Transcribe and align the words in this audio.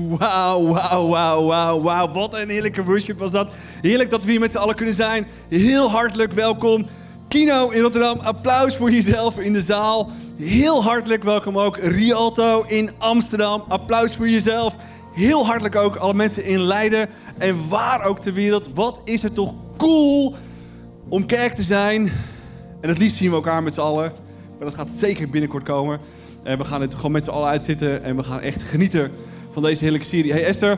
Wauw, 0.00 0.66
wauw, 0.66 1.08
wauw, 1.08 1.44
wauw, 1.44 1.80
wauw. 1.80 2.12
Wat 2.12 2.34
een 2.34 2.48
heerlijke 2.48 2.84
worship 2.84 3.18
was 3.18 3.30
dat. 3.30 3.54
Heerlijk 3.82 4.10
dat 4.10 4.24
we 4.24 4.30
hier 4.30 4.40
met 4.40 4.52
z'n 4.52 4.58
allen 4.58 4.74
kunnen 4.74 4.94
zijn. 4.94 5.26
Heel 5.48 5.90
hartelijk 5.90 6.32
welkom. 6.32 6.86
Kino 7.28 7.68
in 7.68 7.80
Rotterdam, 7.80 8.18
applaus 8.18 8.76
voor 8.76 8.90
jezelf 8.90 9.38
in 9.38 9.52
de 9.52 9.60
zaal. 9.60 10.10
Heel 10.36 10.82
hartelijk 10.82 11.22
welkom 11.22 11.58
ook 11.58 11.76
Rialto 11.76 12.64
in 12.66 12.90
Amsterdam. 12.98 13.64
Applaus 13.68 14.16
voor 14.16 14.28
jezelf. 14.28 14.74
Heel 15.12 15.46
hartelijk 15.46 15.76
ook 15.76 15.96
alle 15.96 16.14
mensen 16.14 16.44
in 16.44 16.60
Leiden 16.60 17.08
en 17.38 17.68
waar 17.68 18.04
ook 18.04 18.20
ter 18.20 18.32
wereld. 18.32 18.68
Wat 18.74 19.00
is 19.04 19.22
het 19.22 19.34
toch 19.34 19.54
cool 19.76 20.34
om 21.08 21.26
kerk 21.26 21.54
te 21.54 21.62
zijn. 21.62 22.12
En 22.80 22.88
het 22.88 22.98
liefst 22.98 23.16
zien 23.16 23.30
we 23.30 23.34
elkaar 23.34 23.62
met 23.62 23.74
z'n 23.74 23.80
allen. 23.80 24.12
Maar 24.58 24.68
dat 24.68 24.74
gaat 24.74 24.90
zeker 24.90 25.28
binnenkort 25.28 25.64
komen. 25.64 26.00
En 26.42 26.58
we 26.58 26.64
gaan 26.64 26.80
het 26.80 26.94
gewoon 26.94 27.12
met 27.12 27.24
z'n 27.24 27.30
allen 27.30 27.48
uitzitten 27.48 28.04
en 28.04 28.16
we 28.16 28.22
gaan 28.22 28.40
echt 28.40 28.62
genieten 28.62 29.12
van 29.54 29.62
deze 29.62 29.82
heerlijke 29.82 30.06
serie. 30.06 30.32
Hey 30.32 30.44
Esther, 30.44 30.76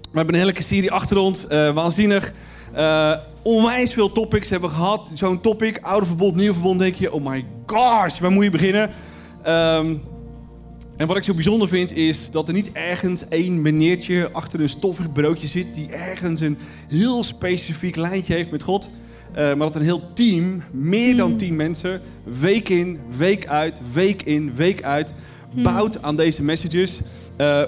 we 0.00 0.16
hebben 0.16 0.28
een 0.28 0.40
heerlijke 0.40 0.62
serie 0.62 0.92
achter 0.92 1.16
ons. 1.16 1.46
Eh, 1.46 1.74
waanzinnig. 1.74 2.32
Uh, 2.76 3.16
onwijs 3.42 3.92
veel 3.92 4.12
topics 4.12 4.48
hebben 4.48 4.68
we 4.68 4.74
gehad. 4.74 5.10
Zo'n 5.14 5.40
topic, 5.40 5.78
oude 5.82 6.06
verbond, 6.06 6.34
nieuw 6.34 6.52
verbond, 6.52 6.78
denk 6.78 6.94
je, 6.94 7.12
oh 7.12 7.26
my 7.26 7.44
gosh, 7.66 8.18
waar 8.18 8.30
moet 8.30 8.44
je 8.44 8.50
beginnen? 8.50 8.90
Um, 9.46 10.02
en 10.96 11.06
wat 11.06 11.16
ik 11.16 11.22
zo 11.22 11.34
bijzonder 11.34 11.68
vind 11.68 11.92
is 11.96 12.30
dat 12.30 12.48
er 12.48 12.54
niet 12.54 12.72
ergens 12.72 13.28
één 13.28 13.62
meneertje 13.62 14.28
achter 14.32 14.60
een 14.60 14.68
stoffig 14.68 15.12
broodje 15.12 15.46
zit 15.46 15.74
die 15.74 15.88
ergens 15.92 16.40
een 16.40 16.58
heel 16.88 17.24
specifiek 17.24 17.96
lijntje 17.96 18.34
heeft 18.34 18.50
met 18.50 18.62
God. 18.62 18.88
Uh, 19.30 19.36
maar 19.36 19.56
dat 19.56 19.74
een 19.74 19.82
heel 19.82 20.12
team, 20.14 20.62
meer 20.70 21.16
dan 21.16 21.36
tien 21.36 21.56
mensen, 21.56 22.00
week 22.40 22.68
in, 22.68 23.00
week 23.16 23.46
uit, 23.46 23.80
week 23.92 24.22
in, 24.22 24.54
week 24.54 24.82
uit, 24.82 25.12
bouwt 25.54 26.02
aan 26.02 26.16
deze 26.16 26.42
messages. 26.42 26.98
Uh, 27.40 27.62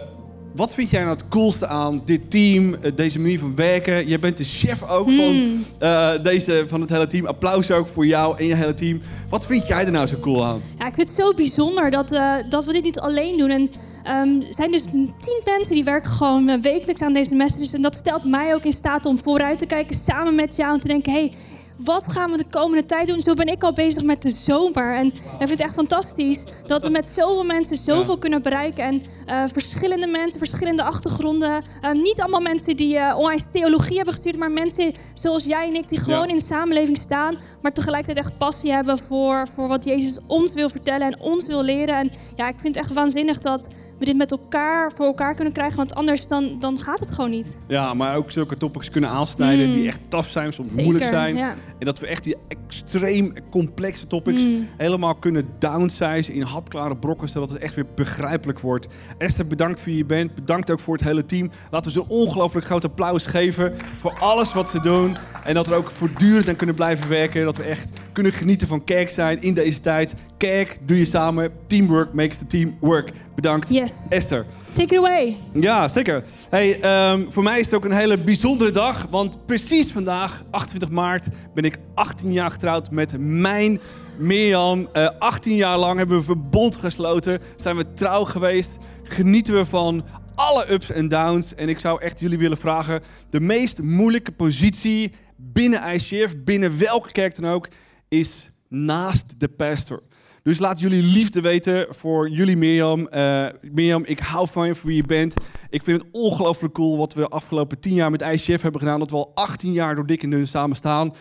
wat 0.55 0.75
vind 0.75 0.91
jij 0.91 1.01
nou 1.01 1.13
het 1.13 1.29
coolste 1.29 1.67
aan 1.67 2.03
dit 2.05 2.31
team, 2.31 2.75
eh, 2.75 2.93
deze 2.95 3.19
manier 3.19 3.39
van 3.39 3.55
werken? 3.55 4.07
Jij 4.07 4.19
bent 4.19 4.37
de 4.37 4.45
chef 4.45 4.83
ook 4.83 5.11
van, 5.11 5.65
uh, 5.83 6.11
deze, 6.23 6.65
van 6.69 6.81
het 6.81 6.91
hele 6.91 7.07
team. 7.07 7.27
Applaus 7.27 7.71
ook 7.71 7.89
voor 7.89 8.07
jou 8.07 8.39
en 8.39 8.47
je 8.47 8.55
hele 8.55 8.75
team. 8.75 9.01
Wat 9.29 9.47
vind 9.47 9.67
jij 9.67 9.85
er 9.85 9.93
nou 9.93 10.07
zo 10.07 10.17
cool 10.21 10.45
aan? 10.45 10.63
Ja, 10.79 10.87
ik 10.87 10.95
vind 10.95 11.09
het 11.09 11.17
zo 11.17 11.35
bijzonder 11.35 11.91
dat, 11.91 12.13
uh, 12.13 12.35
dat 12.49 12.65
we 12.65 12.73
dit 12.73 12.85
niet 12.85 13.01
alleen 13.01 13.39
doen. 13.39 13.51
En 13.51 13.61
um, 13.61 14.41
er 14.41 14.55
zijn 14.55 14.71
dus 14.71 14.83
tien 15.19 15.41
mensen 15.45 15.75
die 15.75 15.85
werken 15.85 16.11
gewoon 16.11 16.63
wekelijks 16.63 17.03
aan 17.03 17.13
deze 17.13 17.35
messages. 17.35 17.73
En 17.73 17.83
dat 17.83 17.95
stelt 17.95 18.25
mij 18.25 18.55
ook 18.55 18.65
in 18.65 18.73
staat 18.73 19.07
om 19.07 19.19
vooruit 19.19 19.59
te 19.59 19.67
kijken 19.67 19.97
samen 19.97 20.35
met 20.35 20.57
jou 20.57 20.75
en 20.75 20.81
te 20.81 20.89
denken... 20.89 21.13
Hey, 21.13 21.33
wat 21.77 22.13
gaan 22.13 22.31
we 22.31 22.37
de 22.37 22.47
komende 22.51 22.87
tijd 22.87 23.09
doen? 23.09 23.21
Zo 23.21 23.35
ben 23.35 23.47
ik 23.47 23.63
al 23.63 23.73
bezig 23.73 24.03
met 24.03 24.23
de 24.23 24.31
zomer. 24.31 24.97
En 24.97 25.07
ik 25.07 25.23
vind 25.39 25.51
het 25.51 25.61
echt 25.61 25.75
fantastisch 25.75 26.45
dat 26.67 26.83
we 26.83 26.91
met 26.91 27.09
zoveel 27.09 27.45
mensen 27.45 27.77
zoveel 27.77 28.19
kunnen 28.19 28.43
bereiken. 28.43 28.85
En 28.85 29.03
uh, 29.27 29.43
verschillende 29.53 30.07
mensen, 30.07 30.39
verschillende 30.39 30.83
achtergronden. 30.83 31.65
Uh, 31.83 31.93
niet 31.93 32.21
allemaal 32.21 32.41
mensen 32.41 32.77
die 32.77 32.97
uh, 32.97 33.15
onwijs 33.19 33.47
theologie 33.51 33.97
hebben 33.97 34.15
gestuurd, 34.15 34.37
maar 34.37 34.51
mensen 34.51 34.93
zoals 35.15 35.45
jij 35.45 35.67
en 35.67 35.75
ik 35.75 35.89
die 35.89 36.01
gewoon 36.01 36.23
ja. 36.23 36.29
in 36.29 36.37
de 36.37 36.43
samenleving 36.43 36.99
staan. 36.99 37.39
Maar 37.63 37.73
tegelijkertijd 37.73 38.27
echt 38.27 38.39
passie 38.39 38.73
hebben 38.73 38.99
voor, 38.99 39.49
voor 39.55 39.69
wat 39.69 39.85
Jezus 39.85 40.19
ons 40.27 40.55
wil 40.55 40.69
vertellen 40.69 41.07
en 41.07 41.21
ons 41.21 41.47
wil 41.47 41.63
leren. 41.63 41.95
En 41.95 42.11
ja, 42.37 42.49
ik 42.49 42.61
vind 42.61 42.75
het 42.75 42.85
echt 42.85 42.95
waanzinnig 42.95 43.39
dat 43.39 43.69
we 43.99 44.05
dit 44.05 44.17
met 44.17 44.31
elkaar 44.31 44.93
voor 44.93 45.07
elkaar 45.07 45.35
kunnen 45.35 45.53
krijgen. 45.53 45.77
Want 45.77 45.95
anders 45.95 46.27
dan, 46.27 46.57
dan 46.59 46.79
gaat 46.79 47.01
het 47.01 47.13
gewoon 47.13 47.31
niet. 47.31 47.61
Ja, 47.69 47.95
maar 47.95 48.17
ook 48.17 48.31
zulke 48.31 48.57
topics 48.57 48.91
kunnen 48.91 49.11
aansnijden 49.11 49.67
mm. 49.67 49.73
die 49.73 49.87
echt 49.87 50.01
taf 50.09 50.29
zijn, 50.29 50.53
soms 50.53 50.69
Zeker, 50.69 50.85
moeilijk 50.85 51.11
zijn. 51.11 51.37
Ja. 51.37 51.55
En 51.79 51.87
dat 51.87 51.99
we 51.99 52.07
echt 52.07 52.25
die 52.25 52.37
extreem 52.49 53.33
complexe 53.51 54.07
topics 54.07 54.43
mm. 54.43 54.69
helemaal 54.77 55.15
kunnen 55.15 55.49
downsizen 55.59 56.35
in 56.35 56.43
hapklare 56.43 56.97
brokken, 56.97 57.29
zodat 57.29 57.51
het 57.51 57.59
echt 57.59 57.75
weer 57.75 57.87
begrijpelijk 57.95 58.61
wordt. 58.61 58.87
Esther, 59.19 59.47
bedankt 59.47 59.81
voor 59.81 59.93
je 59.93 60.05
bent. 60.05 60.35
Bedankt 60.35 60.71
ook 60.71 60.81
voor 60.81 60.95
het 60.95 61.05
hele 61.05 61.27
team. 61.27 61.51
Laten 61.71 61.93
we 61.93 61.99
ze 61.99 62.05
een 62.05 62.11
ongelooflijk 62.11 62.67
groot 62.67 62.85
applaus 62.85 63.27
geven 63.27 63.73
voor 63.99 64.19
alles 64.21 64.53
wat 64.53 64.71
ze 64.71 64.81
doen. 64.81 65.17
En 65.45 65.55
dat 65.55 65.67
we 65.67 65.75
ook 65.75 65.91
voortdurend 65.91 66.49
aan 66.49 66.57
kunnen 66.57 66.75
blijven 66.75 67.09
werken. 67.09 67.45
Dat 67.45 67.57
we 67.57 67.63
echt 67.63 67.89
kunnen 68.13 68.33
genieten 68.33 68.69
van 68.69 68.85
kerk 68.85 69.11
zijn 69.11 69.43
in 69.43 69.55
deze 69.55 69.81
tijd. 69.81 70.15
Kerk 70.37 70.79
doe 70.87 70.99
je 70.99 71.05
samen. 71.05 71.53
Teamwork 71.67 72.13
makes 72.13 72.39
the 72.39 72.47
team 72.47 72.77
work. 72.81 73.13
Bedankt, 73.35 73.69
yes. 73.69 74.09
Esther. 74.09 74.47
Take 74.73 74.95
it 74.95 74.99
away. 74.99 75.37
Ja, 75.53 75.89
zeker. 75.89 76.25
Hey, 76.51 76.75
um, 77.13 77.27
voor 77.33 77.43
mij 77.43 77.59
is 77.59 77.65
het 77.65 77.75
ook 77.75 77.85
een 77.85 77.93
hele 77.93 78.19
bijzondere 78.19 78.71
dag. 78.71 79.07
Want 79.11 79.47
precies 79.47 79.93
vandaag, 79.93 80.43
28 80.51 80.91
maart, 80.91 81.25
ben 81.55 81.65
ik 81.65 81.79
18 81.95 82.33
jaar 82.33 82.51
getrouwd 82.51 82.91
met 82.91 83.19
mijn 83.19 83.81
Mirjam. 84.19 84.89
Uh, 84.93 85.09
18 85.19 85.57
jaar 85.57 85.79
lang 85.79 85.99
hebben 85.99 86.19
we 86.19 86.25
verbond 86.25 86.77
gesloten. 86.77 87.41
Zijn 87.57 87.77
we 87.77 87.93
trouw 87.93 88.25
geweest. 88.25 88.77
Genieten 89.03 89.55
we 89.55 89.65
van 89.65 90.05
alle 90.35 90.73
ups 90.73 90.91
en 90.91 91.09
downs. 91.09 91.55
En 91.55 91.69
ik 91.69 91.79
zou 91.79 92.01
echt 92.01 92.21
jullie 92.21 92.39
willen 92.39 92.59
vragen: 92.59 93.01
de 93.31 93.41
meest 93.41 93.83
moeilijke 93.83 94.33
positie 94.33 95.13
binnen 95.37 95.95
ICF, 95.95 96.35
binnen 96.45 96.79
welke 96.79 97.13
kerk 97.13 97.41
dan 97.41 97.51
ook, 97.51 97.69
is 98.09 98.49
naast 98.69 99.41
de 99.41 99.49
pastor. 99.49 100.03
Dus 100.45 100.59
laat 100.59 100.81
jullie 100.81 101.03
liefde 101.03 101.41
weten 101.41 101.87
voor 101.91 102.29
jullie 102.29 102.57
Mirjam. 102.57 103.09
Uh, 103.15 103.47
Mirjam, 103.61 104.05
ik 104.05 104.19
hou 104.19 104.49
van 104.49 104.67
je 104.67 104.75
voor 104.75 104.89
wie 104.89 104.97
je 104.97 105.07
bent. 105.07 105.35
Ik 105.71 105.83
vind 105.83 106.03
het 106.03 106.11
ongelooflijk 106.13 106.75
cool 106.75 106.97
wat 106.97 107.15
we 107.15 107.21
de 107.21 107.29
afgelopen 107.29 107.81
10 107.81 107.95
jaar 107.95 108.11
met 108.11 108.23
ICF 108.23 108.63
hebben 108.63 108.81
gedaan. 108.81 108.99
Dat 108.99 109.11
we 109.11 109.17
al 109.17 109.33
18 109.35 109.73
jaar 109.73 109.95
door 109.95 110.07
dik 110.07 110.23
en 110.23 110.31
dun 110.31 110.47
samen 110.47 110.77
staan. 110.77 111.15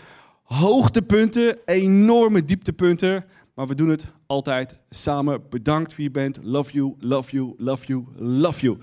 Hoogtepunten, 0.44 1.58
enorme 1.66 2.46
dieptepunten. 2.46 3.26
Maar 3.56 3.68
we 3.68 3.76
doen 3.76 3.90
het 3.90 4.06
altijd 4.26 4.84
samen. 4.90 5.42
Bedankt 5.50 5.96
wie 5.96 6.06
je 6.06 6.12
bent. 6.12 6.40
Love 6.42 6.72
you, 6.72 6.96
love 7.00 7.32
you, 7.32 7.54
love 7.58 7.86
you, 7.86 8.06
love 8.18 8.62
you. 8.62 8.78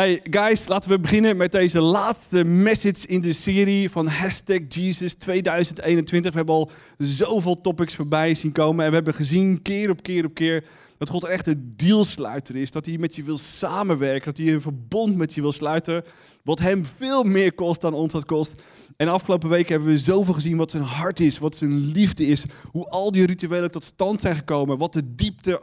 Hey 0.00 0.20
guys, 0.30 0.68
laten 0.68 0.90
we 0.90 0.98
beginnen 0.98 1.36
met 1.36 1.52
deze 1.52 1.80
laatste 1.80 2.44
message 2.44 3.06
in 3.06 3.20
de 3.20 3.32
serie 3.32 3.90
van 3.90 4.06
Hashtag 4.06 4.58
Jesus 4.68 5.14
2021. 5.14 6.30
We 6.30 6.36
hebben 6.36 6.54
al 6.54 6.70
zoveel 6.98 7.60
topics 7.60 7.94
voorbij 7.94 8.34
zien 8.34 8.52
komen 8.52 8.84
en 8.84 8.88
we 8.90 8.96
hebben 8.96 9.14
gezien 9.14 9.62
keer 9.62 9.90
op 9.90 10.02
keer 10.02 10.24
op 10.24 10.34
keer 10.34 10.64
dat 10.98 11.08
God 11.08 11.24
echt 11.24 11.46
een 11.46 11.74
dealsluiter 11.76 12.56
is. 12.56 12.70
Dat 12.70 12.86
hij 12.86 12.98
met 12.98 13.14
je 13.14 13.22
wil 13.22 13.38
samenwerken, 13.38 14.24
dat 14.24 14.44
hij 14.44 14.54
een 14.54 14.60
verbond 14.60 15.16
met 15.16 15.34
je 15.34 15.40
wil 15.40 15.52
sluiten, 15.52 16.04
wat 16.44 16.58
hem 16.58 16.86
veel 16.86 17.22
meer 17.22 17.52
kost 17.52 17.80
dan 17.80 17.94
ons 17.94 18.12
dat 18.12 18.24
kost. 18.24 18.54
En 18.96 19.06
de 19.06 19.12
afgelopen 19.12 19.48
weken 19.48 19.72
hebben 19.72 19.88
we 19.88 19.98
zoveel 19.98 20.34
gezien 20.34 20.56
wat 20.56 20.70
zijn 20.70 20.82
hart 20.82 21.20
is, 21.20 21.38
wat 21.38 21.56
zijn 21.56 21.78
liefde 21.78 22.26
is, 22.26 22.42
hoe 22.70 22.88
al 22.88 23.12
die 23.12 23.26
rituelen 23.26 23.70
tot 23.70 23.84
stand 23.84 24.20
zijn 24.20 24.36
gekomen, 24.36 24.78
wat 24.78 24.92
de 24.92 25.14
diepte 25.14 25.60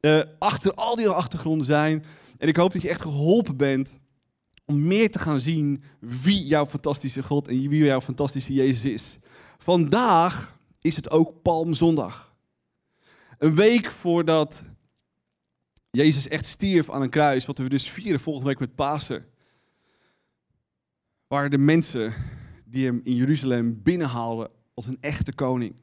uh, 0.00 0.20
achter 0.38 0.72
al 0.72 0.96
die 0.96 1.08
achtergronden 1.08 1.66
zijn. 1.66 2.04
En 2.44 2.50
ik 2.50 2.56
hoop 2.56 2.72
dat 2.72 2.82
je 2.82 2.88
echt 2.88 3.00
geholpen 3.00 3.56
bent 3.56 3.94
om 4.64 4.86
meer 4.86 5.10
te 5.10 5.18
gaan 5.18 5.40
zien 5.40 5.82
wie 6.00 6.46
jouw 6.46 6.66
fantastische 6.66 7.22
God 7.22 7.48
en 7.48 7.68
wie 7.68 7.84
jouw 7.84 8.00
fantastische 8.00 8.52
Jezus 8.52 8.92
is. 8.92 9.16
Vandaag 9.58 10.58
is 10.80 10.96
het 10.96 11.10
ook 11.10 11.42
Palmzondag. 11.42 12.36
Een 13.38 13.54
week 13.54 13.90
voordat 13.90 14.62
Jezus 15.90 16.28
echt 16.28 16.46
stierf 16.46 16.90
aan 16.90 17.02
een 17.02 17.10
kruis, 17.10 17.46
wat 17.46 17.58
we 17.58 17.68
dus 17.68 17.90
vieren 17.90 18.20
volgende 18.20 18.48
week 18.48 18.58
met 18.58 18.74
Pasen. 18.74 19.26
Waren 21.26 21.50
de 21.50 21.58
mensen 21.58 22.14
die 22.64 22.86
hem 22.86 23.00
in 23.04 23.14
Jeruzalem 23.14 23.82
binnenhaalden 23.82 24.50
als 24.74 24.86
een 24.86 24.98
echte 25.00 25.34
koning. 25.34 25.74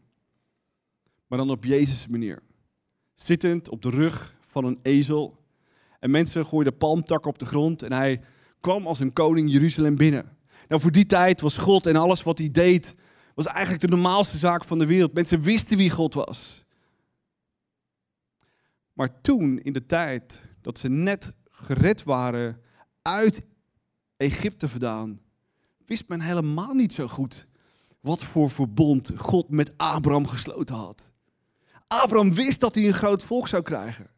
Maar 1.27 1.37
dan 1.37 1.49
op 1.49 1.63
Jezus' 1.63 2.07
manier. 2.07 2.41
Zittend 3.13 3.69
op 3.69 3.81
de 3.81 3.89
rug 3.89 4.35
van 4.41 4.65
een 4.65 4.79
ezel 4.81 5.40
en 6.01 6.11
mensen 6.11 6.45
gooiden 6.45 6.77
palmtakken 6.77 7.29
op 7.31 7.39
de 7.39 7.45
grond 7.45 7.83
en 7.83 7.93
hij 7.93 8.21
kwam 8.59 8.87
als 8.87 8.99
een 8.99 9.13
koning 9.13 9.51
Jeruzalem 9.51 9.95
binnen. 9.95 10.37
Nou, 10.67 10.81
voor 10.81 10.91
die 10.91 11.05
tijd 11.05 11.41
was 11.41 11.57
God 11.57 11.85
en 11.85 11.95
alles 11.95 12.23
wat 12.23 12.37
hij 12.37 12.51
deed, 12.51 12.93
was 13.35 13.45
eigenlijk 13.45 13.83
de 13.83 13.89
normaalste 13.89 14.37
zaak 14.37 14.63
van 14.63 14.79
de 14.79 14.85
wereld. 14.85 15.13
Mensen 15.13 15.41
wisten 15.41 15.77
wie 15.77 15.89
God 15.89 16.13
was. 16.13 16.63
Maar 18.93 19.21
toen, 19.21 19.59
in 19.59 19.73
de 19.73 19.85
tijd 19.85 20.41
dat 20.61 20.77
ze 20.77 20.89
net 20.89 21.35
gered 21.49 22.03
waren 22.03 22.61
uit 23.01 23.45
Egypte 24.17 24.69
vandaan, 24.69 25.21
wist 25.85 26.07
men 26.07 26.21
helemaal 26.21 26.73
niet 26.73 26.93
zo 26.93 27.07
goed 27.07 27.47
wat 27.99 28.23
voor 28.23 28.49
verbond 28.49 29.11
God 29.15 29.49
met 29.49 29.73
Abraham 29.77 30.27
gesloten 30.27 30.75
had. 30.75 31.11
Abraham 31.87 32.33
wist 32.33 32.59
dat 32.59 32.75
hij 32.75 32.87
een 32.87 32.93
groot 32.93 33.23
volk 33.23 33.47
zou 33.47 33.63
krijgen. 33.63 34.09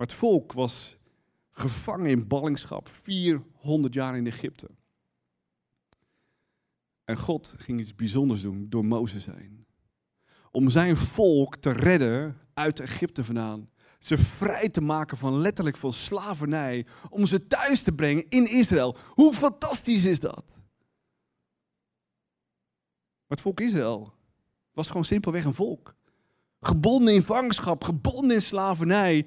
Maar 0.00 0.08
het 0.08 0.18
volk 0.18 0.52
was 0.52 0.96
gevangen 1.50 2.10
in 2.10 2.26
ballingschap, 2.26 2.88
400 2.88 3.94
jaar 3.94 4.16
in 4.16 4.26
Egypte. 4.26 4.70
En 7.04 7.18
God 7.18 7.54
ging 7.56 7.80
iets 7.80 7.94
bijzonders 7.94 8.42
doen 8.42 8.66
door 8.68 8.84
Mozes 8.84 9.24
heen. 9.24 9.66
Om 10.50 10.70
zijn 10.70 10.96
volk 10.96 11.56
te 11.56 11.70
redden 11.70 12.40
uit 12.54 12.80
Egypte 12.80 13.24
vandaan. 13.24 13.70
Ze 13.98 14.18
vrij 14.18 14.68
te 14.68 14.80
maken 14.80 15.16
van 15.16 15.38
letterlijk 15.38 15.76
van 15.76 15.92
slavernij. 15.92 16.86
Om 17.08 17.26
ze 17.26 17.46
thuis 17.46 17.82
te 17.82 17.92
brengen 17.92 18.28
in 18.28 18.46
Israël. 18.46 18.96
Hoe 19.08 19.34
fantastisch 19.34 20.04
is 20.04 20.20
dat? 20.20 20.44
Maar 23.26 23.36
het 23.36 23.40
volk 23.40 23.60
Israël 23.60 24.12
was 24.72 24.86
gewoon 24.86 25.04
simpelweg 25.04 25.44
een 25.44 25.54
volk. 25.54 25.94
Gebonden 26.60 27.14
in 27.14 27.22
vangenschap, 27.22 27.84
gebonden 27.84 28.36
in 28.36 28.42
slavernij 28.42 29.26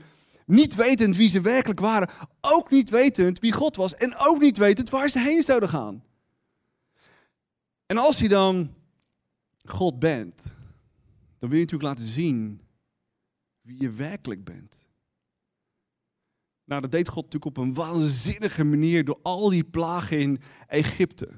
Niet 0.54 0.76
wetend 0.76 1.16
wie 1.16 1.30
ze 1.30 1.42
werkelijk 1.42 1.80
waren. 1.80 2.10
Ook 2.42 2.72
niet 2.72 2.90
wetend 2.90 3.40
wie 3.40 3.52
God 3.52 3.76
was. 3.76 3.96
En 3.96 4.16
ook 4.18 4.40
niet 4.40 4.58
wetend 4.58 4.90
waar 4.90 5.10
ze 5.10 5.20
heen 5.20 5.44
zouden 5.44 5.70
gaan. 5.70 6.04
En 7.86 7.98
als 7.98 8.20
je 8.20 8.30
dan 8.30 8.74
God 9.66 10.00
bent, 10.00 10.44
dan 11.38 11.50
wil 11.50 11.58
je 11.60 11.64
natuurlijk 11.66 11.90
laten 11.90 12.06
zien 12.06 12.62
wie 13.62 13.82
je 13.82 13.90
werkelijk 13.90 14.44
bent. 14.44 14.78
Nou, 16.66 16.82
dat 16.82 16.92
deed 16.92 17.08
God 17.08 17.24
natuurlijk 17.24 17.58
op 17.58 17.64
een 17.64 17.74
waanzinnige 17.74 18.64
manier 18.64 19.06
door 19.06 19.20
al 19.22 19.50
die 19.50 19.64
plagen 19.64 20.20
in 20.20 20.42
Egypte. 20.68 21.30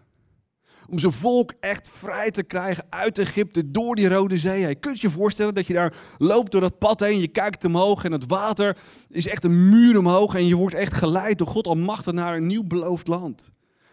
Om 0.90 1.00
zijn 1.00 1.12
volk 1.12 1.54
echt 1.60 1.90
vrij 1.92 2.32
te 2.32 2.44
krijgen 2.44 2.86
uit 2.90 3.18
Egypte 3.18 3.72
door 3.72 3.96
die 3.96 4.10
Rode 4.10 4.38
Zee. 4.38 4.68
Je 4.68 4.76
kunt 4.76 5.02
je 5.02 5.10
voorstellen 5.10 5.54
dat 5.54 5.68
je 5.68 5.74
daar 5.74 5.94
loopt 6.18 6.52
door 6.52 6.62
dat 6.62 6.78
pad 6.78 7.00
heen. 7.00 7.20
Je 7.20 7.28
kijkt 7.28 7.66
omhoog 7.66 8.04
en 8.04 8.12
het 8.12 8.26
water 8.28 8.78
is 9.10 9.28
echt 9.28 9.44
een 9.44 9.70
muur 9.70 9.98
omhoog. 9.98 10.36
En 10.36 10.48
je 10.48 10.56
wordt 10.56 10.76
echt 10.76 10.94
geleid 10.94 11.38
door 11.38 11.48
God 11.48 11.68
Almachtig 11.68 12.14
naar 12.14 12.36
een 12.36 12.48
nieuw 12.48 12.64
beloofd 12.64 13.08
land. 13.08 13.50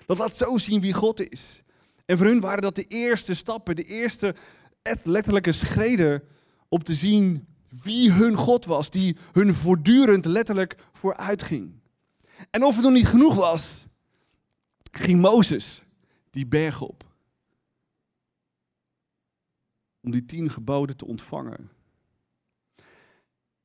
Dat 0.06 0.19
laat 0.19 0.37
zo 0.37 0.59
zien 0.59 0.81
wie 0.81 0.93
God 0.93 1.31
is. 1.31 1.62
En 2.06 2.17
voor 2.17 2.27
hun 2.27 2.41
waren 2.41 2.62
dat 2.62 2.75
de 2.75 2.85
eerste 2.85 3.35
stappen, 3.35 3.77
de 3.77 3.85
eerste 3.85 4.35
letterlijke 5.03 5.53
schreden 5.53 6.23
om 6.69 6.83
te 6.83 6.95
zien 6.95 7.47
wie 7.83 8.12
hun 8.12 8.35
God 8.35 8.65
was, 8.65 8.91
die 8.91 9.17
hun 9.33 9.55
voortdurend 9.55 10.25
letterlijk 10.25 10.77
vooruit 10.93 11.43
ging. 11.43 11.81
En 12.50 12.65
of 12.65 12.75
het 12.75 12.85
nog 12.85 12.93
niet 12.93 13.06
genoeg 13.06 13.35
was, 13.35 13.85
ging 14.93 15.21
Mozes 15.21 15.83
die 16.32 16.46
berg 16.46 16.81
op. 16.81 17.11
Om 20.00 20.11
die 20.11 20.25
tien 20.25 20.50
geboden 20.50 20.96
te 20.96 21.06
ontvangen. 21.06 21.70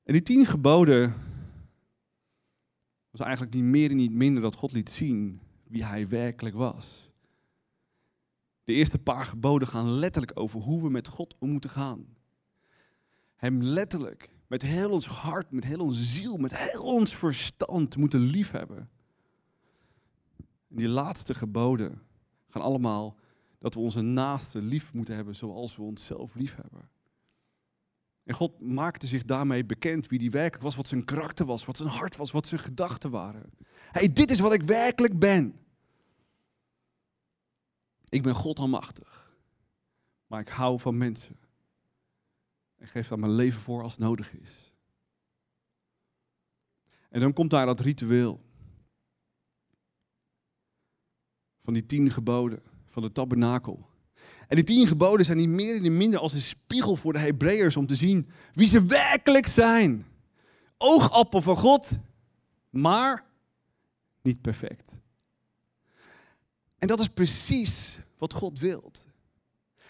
En 0.03 0.13
die 0.13 0.21
tien 0.21 0.45
geboden 0.45 1.13
was 3.09 3.21
eigenlijk 3.21 3.53
niet 3.53 3.63
meer 3.63 3.89
en 3.89 3.95
niet 3.95 4.11
minder 4.11 4.41
dat 4.41 4.55
God 4.55 4.71
liet 4.71 4.89
zien 4.89 5.39
wie 5.63 5.85
hij 5.85 6.07
werkelijk 6.07 6.55
was. 6.55 7.09
De 8.63 8.73
eerste 8.73 8.99
paar 8.99 9.25
geboden 9.25 9.67
gaan 9.67 9.89
letterlijk 9.89 10.39
over 10.39 10.59
hoe 10.61 10.81
we 10.81 10.89
met 10.89 11.07
God 11.07 11.35
om 11.39 11.49
moeten 11.49 11.69
gaan. 11.69 12.15
Hem 13.35 13.61
letterlijk, 13.61 14.29
met 14.47 14.61
heel 14.61 14.91
ons 14.91 15.07
hart, 15.07 15.51
met 15.51 15.63
heel 15.63 15.79
onze 15.79 16.03
ziel, 16.03 16.37
met 16.37 16.57
heel 16.57 16.83
ons 16.83 17.15
verstand 17.15 17.97
moeten 17.97 18.19
liefhebben. 18.19 18.89
En 20.69 20.75
die 20.75 20.87
laatste 20.87 21.33
geboden 21.33 22.06
gaan 22.47 22.61
allemaal 22.61 23.15
dat 23.59 23.73
we 23.73 23.79
onze 23.79 24.01
naaste 24.01 24.61
lief 24.61 24.93
moeten 24.93 25.15
hebben 25.15 25.35
zoals 25.35 25.75
we 25.75 25.81
onszelf 25.81 26.35
lief 26.35 26.55
hebben. 26.55 26.89
En 28.23 28.33
God 28.33 28.59
maakte 28.59 29.07
zich 29.07 29.25
daarmee 29.25 29.65
bekend 29.65 30.07
wie 30.07 30.19
die 30.19 30.31
werkelijk 30.31 30.63
was, 30.63 30.75
wat 30.75 30.87
zijn 30.87 31.05
karakter 31.05 31.45
was, 31.45 31.65
wat 31.65 31.77
zijn 31.77 31.89
hart 31.89 32.15
was, 32.15 32.31
wat 32.31 32.47
zijn 32.47 32.59
gedachten 32.59 33.09
waren. 33.11 33.49
hey, 33.91 34.13
dit 34.13 34.31
is 34.31 34.39
wat 34.39 34.53
ik 34.53 34.63
werkelijk 34.63 35.19
ben. 35.19 35.59
Ik 38.09 38.23
ben 38.23 38.35
God 38.35 38.59
almachtig, 38.59 39.35
maar 40.27 40.39
ik 40.39 40.49
hou 40.49 40.79
van 40.79 40.97
mensen. 40.97 41.39
En 42.75 42.87
geef 42.87 43.07
daar 43.07 43.19
mijn 43.19 43.31
leven 43.31 43.61
voor 43.61 43.83
als 43.83 43.97
nodig 43.97 44.33
is. 44.33 44.73
En 47.09 47.19
dan 47.19 47.33
komt 47.33 47.49
daar 47.49 47.65
dat 47.65 47.79
ritueel. 47.79 48.46
Van 51.67 51.75
die 51.75 51.85
tien 51.85 52.11
geboden, 52.11 52.59
van 52.85 53.03
de 53.03 53.11
tabernakel. 53.11 53.87
En 54.47 54.55
die 54.55 54.63
tien 54.63 54.87
geboden 54.87 55.25
zijn 55.25 55.37
niet 55.37 55.49
meer 55.49 55.75
en 55.75 55.81
niet 55.81 55.91
minder 55.91 56.19
als 56.19 56.33
een 56.33 56.41
spiegel 56.41 56.95
voor 56.95 57.13
de 57.13 57.19
Hebreeërs 57.19 57.75
om 57.75 57.87
te 57.87 57.95
zien 57.95 58.29
wie 58.53 58.67
ze 58.67 58.85
werkelijk 58.85 59.47
zijn. 59.47 60.05
Oogappel 60.77 61.41
van 61.41 61.57
God, 61.57 61.89
maar 62.69 63.25
niet 64.21 64.41
perfect. 64.41 64.97
En 66.77 66.87
dat 66.87 66.99
is 66.99 67.07
precies 67.07 67.97
wat 68.17 68.33
God 68.33 68.59
wilt. 68.59 69.05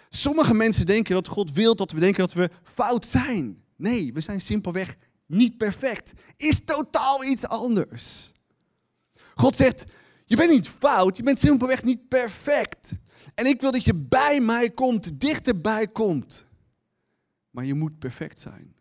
Sommige 0.10 0.54
mensen 0.54 0.86
denken 0.86 1.14
dat 1.14 1.28
God 1.28 1.52
wil 1.52 1.76
dat 1.76 1.92
we 1.92 2.00
denken 2.00 2.20
dat 2.20 2.34
we 2.34 2.50
fout 2.64 3.06
zijn. 3.06 3.64
Nee, 3.76 4.14
we 4.14 4.22
zijn 4.22 4.42
simpelweg 4.42 4.96
niet 5.26 5.58
perfect. 5.58 6.14
Is 6.36 6.60
totaal 6.66 7.24
iets 7.24 7.48
anders. 7.48 8.32
God 9.36 9.56
zegt, 9.56 9.84
je 10.28 10.36
bent 10.36 10.50
niet 10.50 10.70
fout, 10.70 11.18
je 11.18 11.24
bent 11.24 11.40
simpelweg 11.40 11.84
niet 11.84 12.08
perfect. 12.08 12.92
En 13.36 13.46
ik 13.46 13.62
wil 13.62 13.72
dat 13.72 13.84
je 13.84 13.96
bij 13.96 14.42
mij 14.42 14.70
komt, 14.70 15.20
dichterbij 15.20 15.88
komt. 15.88 16.46
Maar 17.50 17.66
je 17.66 17.74
moet 17.74 18.00
perfect 18.00 18.40
zijn. 18.40 18.76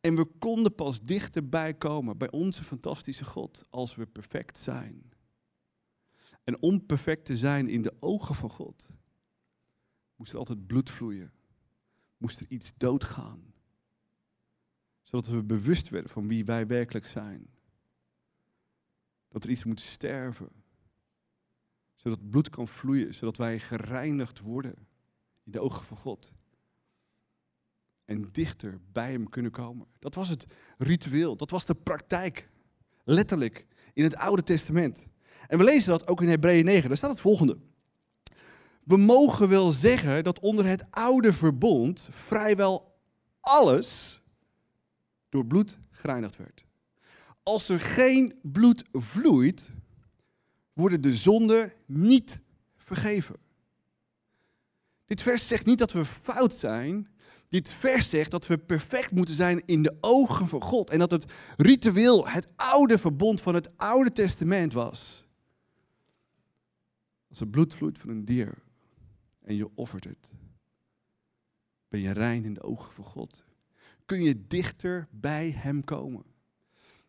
En 0.00 0.16
we 0.16 0.24
konden 0.24 0.74
pas 0.74 1.02
dichterbij 1.02 1.74
komen 1.74 2.18
bij 2.18 2.30
onze 2.30 2.64
fantastische 2.64 3.24
God 3.24 3.64
als 3.70 3.94
we 3.94 4.06
perfect 4.06 4.58
zijn. 4.58 5.12
En 6.44 6.62
om 6.62 6.86
perfect 6.86 7.24
te 7.24 7.36
zijn 7.36 7.68
in 7.68 7.82
de 7.82 7.94
ogen 8.00 8.34
van 8.34 8.50
God, 8.50 8.86
moest 10.16 10.32
er 10.32 10.38
altijd 10.38 10.66
bloed 10.66 10.90
vloeien. 10.90 11.32
Moest 12.16 12.40
er 12.40 12.46
iets 12.48 12.72
doodgaan. 12.76 13.52
Zodat 15.02 15.26
we 15.26 15.42
bewust 15.42 15.88
werden 15.88 16.10
van 16.10 16.28
wie 16.28 16.44
wij 16.44 16.66
werkelijk 16.66 17.06
zijn. 17.06 17.46
Dat 19.30 19.44
er 19.44 19.50
iets 19.50 19.64
moet 19.64 19.80
sterven. 19.80 20.48
Zodat 21.94 22.30
bloed 22.30 22.50
kan 22.50 22.68
vloeien, 22.68 23.14
zodat 23.14 23.36
wij 23.36 23.58
gereinigd 23.58 24.40
worden 24.40 24.74
in 25.44 25.52
de 25.52 25.60
ogen 25.60 25.84
van 25.84 25.96
God. 25.96 26.32
En 28.04 28.28
dichter 28.32 28.80
bij 28.92 29.10
Hem 29.10 29.28
kunnen 29.28 29.50
komen. 29.50 29.86
Dat 29.98 30.14
was 30.14 30.28
het 30.28 30.46
ritueel, 30.78 31.36
dat 31.36 31.50
was 31.50 31.66
de 31.66 31.74
praktijk. 31.74 32.48
Letterlijk 33.04 33.66
in 33.92 34.04
het 34.04 34.16
Oude 34.16 34.42
Testament. 34.42 35.06
En 35.48 35.58
we 35.58 35.64
lezen 35.64 35.88
dat 35.90 36.06
ook 36.06 36.22
in 36.22 36.28
Hebreeën 36.28 36.64
9. 36.64 36.88
Daar 36.88 36.96
staat 36.96 37.10
het 37.10 37.20
volgende. 37.20 37.58
We 38.84 38.96
mogen 38.96 39.48
wel 39.48 39.70
zeggen 39.70 40.24
dat 40.24 40.40
onder 40.40 40.66
het 40.66 40.86
oude 40.90 41.32
verbond 41.32 42.08
vrijwel 42.10 42.98
alles 43.40 44.22
door 45.28 45.46
bloed 45.46 45.78
gereinigd 45.90 46.36
werd. 46.36 46.64
Als 47.50 47.68
er 47.68 47.80
geen 47.80 48.38
bloed 48.42 48.84
vloeit, 48.92 49.70
worden 50.72 51.00
de 51.00 51.16
zonden 51.16 51.72
niet 51.86 52.40
vergeven. 52.76 53.36
Dit 55.04 55.22
vers 55.22 55.46
zegt 55.46 55.66
niet 55.66 55.78
dat 55.78 55.92
we 55.92 56.04
fout 56.04 56.54
zijn. 56.54 57.08
Dit 57.48 57.72
vers 57.72 58.08
zegt 58.08 58.30
dat 58.30 58.46
we 58.46 58.58
perfect 58.58 59.10
moeten 59.10 59.34
zijn 59.34 59.62
in 59.66 59.82
de 59.82 59.96
ogen 60.00 60.48
van 60.48 60.62
God. 60.62 60.90
En 60.90 60.98
dat 60.98 61.10
het 61.10 61.32
ritueel, 61.56 62.28
het 62.28 62.48
oude 62.56 62.98
verbond 62.98 63.40
van 63.40 63.54
het 63.54 63.70
Oude 63.76 64.12
Testament 64.12 64.72
was. 64.72 65.24
Als 67.28 67.40
er 67.40 67.48
bloed 67.48 67.74
vloeit 67.74 67.98
van 67.98 68.10
een 68.10 68.24
dier 68.24 68.62
en 69.42 69.56
je 69.56 69.70
offert 69.74 70.04
het, 70.04 70.30
ben 71.88 72.00
je 72.00 72.12
rein 72.12 72.44
in 72.44 72.54
de 72.54 72.62
ogen 72.62 72.92
van 72.92 73.04
God. 73.04 73.44
Kun 74.06 74.22
je 74.22 74.46
dichter 74.46 75.08
bij 75.10 75.50
Hem 75.50 75.84
komen. 75.84 76.30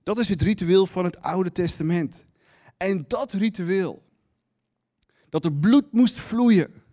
Dat 0.04 0.18
is 0.18 0.28
het 0.28 0.42
ritueel 0.42 0.88
van 0.88 1.04
het 1.04 1.22
Oude 1.22 1.52
Testament. 1.52 2.26
En 2.78 3.06
dat 3.08 3.32
ritueel, 3.32 4.04
dat 5.30 5.46
er 5.46 5.54
bloed 5.54 5.92
moest 5.92 6.20
vloeien, 6.20 6.84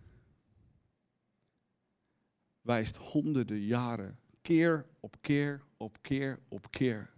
wijst 2.61 2.95
honderden 2.95 3.61
jaren, 3.61 4.19
keer 4.41 4.85
op 4.99 5.15
keer 5.21 5.63
op 5.77 5.97
keer 6.01 6.39
op 6.47 6.71
keer, 6.71 7.09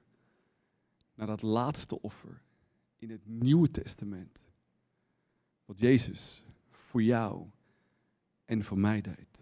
naar 1.13 1.27
dat 1.27 1.41
laatste 1.41 2.01
offer 2.01 2.41
in 2.97 3.09
het 3.09 3.21
Nieuwe 3.25 3.71
Testament. 3.71 4.43
Wat 5.65 5.79
Jezus 5.79 6.43
voor 6.69 7.03
jou 7.03 7.45
en 8.45 8.63
voor 8.63 8.79
mij 8.79 9.01
deed. 9.01 9.41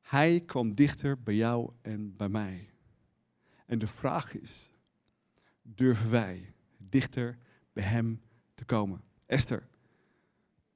Hij 0.00 0.40
kwam 0.40 0.74
dichter 0.74 1.22
bij 1.22 1.34
jou 1.34 1.72
en 1.82 2.16
bij 2.16 2.28
mij. 2.28 2.70
En 3.66 3.78
de 3.78 3.86
vraag 3.86 4.34
is, 4.34 4.70
durven 5.74 6.10
wij 6.10 6.52
dichter 6.78 7.38
bij 7.72 7.84
Hem 7.84 8.20
te 8.54 8.64
komen? 8.64 9.02
Esther, 9.26 9.68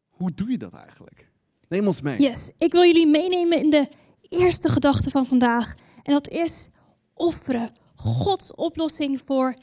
hoe 0.08 0.32
doe 0.34 0.50
je 0.50 0.58
dat 0.58 0.72
eigenlijk? 0.72 1.30
Neem 1.68 1.86
ons 1.86 2.00
mee. 2.00 2.20
Yes, 2.20 2.50
ik 2.56 2.72
wil 2.72 2.84
jullie 2.84 3.06
meenemen 3.06 3.58
in 3.58 3.70
de 3.70 3.88
eerste 4.28 4.68
gedachte 4.68 5.10
van 5.10 5.26
vandaag. 5.26 5.74
En 6.02 6.12
dat 6.12 6.28
is 6.28 6.68
offeren. 7.14 7.70
Gods 7.94 8.54
oplossing 8.54 9.20
voor 9.20 9.54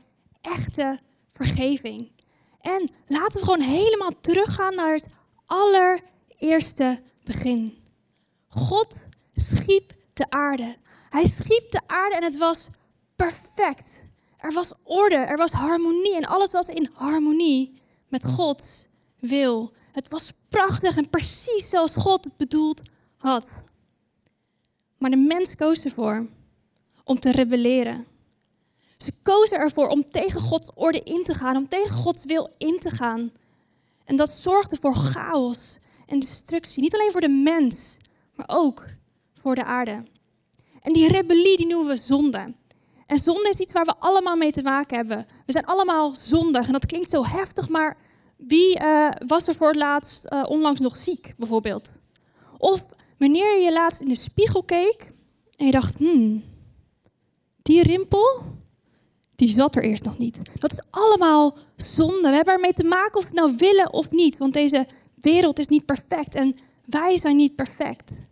echte 0.41 0.99
vergeving. 1.31 2.11
En 2.61 2.91
laten 3.07 3.39
we 3.39 3.45
gewoon 3.45 3.61
helemaal 3.61 4.19
teruggaan 4.21 4.75
naar 4.75 4.93
het 4.93 5.07
allereerste 5.45 7.01
begin. 7.23 7.77
God 8.47 9.07
schiep 9.33 9.93
de 10.13 10.29
aarde. 10.29 10.75
Hij 11.09 11.25
schiep 11.25 11.71
de 11.71 11.81
aarde 11.87 12.15
en 12.15 12.23
het 12.23 12.37
was 12.37 12.69
perfect. 13.15 14.07
Er 14.43 14.53
was 14.53 14.73
orde, 14.83 15.15
er 15.15 15.37
was 15.37 15.51
harmonie 15.51 16.15
en 16.15 16.25
alles 16.25 16.51
was 16.51 16.69
in 16.69 16.89
harmonie 16.93 17.81
met 18.07 18.25
Gods 18.25 18.87
wil. 19.19 19.71
Het 19.91 20.09
was 20.09 20.33
prachtig 20.49 20.97
en 20.97 21.09
precies 21.09 21.69
zoals 21.69 21.95
God 21.95 22.23
het 22.23 22.37
bedoeld 22.37 22.81
had. 23.17 23.63
Maar 24.97 25.09
de 25.09 25.17
mens 25.17 25.55
koos 25.55 25.85
ervoor 25.85 26.27
om 27.03 27.19
te 27.19 27.31
rebelleren. 27.31 28.05
Ze 28.97 29.11
kozen 29.21 29.57
ervoor 29.57 29.87
om 29.87 30.11
tegen 30.11 30.41
Gods 30.41 30.71
orde 30.75 30.99
in 30.99 31.23
te 31.23 31.33
gaan, 31.33 31.57
om 31.57 31.67
tegen 31.67 31.95
Gods 31.95 32.25
wil 32.25 32.53
in 32.57 32.79
te 32.79 32.89
gaan. 32.89 33.31
En 34.05 34.15
dat 34.15 34.29
zorgde 34.29 34.77
voor 34.81 34.95
chaos 34.95 35.77
en 36.05 36.19
destructie. 36.19 36.81
Niet 36.81 36.93
alleen 36.93 37.11
voor 37.11 37.21
de 37.21 37.43
mens, 37.43 37.97
maar 38.35 38.49
ook 38.49 38.85
voor 39.33 39.55
de 39.55 39.63
aarde. 39.63 40.03
En 40.81 40.93
die 40.93 41.07
rebellie 41.07 41.57
die 41.57 41.67
noemen 41.67 41.87
we 41.87 41.95
zonde. 41.95 42.53
En 43.07 43.17
zonde 43.17 43.49
is 43.49 43.59
iets 43.59 43.73
waar 43.73 43.85
we 43.85 43.95
allemaal 43.99 44.35
mee 44.35 44.51
te 44.51 44.61
maken 44.61 44.97
hebben. 44.97 45.27
We 45.45 45.51
zijn 45.51 45.65
allemaal 45.65 46.15
zondig. 46.15 46.65
En 46.65 46.73
dat 46.73 46.85
klinkt 46.85 47.09
zo 47.09 47.25
heftig, 47.25 47.69
maar 47.69 47.97
wie 48.37 48.79
uh, 48.79 49.09
was 49.27 49.47
er 49.47 49.55
voor 49.55 49.67
het 49.67 49.75
laatst 49.75 50.31
uh, 50.33 50.43
onlangs 50.47 50.79
nog 50.79 50.95
ziek, 50.95 51.33
bijvoorbeeld? 51.37 51.99
Of 52.57 52.85
wanneer 53.17 53.61
je 53.61 53.73
laatst 53.73 54.01
in 54.01 54.07
de 54.07 54.15
spiegel 54.15 54.63
keek 54.63 55.11
en 55.57 55.65
je 55.65 55.71
dacht, 55.71 55.97
hmm, 55.97 56.43
die 57.61 57.83
rimpel, 57.83 58.41
die 59.35 59.49
zat 59.49 59.75
er 59.75 59.83
eerst 59.83 60.03
nog 60.03 60.17
niet. 60.17 60.41
Dat 60.59 60.71
is 60.71 60.81
allemaal 60.89 61.57
zonde. 61.75 62.29
We 62.29 62.35
hebben 62.35 62.53
ermee 62.53 62.73
te 62.73 62.83
maken 62.83 63.15
of 63.17 63.21
we 63.21 63.29
het 63.29 63.37
nou 63.37 63.55
willen 63.57 63.93
of 63.93 64.11
niet. 64.11 64.37
Want 64.37 64.53
deze 64.53 64.87
wereld 65.15 65.59
is 65.59 65.67
niet 65.67 65.85
perfect 65.85 66.35
en 66.35 66.55
wij 66.85 67.17
zijn 67.17 67.35
niet 67.35 67.55
perfect. 67.55 68.25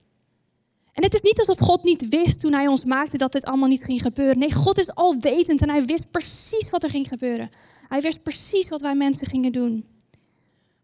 En 1.01 1.07
het 1.07 1.15
is 1.15 1.21
niet 1.21 1.39
alsof 1.39 1.59
God 1.59 1.83
niet 1.83 2.09
wist 2.09 2.39
toen 2.39 2.53
hij 2.53 2.67
ons 2.67 2.85
maakte 2.85 3.17
dat 3.17 3.31
dit 3.31 3.45
allemaal 3.45 3.67
niet 3.67 3.83
ging 3.83 4.01
gebeuren. 4.01 4.39
Nee, 4.39 4.53
God 4.53 4.77
is 4.77 4.95
alwetend 4.95 5.61
en 5.61 5.69
hij 5.69 5.85
wist 5.85 6.11
precies 6.11 6.69
wat 6.69 6.83
er 6.83 6.89
ging 6.89 7.07
gebeuren. 7.07 7.49
Hij 7.87 8.01
wist 8.01 8.23
precies 8.23 8.69
wat 8.69 8.81
wij 8.81 8.95
mensen 8.95 9.27
gingen 9.27 9.51
doen. 9.51 9.85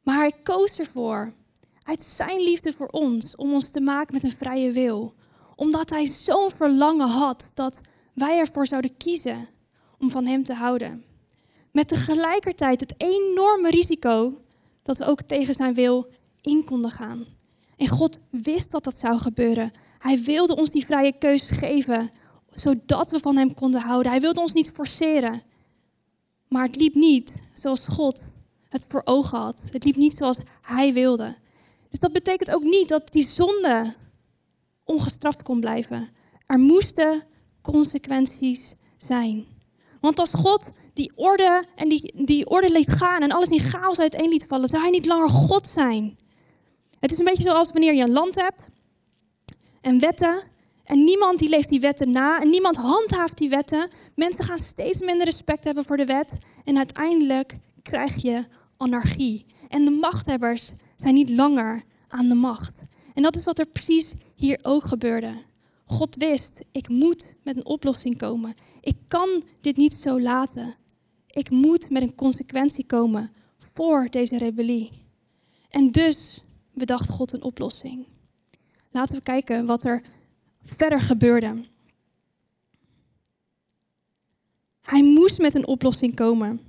Maar 0.03 0.17
hij 0.17 0.33
koos 0.43 0.79
ervoor, 0.79 1.33
uit 1.83 2.01
zijn 2.01 2.39
liefde 2.39 2.73
voor 2.73 2.87
ons, 2.87 3.35
om 3.35 3.53
ons 3.53 3.71
te 3.71 3.81
maken 3.81 4.13
met 4.13 4.23
een 4.23 4.37
vrije 4.37 4.71
wil. 4.71 5.13
Omdat 5.55 5.89
hij 5.89 6.05
zo'n 6.05 6.51
verlangen 6.51 7.09
had 7.09 7.51
dat 7.53 7.81
wij 8.13 8.37
ervoor 8.37 8.67
zouden 8.67 8.97
kiezen 8.97 9.47
om 9.99 10.09
van 10.09 10.25
hem 10.25 10.43
te 10.43 10.53
houden. 10.53 11.03
Met 11.71 11.87
tegelijkertijd 11.87 12.79
het 12.79 12.93
enorme 12.97 13.69
risico 13.69 14.41
dat 14.83 14.97
we 14.97 15.05
ook 15.05 15.21
tegen 15.21 15.53
zijn 15.53 15.73
wil 15.73 16.07
in 16.41 16.63
konden 16.63 16.91
gaan. 16.91 17.25
En 17.75 17.87
God 17.87 18.19
wist 18.29 18.71
dat 18.71 18.83
dat 18.83 18.97
zou 18.97 19.17
gebeuren. 19.17 19.71
Hij 19.97 20.21
wilde 20.21 20.55
ons 20.55 20.71
die 20.71 20.85
vrije 20.85 21.17
keus 21.17 21.49
geven, 21.49 22.09
zodat 22.53 23.11
we 23.11 23.19
van 23.19 23.37
Hem 23.37 23.53
konden 23.53 23.81
houden. 23.81 24.11
Hij 24.11 24.21
wilde 24.21 24.41
ons 24.41 24.53
niet 24.53 24.71
forceren. 24.71 25.43
Maar 26.47 26.65
het 26.65 26.75
liep 26.75 26.95
niet 26.95 27.43
zoals 27.53 27.87
God 27.87 28.33
het 28.69 28.85
voor 28.87 29.01
ogen 29.03 29.37
had. 29.37 29.67
Het 29.71 29.83
liep 29.83 29.95
niet 29.95 30.15
zoals 30.15 30.39
Hij 30.61 30.93
wilde. 30.93 31.35
Dus 31.89 31.99
dat 31.99 32.11
betekent 32.11 32.51
ook 32.51 32.63
niet 32.63 32.89
dat 32.89 33.11
die 33.11 33.23
zonde 33.23 33.93
ongestraft 34.83 35.43
kon 35.43 35.59
blijven. 35.59 36.09
Er 36.45 36.59
moesten 36.59 37.23
consequenties 37.61 38.75
zijn. 38.97 39.45
Want 40.01 40.19
als 40.19 40.33
God 40.33 40.71
die 40.93 41.11
orde 41.15 41.65
en 41.75 41.89
die, 41.89 42.25
die 42.25 42.49
orde 42.49 42.71
liet 42.71 42.89
gaan 42.89 43.21
en 43.21 43.31
alles 43.31 43.49
in 43.49 43.59
chaos 43.59 43.99
uiteen 43.99 44.29
liet 44.29 44.45
vallen, 44.45 44.69
zou 44.69 44.81
hij 44.81 44.91
niet 44.91 45.05
langer 45.05 45.29
God 45.29 45.67
zijn. 45.67 46.17
Het 46.99 47.11
is 47.11 47.19
een 47.19 47.25
beetje 47.25 47.43
zoals 47.43 47.71
wanneer 47.71 47.93
je 47.93 48.03
een 48.03 48.11
land 48.11 48.35
hebt 48.35 48.69
en 49.87 49.99
wetten. 49.99 50.43
En 50.83 51.03
niemand 51.03 51.39
die 51.39 51.49
leeft 51.49 51.69
die 51.69 51.79
wetten 51.79 52.11
na. 52.11 52.41
En 52.41 52.49
niemand 52.49 52.75
handhaaft 52.75 53.37
die 53.37 53.49
wetten. 53.49 53.89
Mensen 54.15 54.45
gaan 54.45 54.59
steeds 54.59 55.01
minder 55.01 55.25
respect 55.25 55.63
hebben 55.63 55.85
voor 55.85 55.97
de 55.97 56.05
wet. 56.05 56.37
En 56.63 56.77
uiteindelijk 56.77 57.57
krijg 57.81 58.21
je 58.21 58.45
anarchie. 58.77 59.45
En 59.67 59.85
de 59.85 59.91
machthebbers 59.91 60.71
zijn 60.95 61.13
niet 61.13 61.29
langer 61.29 61.83
aan 62.07 62.27
de 62.27 62.35
macht. 62.35 62.83
En 63.13 63.23
dat 63.23 63.35
is 63.35 63.43
wat 63.43 63.59
er 63.59 63.65
precies 63.65 64.13
hier 64.35 64.59
ook 64.61 64.83
gebeurde. 64.83 65.33
God 65.85 66.15
wist, 66.15 66.63
ik 66.71 66.89
moet 66.89 67.35
met 67.43 67.57
een 67.57 67.65
oplossing 67.65 68.17
komen. 68.17 68.55
Ik 68.81 68.97
kan 69.07 69.43
dit 69.61 69.77
niet 69.77 69.93
zo 69.93 70.21
laten. 70.21 70.75
Ik 71.27 71.49
moet 71.49 71.89
met 71.89 72.01
een 72.01 72.15
consequentie 72.15 72.85
komen 72.85 73.31
voor 73.57 74.07
deze 74.09 74.37
rebellie. 74.37 75.05
En 75.69 75.91
dus 75.91 76.43
bedacht 76.73 77.09
God 77.09 77.33
een 77.33 77.43
oplossing. 77.43 78.05
Laten 78.97 79.15
we 79.15 79.23
kijken 79.23 79.65
wat 79.65 79.85
er 79.85 80.01
verder 80.63 80.99
gebeurde. 80.99 81.63
Hij 84.81 85.03
moest 85.03 85.39
met 85.39 85.55
een 85.55 85.67
oplossing 85.67 86.15
komen. 86.15 86.61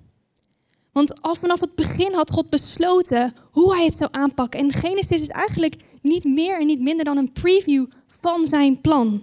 Want 0.92 1.22
al 1.22 1.34
vanaf 1.34 1.60
het 1.60 1.74
begin 1.74 2.14
had 2.14 2.30
God 2.30 2.50
besloten 2.50 3.34
hoe 3.50 3.74
hij 3.74 3.84
het 3.84 3.96
zou 3.96 4.10
aanpakken. 4.12 4.60
En 4.60 4.72
Genesis 4.72 5.22
is 5.22 5.28
eigenlijk 5.28 5.82
niet 6.02 6.24
meer 6.24 6.60
en 6.60 6.66
niet 6.66 6.80
minder 6.80 7.04
dan 7.04 7.16
een 7.16 7.32
preview 7.32 7.86
van 8.06 8.46
zijn 8.46 8.80
plan. 8.80 9.22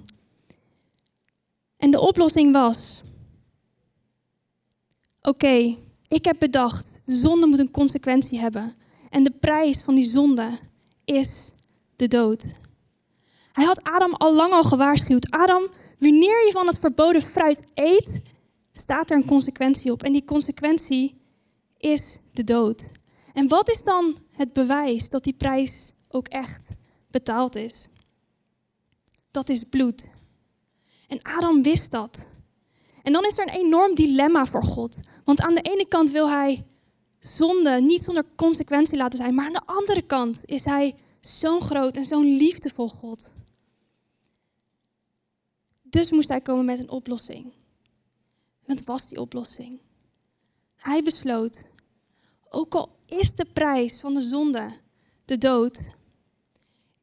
En 1.78 1.92
de 1.92 2.00
oplossing 2.00 2.54
was: 2.54 3.04
Oké, 5.22 5.78
ik 6.08 6.26
heb 6.26 6.40
bedacht, 6.40 7.02
de 7.04 7.16
zonde 7.16 7.46
moet 7.46 7.60
een 7.60 7.72
consequentie 7.72 8.40
hebben. 8.40 8.74
En 9.10 9.24
de 9.24 9.32
prijs 9.32 9.82
van 9.82 9.96
die 9.96 10.04
zonde 10.04 10.50
is 11.04 11.54
de 11.96 12.08
dood. 12.08 12.64
Hij 13.56 13.66
had 13.66 13.84
Adam 13.84 14.14
al 14.14 14.36
lang 14.36 14.54
al 14.54 14.64
gewaarschuwd. 14.64 15.32
Adam, 15.32 15.68
wanneer 16.00 16.46
je 16.46 16.52
van 16.52 16.68
het 16.68 16.80
verboden 16.80 17.22
fruit 17.22 17.64
eet, 17.74 18.22
staat 18.74 19.10
er 19.10 19.18
een 19.18 19.26
consequentie 19.26 19.92
op. 19.92 20.04
En 20.04 20.14
die 20.14 20.26
consequentie 20.26 21.22
is 21.78 22.18
de 22.34 22.44
dood. 22.44 22.90
En 23.34 23.48
wat 23.48 23.70
is 23.70 23.84
dan 23.84 24.18
het 24.32 24.54
bewijs 24.54 25.10
dat 25.10 25.24
die 25.24 25.34
prijs 25.34 25.92
ook 26.10 26.28
echt 26.28 26.72
betaald 27.12 27.56
is? 27.56 27.88
Dat 29.32 29.50
is 29.50 29.64
bloed. 29.64 30.10
En 31.08 31.22
Adam 31.22 31.64
wist 31.64 31.92
dat. 31.92 32.30
En 33.04 33.14
dan 33.14 33.26
is 33.26 33.38
er 33.38 33.48
een 33.48 33.60
enorm 33.66 33.96
dilemma 33.96 34.46
voor 34.46 34.64
God. 34.64 35.00
Want 35.24 35.42
aan 35.42 35.56
de 35.56 35.62
ene 35.62 35.88
kant 35.88 36.12
wil 36.12 36.30
hij 36.30 36.66
zonde 37.20 37.82
niet 37.82 38.04
zonder 38.04 38.24
consequentie 38.36 38.98
laten 38.98 39.18
zijn, 39.18 39.36
maar 39.36 39.46
aan 39.46 39.54
de 39.54 39.66
andere 39.66 40.02
kant 40.02 40.42
is 40.46 40.66
hij 40.66 40.96
zo'n 41.22 41.62
groot 41.62 41.96
en 41.96 42.06
zo'n 42.06 42.38
liefdevol 42.38 42.90
God. 42.90 43.34
Dus 45.96 46.12
moest 46.12 46.30
hij 46.30 46.42
komen 46.42 46.66
met 46.66 46.80
een 46.80 46.90
oplossing. 46.90 47.54
Wat 48.66 48.82
was 48.84 49.10
die 49.10 49.20
oplossing? 49.20 49.80
Hij 50.76 51.04
besloot, 51.04 51.70
ook 52.50 52.76
al 52.76 52.90
is 53.06 53.34
de 53.34 53.46
prijs 53.54 54.00
van 54.00 54.14
de 54.14 54.20
zonde 54.20 54.70
de 55.26 55.38
dood, 55.38 55.90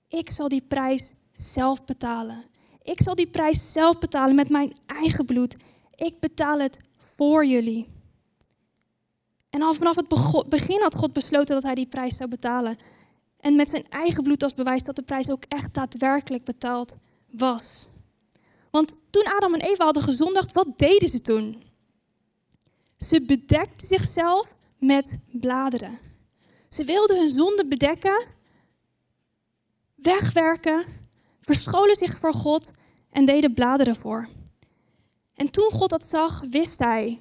ik 0.08 0.30
zal 0.30 0.48
die 0.48 0.62
prijs 0.62 1.14
zelf 1.32 1.84
betalen. 1.84 2.44
Ik 2.82 3.00
zal 3.02 3.14
die 3.14 3.30
prijs 3.30 3.72
zelf 3.72 3.98
betalen 3.98 4.34
met 4.34 4.48
mijn 4.48 4.72
eigen 4.86 5.24
bloed. 5.24 5.56
Ik 5.94 6.20
betaal 6.20 6.60
het 6.60 6.80
voor 6.96 7.46
jullie. 7.46 7.88
En 9.50 9.62
al 9.62 9.74
vanaf 9.74 9.96
het 9.96 10.08
begin 10.48 10.80
had 10.80 10.94
God 10.94 11.12
besloten 11.12 11.54
dat 11.54 11.64
hij 11.64 11.74
die 11.74 11.88
prijs 11.88 12.16
zou 12.16 12.28
betalen. 12.28 12.76
En 13.40 13.56
met 13.56 13.70
zijn 13.70 13.88
eigen 13.88 14.22
bloed 14.22 14.42
als 14.42 14.54
bewijs 14.54 14.84
dat 14.84 14.96
de 14.96 15.02
prijs 15.02 15.30
ook 15.30 15.44
echt 15.48 15.74
daadwerkelijk 15.74 16.44
betaald 16.44 16.96
was. 17.30 17.90
Want 18.72 18.98
toen 19.10 19.24
Adam 19.24 19.54
en 19.54 19.60
Eva 19.60 19.84
hadden 19.84 20.02
gezondigd, 20.02 20.52
wat 20.52 20.78
deden 20.78 21.08
ze 21.08 21.20
toen? 21.20 21.62
Ze 22.96 23.22
bedekten 23.22 23.86
zichzelf 23.86 24.56
met 24.78 25.18
bladeren. 25.30 25.98
Ze 26.68 26.84
wilden 26.84 27.18
hun 27.18 27.28
zonde 27.28 27.66
bedekken, 27.66 28.26
wegwerken, 29.94 30.84
verscholen 31.40 31.96
zich 31.96 32.18
voor 32.18 32.34
God 32.34 32.70
en 33.10 33.24
deden 33.24 33.54
bladeren 33.54 33.96
voor. 33.96 34.28
En 35.34 35.50
toen 35.50 35.70
God 35.70 35.90
dat 35.90 36.04
zag, 36.04 36.44
wist 36.50 36.78
hij, 36.78 37.18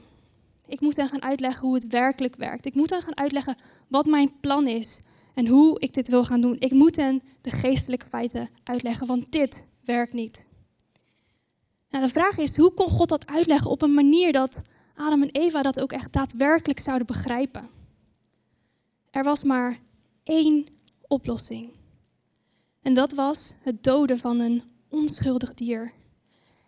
ik 0.65 0.81
moet 0.81 0.96
hen 0.96 1.10
gaan 1.10 1.24
uitleggen 1.24 1.67
hoe 1.67 1.75
het 1.75 1.88
werkelijk 1.88 2.36
werkt. 2.36 2.65
Ik 2.65 2.75
moet 2.75 2.89
hen 2.89 3.01
gaan 3.01 3.17
uitleggen 3.17 3.58
wat 3.88 4.05
mijn 4.05 4.39
plan 4.39 4.67
is 4.67 5.00
en 5.34 5.48
hoe 5.48 5.79
ik 5.79 5.93
dit 5.93 6.08
wil 6.08 6.25
gaan 6.25 6.41
doen. 6.41 6.55
Ik 6.60 6.72
moet 6.72 6.96
hen 6.96 7.22
de 7.41 7.51
geestelijke 7.51 8.05
feiten 8.05 8.50
uitleggen, 8.63 9.08
want 9.08 9.31
dit 9.31 9.67
werkt 9.84 10.13
niet. 10.13 10.50
Nou, 11.91 12.03
de 12.03 12.12
vraag 12.12 12.38
is, 12.38 12.57
hoe 12.57 12.74
kon 12.74 12.89
God 12.89 13.10
dat 13.10 13.27
uitleggen 13.27 13.71
op 13.71 13.81
een 13.81 13.93
manier 13.93 14.31
dat 14.31 14.62
Adam 14.95 15.21
en 15.21 15.29
Eva 15.31 15.62
dat 15.62 15.79
ook 15.79 15.91
echt 15.91 16.13
daadwerkelijk 16.13 16.79
zouden 16.79 17.07
begrijpen? 17.07 17.69
Er 19.10 19.24
was 19.24 19.43
maar 19.43 19.79
één 20.24 20.65
oplossing. 21.07 21.74
En 22.81 22.93
dat 22.93 23.12
was 23.12 23.53
het 23.62 23.83
doden 23.83 24.19
van 24.19 24.39
een 24.39 24.63
onschuldig 24.89 25.53
dier. 25.53 25.91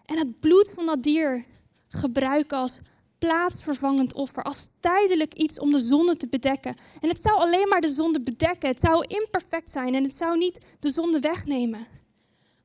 En 0.05 0.17
het 0.17 0.39
bloed 0.39 0.73
van 0.73 0.85
dat 0.85 1.03
dier 1.03 1.45
gebruiken 1.87 2.57
als 2.57 2.79
plaatsvervangend 3.17 4.13
offer, 4.13 4.43
als 4.43 4.69
tijdelijk 4.79 5.33
iets 5.33 5.59
om 5.59 5.71
de 5.71 5.79
zonde 5.79 6.15
te 6.15 6.27
bedekken. 6.27 6.75
En 7.01 7.09
het 7.09 7.21
zou 7.21 7.37
alleen 7.37 7.67
maar 7.67 7.81
de 7.81 7.87
zonde 7.87 8.21
bedekken. 8.21 8.69
Het 8.69 8.81
zou 8.81 9.05
imperfect 9.07 9.71
zijn 9.71 9.95
en 9.95 10.03
het 10.03 10.15
zou 10.15 10.37
niet 10.37 10.65
de 10.79 10.89
zonde 10.89 11.19
wegnemen. 11.19 11.87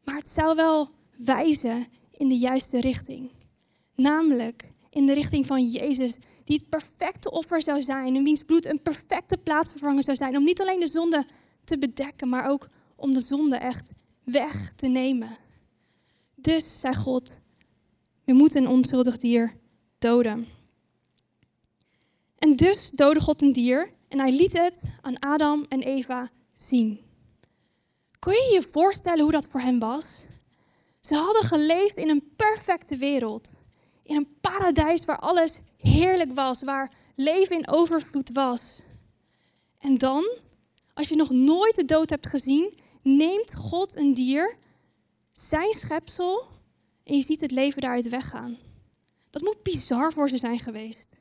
Maar 0.05 0.17
het 0.17 0.29
zou 0.29 0.57
wel 0.57 0.91
wijzen 1.17 1.87
in 2.19 2.29
de 2.29 2.37
juiste 2.37 2.81
richting. 2.81 3.31
Namelijk 3.95 4.73
in 4.91 5.07
de 5.07 5.13
richting 5.13 5.47
van 5.47 5.67
Jezus, 5.67 6.17
die 6.45 6.59
het 6.59 6.69
perfecte 6.69 7.31
offer 7.31 7.63
zou 7.63 7.81
zijn, 7.81 8.17
en 8.17 8.25
wiens 8.25 8.43
bloed 8.43 8.67
een 8.67 8.83
perfecte 8.83 9.37
plaatsvervanger 9.37 10.03
zou 10.03 10.17
zijn, 10.17 10.37
om 10.37 10.45
niet 10.45 10.61
alleen 10.61 10.81
de 10.81 10.89
zonde 10.89 11.27
te 11.65 11.79
bedekken, 11.79 12.29
maar 12.29 12.51
ook 12.51 12.69
om 12.97 13.13
de 13.13 13.21
zonde 13.21 13.57
echt 13.57 13.91
weg 14.25 14.73
te 14.77 14.87
nemen. 14.87 15.37
Dus, 16.35 16.81
zei 16.81 16.95
God, 16.95 17.41
we 18.25 18.33
moeten 18.33 18.63
een 18.63 18.71
onschuldig 18.71 19.19
dier 19.19 19.57
doden. 19.99 20.47
En 22.39 22.57
dus 22.57 22.91
doodde 22.91 23.21
God 23.21 23.43
een 23.43 23.53
dier 23.53 23.93
en 24.09 24.19
hij 24.19 24.33
liet 24.33 24.53
het 24.53 24.81
aan 25.01 25.19
Adam 25.19 25.65
en 25.69 25.83
Eva 25.83 26.31
zien. 26.55 27.01
Kun 28.19 28.33
je 28.33 28.51
je 28.53 28.63
voorstellen 28.63 29.23
hoe 29.23 29.33
dat 29.33 29.49
voor 29.49 29.61
hen 29.61 29.79
was? 29.79 30.27
Ze 31.09 31.15
hadden 31.15 31.43
geleefd 31.43 31.97
in 31.97 32.09
een 32.09 32.33
perfecte 32.37 32.97
wereld. 32.97 33.61
In 34.03 34.17
een 34.17 34.39
paradijs 34.41 35.05
waar 35.05 35.19
alles 35.19 35.61
heerlijk 35.77 36.35
was, 36.35 36.63
waar 36.63 36.93
leven 37.17 37.57
in 37.57 37.69
overvloed 37.69 38.31
was. 38.33 38.83
En 39.79 39.99
dan, 39.99 40.31
als 40.95 41.09
je 41.09 41.17
nog 41.17 41.31
nooit 41.31 41.77
de 41.77 41.85
dood 41.85 42.11
hebt 42.11 42.27
gezien, 42.27 42.79
neemt 43.03 43.55
God 43.57 43.97
een 43.97 44.15
dier, 44.15 44.57
zijn 45.33 45.73
schepsel, 45.73 46.47
en 47.05 47.15
je 47.15 47.23
ziet 47.23 47.41
het 47.41 47.51
leven 47.51 47.81
daaruit 47.81 48.09
weggaan. 48.09 48.59
Dat 49.31 49.43
moet 49.43 49.63
bizar 49.63 50.13
voor 50.13 50.29
ze 50.29 50.39
zijn 50.39 50.59
geweest. 50.59 51.21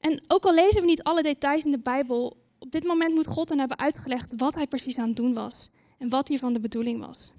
En 0.00 0.22
ook 0.28 0.44
al 0.44 0.54
lezen 0.54 0.80
we 0.80 0.86
niet 0.86 1.02
alle 1.02 1.22
details 1.22 1.64
in 1.64 1.70
de 1.70 1.78
Bijbel, 1.78 2.36
op 2.58 2.70
dit 2.70 2.84
moment 2.84 3.14
moet 3.14 3.26
God 3.26 3.48
dan 3.48 3.58
hebben 3.58 3.78
uitgelegd 3.78 4.34
wat 4.36 4.54
hij 4.54 4.66
precies 4.66 4.98
aan 4.98 5.08
het 5.08 5.16
doen 5.16 5.34
was 5.34 5.70
en 5.98 6.08
wat 6.08 6.28
hiervan 6.28 6.52
de 6.52 6.60
bedoeling 6.60 7.06
was. 7.06 7.32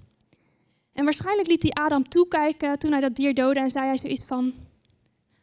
En 0.94 1.04
waarschijnlijk 1.04 1.48
liet 1.48 1.62
hij 1.62 1.70
Adam 1.70 2.08
toekijken 2.08 2.78
toen 2.78 2.92
hij 2.92 3.00
dat 3.00 3.16
dier 3.16 3.34
doodde 3.34 3.60
en 3.60 3.70
zei 3.70 3.86
hij 3.86 3.98
zoiets 3.98 4.24
van: 4.24 4.54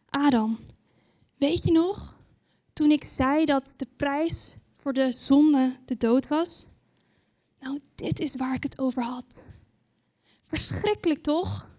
Adam, 0.10 0.60
weet 1.38 1.64
je 1.64 1.72
nog 1.72 2.18
toen 2.74 2.92
ik 2.92 3.04
zei 3.04 3.46
dat 3.46 3.74
de 3.78 3.88
prijs 3.98 4.56
voor 4.72 4.94
de 4.94 5.12
zonde 5.12 5.76
de 5.86 5.98
dood 5.98 6.28
was? 6.28 6.68
Nou, 7.60 7.80
dit 7.96 8.20
is 8.20 8.36
waar 8.36 8.54
ik 8.54 8.64
het 8.64 8.80
over 8.80 9.04
had. 9.04 9.48
Verschrikkelijk 10.44 11.22
toch? 11.22 11.70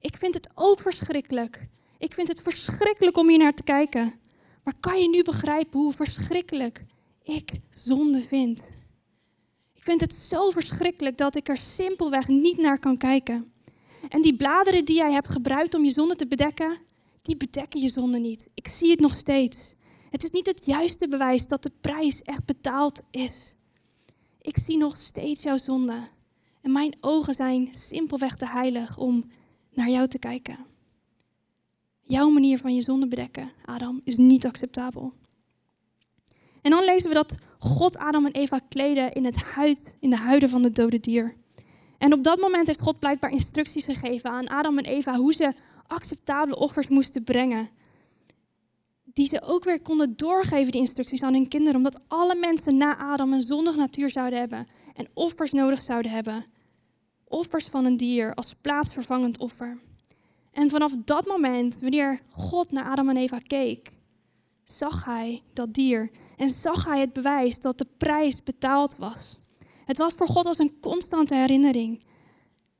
Ik 0.00 0.16
vind 0.16 0.34
het 0.34 0.50
ook 0.54 0.80
verschrikkelijk. 0.80 1.68
Ik 1.98 2.14
vind 2.14 2.28
het 2.28 2.42
verschrikkelijk 2.42 3.16
om 3.16 3.28
hier 3.28 3.38
naar 3.38 3.54
te 3.54 3.62
kijken. 3.62 4.12
Maar 4.62 4.74
kan 4.80 5.00
je 5.00 5.08
nu 5.08 5.22
begrijpen 5.22 5.80
hoe 5.80 5.92
verschrikkelijk 5.92 6.84
ik 7.22 7.60
zonde 7.70 8.20
vind? 8.20 8.72
Ik 9.84 9.90
vind 9.90 10.02
het 10.02 10.14
zo 10.14 10.50
verschrikkelijk 10.50 11.16
dat 11.16 11.36
ik 11.36 11.48
er 11.48 11.56
simpelweg 11.56 12.28
niet 12.28 12.56
naar 12.56 12.78
kan 12.78 12.96
kijken. 12.96 13.52
En 14.08 14.22
die 14.22 14.36
bladeren 14.36 14.84
die 14.84 14.96
jij 14.96 15.12
hebt 15.12 15.28
gebruikt 15.28 15.74
om 15.74 15.84
je 15.84 15.90
zonde 15.90 16.14
te 16.14 16.26
bedekken, 16.26 16.78
die 17.22 17.36
bedekken 17.36 17.80
je 17.80 17.88
zonde 17.88 18.18
niet. 18.18 18.48
Ik 18.54 18.68
zie 18.68 18.90
het 18.90 19.00
nog 19.00 19.14
steeds. 19.14 19.74
Het 20.10 20.24
is 20.24 20.30
niet 20.30 20.46
het 20.46 20.66
juiste 20.66 21.08
bewijs 21.08 21.46
dat 21.46 21.62
de 21.62 21.72
prijs 21.80 22.22
echt 22.22 22.44
betaald 22.44 23.02
is. 23.10 23.54
Ik 24.40 24.58
zie 24.58 24.76
nog 24.76 24.96
steeds 24.96 25.42
jouw 25.42 25.56
zonde. 25.56 26.00
En 26.62 26.72
mijn 26.72 26.96
ogen 27.00 27.34
zijn 27.34 27.68
simpelweg 27.74 28.36
te 28.36 28.46
heilig 28.46 28.98
om 28.98 29.30
naar 29.70 29.90
jou 29.90 30.08
te 30.08 30.18
kijken. 30.18 30.58
Jouw 32.02 32.28
manier 32.28 32.58
van 32.58 32.74
je 32.74 32.82
zonde 32.82 33.08
bedekken, 33.08 33.52
Adam, 33.64 34.00
is 34.04 34.16
niet 34.16 34.46
acceptabel. 34.46 35.12
En 36.62 36.70
dan 36.70 36.84
lezen 36.84 37.08
we 37.08 37.14
dat 37.14 37.36
God 37.64 37.98
Adam 37.98 38.26
en 38.26 38.32
Eva 38.32 38.60
kleden 38.68 39.12
in, 39.12 39.24
het 39.24 39.36
huid, 39.36 39.96
in 40.00 40.10
de 40.10 40.16
huiden 40.16 40.48
van 40.48 40.62
het 40.62 40.74
dode 40.74 41.00
dier. 41.00 41.34
En 41.98 42.12
op 42.12 42.24
dat 42.24 42.38
moment 42.38 42.66
heeft 42.66 42.80
God 42.80 42.98
blijkbaar 42.98 43.30
instructies 43.30 43.84
gegeven 43.84 44.30
aan 44.30 44.48
Adam 44.48 44.78
en 44.78 44.84
Eva 44.84 45.16
hoe 45.16 45.34
ze 45.34 45.54
acceptabele 45.86 46.58
offers 46.58 46.88
moesten 46.88 47.22
brengen. 47.22 47.68
Die 49.04 49.26
ze 49.26 49.42
ook 49.42 49.64
weer 49.64 49.82
konden 49.82 50.16
doorgeven, 50.16 50.72
die 50.72 50.80
instructies 50.80 51.22
aan 51.22 51.32
hun 51.32 51.48
kinderen. 51.48 51.76
Omdat 51.76 52.00
alle 52.08 52.34
mensen 52.34 52.76
na 52.76 52.98
Adam 52.98 53.32
een 53.32 53.40
zondig 53.40 53.76
natuur 53.76 54.10
zouden 54.10 54.38
hebben 54.38 54.66
en 54.94 55.08
offers 55.14 55.52
nodig 55.52 55.80
zouden 55.80 56.10
hebben. 56.10 56.44
Offers 57.24 57.66
van 57.66 57.84
een 57.84 57.96
dier 57.96 58.34
als 58.34 58.54
plaatsvervangend 58.60 59.38
offer. 59.38 59.80
En 60.52 60.70
vanaf 60.70 60.92
dat 61.04 61.26
moment, 61.26 61.80
wanneer 61.80 62.20
God 62.30 62.70
naar 62.70 62.84
Adam 62.84 63.08
en 63.08 63.16
Eva 63.16 63.38
keek, 63.38 63.92
zag 64.64 65.04
hij 65.04 65.42
dat 65.52 65.74
dier 65.74 66.10
en 66.36 66.48
zag 66.48 66.84
hij 66.84 67.00
het 67.00 67.12
bewijs 67.12 67.58
dat 67.58 67.78
de 67.78 67.86
prijs 67.96 68.42
betaald 68.42 68.96
was. 68.96 69.38
Het 69.84 69.98
was 69.98 70.14
voor 70.14 70.28
God 70.28 70.46
als 70.46 70.58
een 70.58 70.80
constante 70.80 71.34
herinnering. 71.34 72.04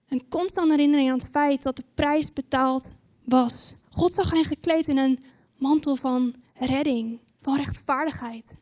Een 0.09 0.29
constante 0.29 0.75
herinnering 0.75 1.11
aan 1.11 1.19
het 1.19 1.29
feit 1.33 1.63
dat 1.63 1.77
de 1.77 1.85
prijs 1.95 2.33
betaald 2.33 2.91
was. 3.25 3.75
God 3.91 4.15
zag 4.15 4.31
hen 4.31 4.45
gekleed 4.45 4.89
in 4.89 4.99
een 4.99 5.23
mantel 5.57 5.97
van 5.97 6.35
redding, 6.55 7.21
van 7.41 7.57
rechtvaardigheid. 7.57 8.57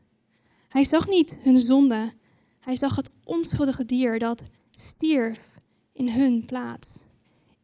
Hij 0.68 0.85
zag 0.85 1.08
niet 1.08 1.38
hun 1.42 1.58
zonde, 1.58 2.12
hij 2.61 2.76
zag 2.76 2.96
het 2.96 3.11
onschuldige 3.24 3.85
dier 3.85 4.18
dat 4.18 4.44
stierf 4.70 5.61
in 5.92 6.08
hun 6.08 6.44
plaats. 6.44 7.04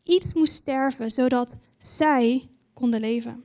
Iets 0.03 0.35
moest 0.35 0.53
sterven 0.53 1.11
zodat 1.11 1.57
zij 1.79 2.49
konden 2.73 3.01
leven. 3.01 3.45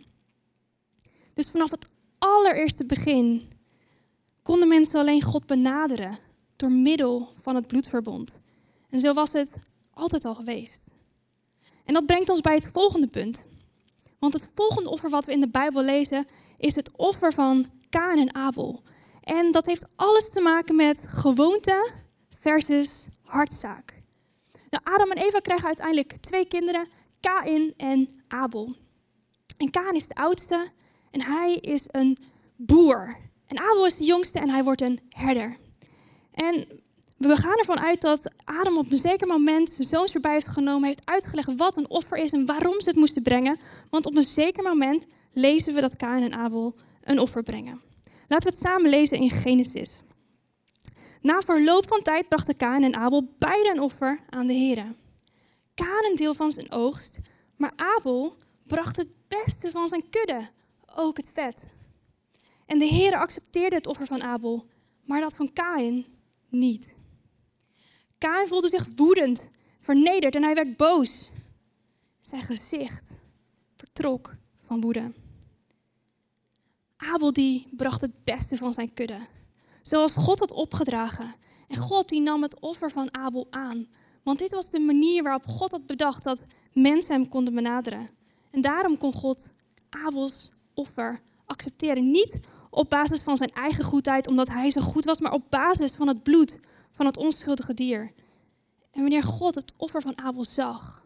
Dus 1.34 1.52
vanaf 1.52 1.72
het 1.72 1.88
allereerste 2.24 2.86
begin 2.86 3.52
konden 4.44 4.68
mensen 4.68 5.00
alleen 5.00 5.22
God 5.22 5.46
benaderen 5.46 6.18
door 6.56 6.72
middel 6.72 7.30
van 7.42 7.56
het 7.56 7.68
bloedverbond. 7.68 8.40
En 8.90 9.00
zo 9.00 9.14
was 9.14 9.34
het 9.34 9.60
altijd 9.94 10.26
al 10.26 10.36
geweest. 10.36 10.92
En 11.86 11.94
dat 11.94 12.06
brengt 12.06 12.30
ons 12.30 12.42
bij 12.42 12.56
het 12.56 12.72
volgende 12.72 13.08
punt. 13.08 13.48
Want 14.20 14.34
het 14.34 14.52
volgende 14.54 14.90
offer 14.90 15.10
wat 15.10 15.26
we 15.26 15.32
in 15.32 15.40
de 15.40 15.50
Bijbel 15.50 15.84
lezen 15.84 16.28
is 16.58 16.76
het 16.76 16.92
offer 16.96 17.34
van 17.34 17.66
Kaan 17.90 18.18
en 18.18 18.36
Abel. 18.36 18.82
En 19.22 19.52
dat 19.52 19.66
heeft 19.66 19.88
alles 19.96 20.30
te 20.30 20.42
maken 20.42 20.76
met 20.76 21.06
gewoonte 21.10 21.92
versus 22.30 23.08
hartzaak. 23.22 24.02
Nou, 24.70 24.84
Adam 24.84 25.12
en 25.12 25.24
Eva 25.24 25.40
krijgen 25.40 25.68
uiteindelijk 25.68 26.18
twee 26.18 26.46
kinderen, 26.48 26.88
Kain 27.20 27.74
en 27.78 28.24
Abel. 28.28 28.76
En 29.58 29.70
Kaan 29.70 29.96
is 29.96 30.08
de 30.08 30.16
oudste 30.16 30.72
en 31.14 31.22
hij 31.22 31.56
is 31.56 31.88
een 31.92 32.18
boer. 32.56 33.18
En 33.48 33.60
Abel 33.60 33.86
is 33.86 33.98
de 33.98 34.06
jongste 34.06 34.40
en 34.40 34.50
hij 34.50 34.64
wordt 34.64 34.82
een 34.82 35.00
herder. 35.10 35.58
En 36.32 36.82
we 37.18 37.38
gaan 37.38 37.58
ervan 37.58 37.80
uit 37.80 38.02
dat 38.02 38.32
Adam 38.44 38.78
op 38.78 38.92
een 38.92 38.98
zeker 38.98 39.28
moment 39.28 39.70
zijn 39.70 39.88
zoons 39.88 40.14
erbij 40.14 40.34
heeft 40.34 40.48
genomen, 40.48 40.88
heeft 40.88 41.06
uitgelegd 41.06 41.56
wat 41.56 41.78
een 41.78 41.90
offer 41.90 42.18
is 42.18 42.34
en 42.34 42.46
waarom 42.46 42.82
ze 42.82 42.90
het 42.90 42.98
moesten 42.98 43.22
brengen. 43.22 43.60
Want 43.90 44.06
op 44.06 44.16
een 44.16 44.24
zeker 44.24 44.64
moment 44.64 45.06
lezen 45.34 45.74
we 45.74 45.82
dat 45.82 45.96
Kain 45.96 46.24
en 46.24 46.34
Abel 46.34 46.76
een 47.04 47.20
offer 47.20 47.44
brengen. 47.44 47.82
Laten 48.28 48.50
we 48.50 48.56
het 48.56 48.66
samen 48.66 48.90
lezen 48.90 49.18
in 49.18 49.30
Genesis. 49.30 50.02
Na 51.22 51.42
verloop 51.42 51.88
van 51.88 52.02
tijd 52.02 52.28
brachten 52.28 52.56
Kaan 52.56 52.84
en 52.84 52.96
Abel 52.96 53.36
beide 53.38 53.70
een 53.70 53.82
offer 53.82 54.20
aan 54.30 54.48
de 54.48 54.54
Heer. 54.54 54.96
Kaan 55.76 56.16
deel 56.16 56.34
van 56.34 56.52
zijn 56.52 56.72
oogst, 56.72 57.20
maar 57.58 57.72
Abel 57.76 58.36
bracht 58.68 58.98
het 58.98 59.08
beste 59.28 59.72
van 59.72 59.88
zijn 59.88 60.10
kudde, 60.10 60.50
ook 60.96 61.18
het 61.18 61.32
vet. 61.34 61.68
En 62.66 62.80
de 62.80 62.86
Heer 62.86 63.16
accepteerde 63.18 63.76
het 63.76 63.88
offer 63.88 64.08
van 64.08 64.24
Abel, 64.24 64.66
maar 65.04 65.22
dat 65.22 65.36
van 65.36 65.54
Kain 65.54 66.06
niet. 66.50 66.98
Kain 68.18 68.48
voelde 68.48 68.70
zich 68.70 68.88
woedend, 68.96 69.50
vernederd 69.80 70.36
en 70.36 70.44
hij 70.44 70.56
werd 70.56 70.78
boos. 70.78 71.30
Zijn 72.22 72.42
gezicht 72.42 73.20
vertrok 73.76 74.36
van 74.62 74.82
woede. 74.82 75.12
Abel 76.98 77.34
die 77.34 77.68
bracht 77.72 78.02
het 78.02 78.24
beste 78.24 78.58
van 78.58 78.74
zijn 78.74 78.94
kudde 78.94 79.20
zoals 79.84 80.16
God 80.16 80.40
had 80.40 80.52
opgedragen. 80.52 81.36
En 81.68 81.78
God 81.78 82.10
die 82.10 82.22
nam 82.22 82.42
het 82.42 82.60
offer 82.60 82.92
van 82.92 83.14
Abel 83.14 83.48
aan. 83.50 83.88
Want 84.24 84.40
dit 84.40 84.54
was 84.54 84.70
de 84.70 84.80
manier 84.80 85.24
waarop 85.24 85.46
God 85.46 85.72
had 85.72 85.86
bedacht 85.86 86.24
dat 86.24 86.46
mensen 86.72 87.16
hem 87.16 87.30
konden 87.30 87.54
benaderen. 87.54 88.10
En 88.52 88.62
daarom 88.62 88.98
kon 88.98 89.14
God 89.14 89.52
Abels 89.90 90.52
offer 90.74 91.22
accepteren. 91.46 92.12
Niet 92.12 92.40
op 92.70 92.90
basis 92.90 93.22
van 93.22 93.38
zijn 93.38 93.52
eigen 93.52 93.84
goedheid, 93.84 94.28
omdat 94.28 94.50
hij 94.50 94.70
zo 94.70 94.82
goed 94.82 95.06
was, 95.06 95.20
maar 95.20 95.32
op 95.32 95.50
basis 95.50 95.96
van 95.96 96.08
het 96.08 96.24
bloed 96.24 96.60
van 96.92 97.06
het 97.06 97.18
onschuldige 97.18 97.74
dier. 97.74 98.12
En 98.92 99.02
wanneer 99.02 99.24
God 99.24 99.56
het 99.56 99.74
offer 99.78 100.02
van 100.02 100.18
Abel 100.18 100.44
zag, 100.44 101.06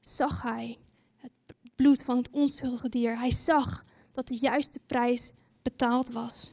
zag 0.00 0.42
hij 0.42 0.78
het 1.16 1.32
bloed 1.74 2.02
van 2.02 2.16
het 2.16 2.30
onschuldige 2.30 2.88
dier. 2.88 3.18
Hij 3.18 3.30
zag 3.30 3.84
dat 4.12 4.28
de 4.28 4.36
juiste 4.36 4.80
prijs 4.86 5.32
betaald 5.62 6.10
was. 6.10 6.52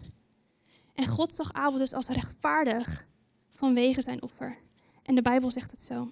En 0.94 1.08
God 1.08 1.34
zag 1.34 1.54
Abel 1.54 1.78
dus 1.78 1.94
als 1.94 2.08
rechtvaardig 2.08 3.08
vanwege 3.54 4.02
zijn 4.02 4.22
offer. 4.22 4.58
En 5.04 5.16
de 5.16 5.22
Bijbel 5.22 5.52
zegt 5.52 5.72
het 5.72 5.82
zo. 5.82 6.12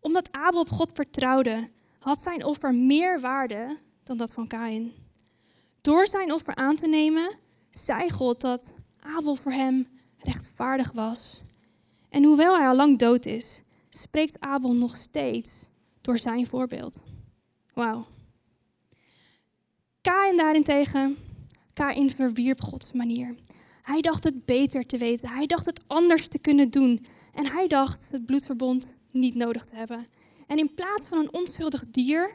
Omdat 0.00 0.32
Abel 0.32 0.60
op 0.60 0.70
God 0.70 0.90
vertrouwde, 0.92 1.70
had 1.98 2.20
zijn 2.20 2.44
offer 2.44 2.74
meer 2.74 3.20
waarde 3.20 3.78
dan 4.02 4.16
dat 4.16 4.32
van 4.32 4.46
Kain. 4.46 4.92
Door 5.88 6.06
zijn 6.06 6.32
offer 6.32 6.54
aan 6.54 6.76
te 6.76 6.88
nemen, 6.88 7.38
zei 7.70 8.10
God 8.10 8.40
dat 8.40 8.76
Abel 9.00 9.34
voor 9.34 9.52
hem 9.52 9.88
rechtvaardig 10.18 10.92
was. 10.92 11.42
En 12.08 12.24
hoewel 12.24 12.56
hij 12.56 12.66
al 12.66 12.76
lang 12.76 12.98
dood 12.98 13.26
is, 13.26 13.62
spreekt 13.88 14.40
Abel 14.40 14.72
nog 14.72 14.96
steeds 14.96 15.70
door 16.00 16.18
zijn 16.18 16.46
voorbeeld. 16.46 17.04
Wauw. 17.74 18.06
Kain 20.00 20.36
daarentegen, 20.36 21.16
Kain 21.72 22.10
verwierp 22.10 22.60
Gods 22.60 22.92
manier. 22.92 23.34
Hij 23.82 24.00
dacht 24.00 24.24
het 24.24 24.44
beter 24.44 24.86
te 24.86 24.98
weten. 24.98 25.28
Hij 25.28 25.46
dacht 25.46 25.66
het 25.66 25.82
anders 25.86 26.28
te 26.28 26.38
kunnen 26.38 26.70
doen. 26.70 27.06
En 27.34 27.46
hij 27.46 27.66
dacht 27.66 28.10
het 28.10 28.26
bloedverbond 28.26 28.96
niet 29.10 29.34
nodig 29.34 29.64
te 29.64 29.76
hebben. 29.76 30.06
En 30.46 30.58
in 30.58 30.74
plaats 30.74 31.08
van 31.08 31.18
een 31.18 31.32
onschuldig 31.32 31.84
dier 31.90 32.32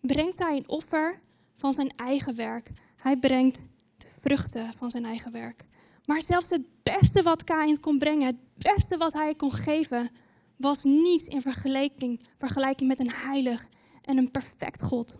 brengt 0.00 0.38
hij 0.38 0.56
een 0.56 0.68
offer 0.68 1.20
van 1.56 1.72
zijn 1.72 1.92
eigen 1.96 2.34
werk. 2.34 2.70
Hij 3.00 3.16
brengt 3.16 3.66
de 3.96 4.06
vruchten 4.20 4.74
van 4.74 4.90
zijn 4.90 5.04
eigen 5.04 5.32
werk. 5.32 5.64
Maar 6.04 6.22
zelfs 6.22 6.50
het 6.50 6.82
beste 6.82 7.22
wat 7.22 7.44
Kain 7.44 7.80
kon 7.80 7.98
brengen, 7.98 8.26
het 8.26 8.72
beste 8.72 8.96
wat 8.96 9.12
hij 9.12 9.34
kon 9.34 9.52
geven, 9.52 10.10
was 10.56 10.84
niets 10.84 11.26
in 11.26 11.42
vergelijking, 11.42 12.20
vergelijking 12.36 12.88
met 12.88 13.00
een 13.00 13.10
heilig 13.10 13.68
en 14.02 14.16
een 14.16 14.30
perfect 14.30 14.82
God. 14.82 15.18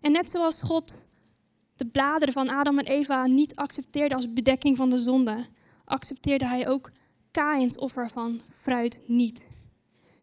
En 0.00 0.12
net 0.12 0.30
zoals 0.30 0.62
God 0.62 1.06
de 1.76 1.86
bladeren 1.86 2.34
van 2.34 2.48
Adam 2.48 2.78
en 2.78 2.86
Eva 2.86 3.26
niet 3.26 3.56
accepteerde 3.56 4.14
als 4.14 4.32
bedekking 4.32 4.76
van 4.76 4.90
de 4.90 4.96
zonde, 4.96 5.46
accepteerde 5.84 6.46
hij 6.46 6.68
ook 6.68 6.90
Kains 7.30 7.78
offer 7.78 8.10
van 8.10 8.40
fruit 8.48 9.02
niet. 9.06 9.48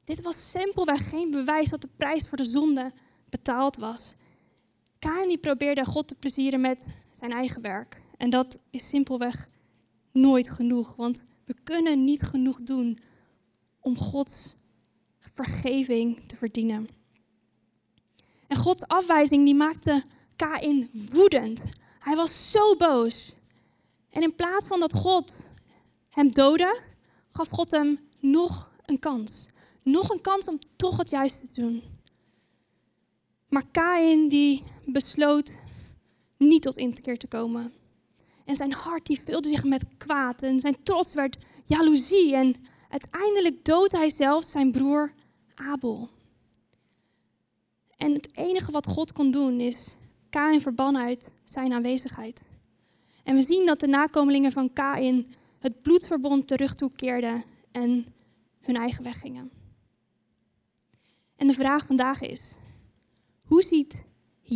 Dit 0.03 0.21
was 0.21 0.51
simpelweg 0.51 1.09
geen 1.09 1.31
bewijs 1.31 1.69
dat 1.69 1.81
de 1.81 1.89
prijs 1.97 2.27
voor 2.27 2.37
de 2.37 2.43
zonde 2.43 2.91
betaald 3.29 3.77
was. 3.77 4.15
Kain 5.01 5.27
die 5.27 5.37
probeerde 5.37 5.85
God 5.85 6.07
te 6.07 6.15
plezieren 6.15 6.61
met 6.61 6.87
zijn 7.11 7.31
eigen 7.31 7.61
werk. 7.61 8.01
En 8.17 8.29
dat 8.29 8.59
is 8.69 8.87
simpelweg 8.87 9.49
nooit 10.11 10.49
genoeg, 10.49 10.95
want 10.95 11.25
we 11.45 11.55
kunnen 11.63 12.03
niet 12.03 12.21
genoeg 12.21 12.63
doen 12.63 12.99
om 13.79 13.97
Gods 13.97 14.55
vergeving 15.19 16.27
te 16.27 16.37
verdienen. 16.37 16.87
En 18.47 18.57
Gods 18.57 18.87
afwijzing 18.87 19.45
die 19.45 19.55
maakte 19.55 20.03
Kain 20.35 20.89
woedend. 21.11 21.69
Hij 21.99 22.15
was 22.15 22.51
zo 22.51 22.75
boos. 22.75 23.33
En 24.09 24.21
in 24.21 24.35
plaats 24.35 24.67
van 24.67 24.79
dat 24.79 24.93
God 24.93 25.51
hem 26.09 26.31
doodde, 26.31 26.81
gaf 27.27 27.49
God 27.49 27.71
hem 27.71 27.99
nog 28.19 28.71
een 28.85 28.99
kans. 28.99 29.47
Nog 29.83 30.09
een 30.09 30.21
kans 30.21 30.47
om 30.47 30.59
toch 30.75 30.97
het 30.97 31.09
juiste 31.09 31.47
te 31.47 31.61
doen. 31.61 31.83
Maar 33.49 33.65
Kain 33.71 34.27
die 34.27 34.63
besloot 34.85 35.61
niet 36.37 36.61
tot 36.61 36.77
inkeer 36.77 37.17
te 37.17 37.27
komen. 37.27 37.73
En 38.45 38.55
zijn 38.55 38.73
hart 38.73 39.05
die 39.05 39.19
vulde 39.19 39.47
zich 39.47 39.63
met 39.63 39.83
kwaad 39.97 40.41
en 40.41 40.59
zijn 40.59 40.83
trots 40.83 41.13
werd 41.13 41.37
jaloezie. 41.65 42.35
En 42.35 42.55
uiteindelijk 42.89 43.65
doodde 43.65 43.97
hij 43.97 44.09
zelfs 44.09 44.51
zijn 44.51 44.71
broer 44.71 45.13
Abel. 45.55 46.09
En 47.97 48.13
het 48.13 48.37
enige 48.37 48.71
wat 48.71 48.87
God 48.87 49.11
kon 49.11 49.31
doen 49.31 49.59
is 49.59 49.97
Kain 50.29 50.61
verbannen 50.61 51.01
uit 51.01 51.33
zijn 51.43 51.73
aanwezigheid. 51.73 52.47
En 53.23 53.35
we 53.35 53.41
zien 53.41 53.65
dat 53.65 53.79
de 53.79 53.87
nakomelingen 53.87 54.51
van 54.51 54.73
Kain 54.73 55.33
het 55.59 55.81
bloedverbond 55.81 56.47
terug 56.47 56.75
toekeerden 56.75 57.43
en 57.71 58.05
hun 58.61 58.75
eigen 58.75 59.03
weg 59.03 59.19
gingen. 59.19 59.51
En 61.35 61.47
de 61.47 61.53
vraag 61.53 61.85
vandaag 61.85 62.21
is: 62.21 62.57
hoe 63.45 63.61
ziet 63.61 64.05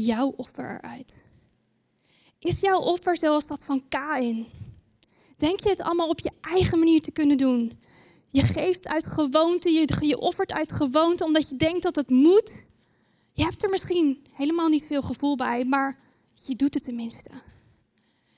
jouw 0.03 0.33
offer 0.35 0.69
eruit? 0.83 1.25
Is 2.39 2.59
jouw 2.59 2.79
offer 2.79 3.17
zoals 3.17 3.47
dat 3.47 3.63
van 3.63 3.87
Kain? 3.89 4.45
Denk 5.37 5.59
je 5.59 5.69
het 5.69 5.81
allemaal 5.81 6.09
op 6.09 6.19
je 6.19 6.31
eigen 6.41 6.79
manier 6.79 7.01
te 7.01 7.11
kunnen 7.11 7.37
doen? 7.37 7.79
Je 8.29 8.41
geeft 8.41 8.87
uit 8.87 9.05
gewoonte, 9.05 9.69
je, 9.69 10.05
je 10.07 10.19
offert 10.19 10.51
uit 10.51 10.71
gewoonte 10.71 11.23
omdat 11.23 11.49
je 11.49 11.55
denkt 11.55 11.83
dat 11.83 11.95
het 11.95 12.09
moet. 12.09 12.65
Je 13.33 13.43
hebt 13.43 13.63
er 13.63 13.69
misschien 13.69 14.25
helemaal 14.31 14.67
niet 14.67 14.85
veel 14.85 15.01
gevoel 15.01 15.35
bij, 15.35 15.65
maar 15.65 15.99
je 16.33 16.55
doet 16.55 16.73
het 16.73 16.83
tenminste. 16.83 17.29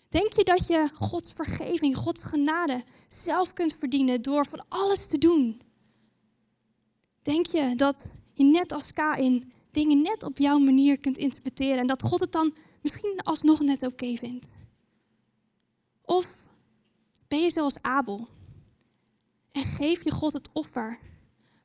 Denk 0.10 0.34
je 0.34 0.44
dat 0.44 0.68
je 0.68 0.90
Gods 0.94 1.34
vergeving, 1.34 1.98
Gods 1.98 2.24
genade 2.24 2.84
zelf 3.08 3.54
kunt 3.54 3.76
verdienen 3.76 4.22
door 4.22 4.46
van 4.46 4.66
alles 4.68 5.08
te 5.08 5.18
doen? 5.18 5.62
Denk 7.22 7.46
je 7.46 7.74
dat 7.76 8.14
je 8.34 8.44
net 8.44 8.72
als 8.72 8.94
Kain 8.94 9.52
dingen 9.78 10.02
net 10.02 10.24
op 10.24 10.38
jouw 10.38 10.60
manier 10.60 11.00
kunt 11.00 11.18
interpreteren 11.18 11.78
en 11.78 11.88
dat 11.88 12.04
God 12.04 12.20
het 12.20 12.32
dan 12.32 12.54
misschien 12.82 13.20
alsnog 13.24 13.60
net 13.60 13.84
oké 13.84 14.16
vindt? 14.16 14.52
Of 16.02 16.46
ben 17.28 17.42
je 17.42 17.50
zoals 17.50 17.82
Abel 17.82 18.28
en 19.52 19.64
geef 19.64 20.04
je 20.04 20.12
God 20.12 20.34
het 20.34 20.50
offer 20.54 21.00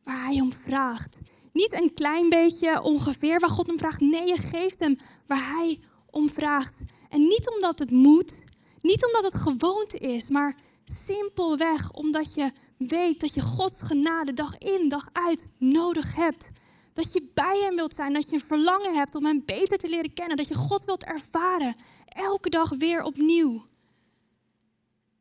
waar 0.05 0.25
hij 0.25 0.41
om 0.41 0.53
vraagt? 0.53 1.21
Niet 1.53 1.73
een 1.73 1.95
klein 1.95 2.29
beetje 2.29 2.83
ongeveer 2.83 3.41
waar 3.41 3.51
God 3.51 3.69
om 3.69 3.79
vraagt. 3.79 4.01
Nee, 4.01 4.27
je 4.27 4.37
geeft 4.37 4.81
hem 4.81 4.99
waar 5.27 5.49
hij 5.49 5.81
om 6.11 6.31
vraagt. 6.31 6.83
En 7.09 7.21
niet 7.21 7.51
omdat 7.51 7.79
het 7.79 7.91
moet, 7.91 8.45
niet 8.81 9.07
omdat 9.07 9.33
het 9.33 9.43
gewoonte 9.43 9.99
is, 9.99 10.31
maar 10.31 10.57
simpelweg 10.85 11.93
omdat 11.93 12.35
je 12.35 12.53
weet 12.77 13.21
dat 13.21 13.35
je 13.35 13.41
Gods 13.41 13.83
genade 13.83 14.33
dag 14.33 14.59
in, 14.59 14.89
dag 14.89 15.09
uit 15.13 15.49
nodig 15.59 16.15
hebt. 16.15 16.51
Dat 16.93 17.13
je 17.13 17.31
bij 17.35 17.61
hem 17.61 17.77
wilt 17.77 17.95
zijn, 17.95 18.13
dat 18.13 18.29
je 18.29 18.35
een 18.35 18.41
verlangen 18.41 18.95
hebt 18.95 19.15
om 19.15 19.25
hem 19.25 19.43
beter 19.45 19.79
te 19.79 19.89
leren 19.89 20.15
kennen, 20.15 20.37
dat 20.37 20.49
je 20.49 20.55
God 20.55 20.85
wilt 20.85 21.05
ervaren, 21.05 21.77
elke 22.07 22.51
dag 22.51 22.71
weer 22.71 23.03
opnieuw. 23.03 23.67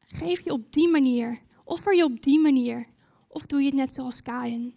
Geef 0.06 0.40
je 0.40 0.52
op 0.52 0.74
die 0.74 0.88
manier, 0.88 1.42
offer 1.64 1.96
je 1.96 2.04
op 2.04 2.22
die 2.22 2.40
manier, 2.40 2.88
of 3.28 3.46
doe 3.46 3.60
je 3.60 3.66
het 3.66 3.76
net 3.76 3.94
zoals 3.94 4.22
Kain? 4.22 4.74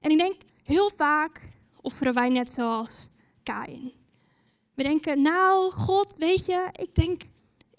En 0.00 0.10
ik 0.10 0.18
denk, 0.18 0.40
heel 0.62 0.90
vaak 0.90 1.40
offeren 1.80 2.14
wij 2.14 2.28
net 2.28 2.50
zoals 2.50 3.08
Kain. 3.42 3.92
We 4.74 4.82
denken, 4.82 5.22
nou, 5.22 5.70
God, 5.70 6.14
weet 6.16 6.46
je, 6.46 6.68
ik 6.72 6.94
denk, 6.94 7.22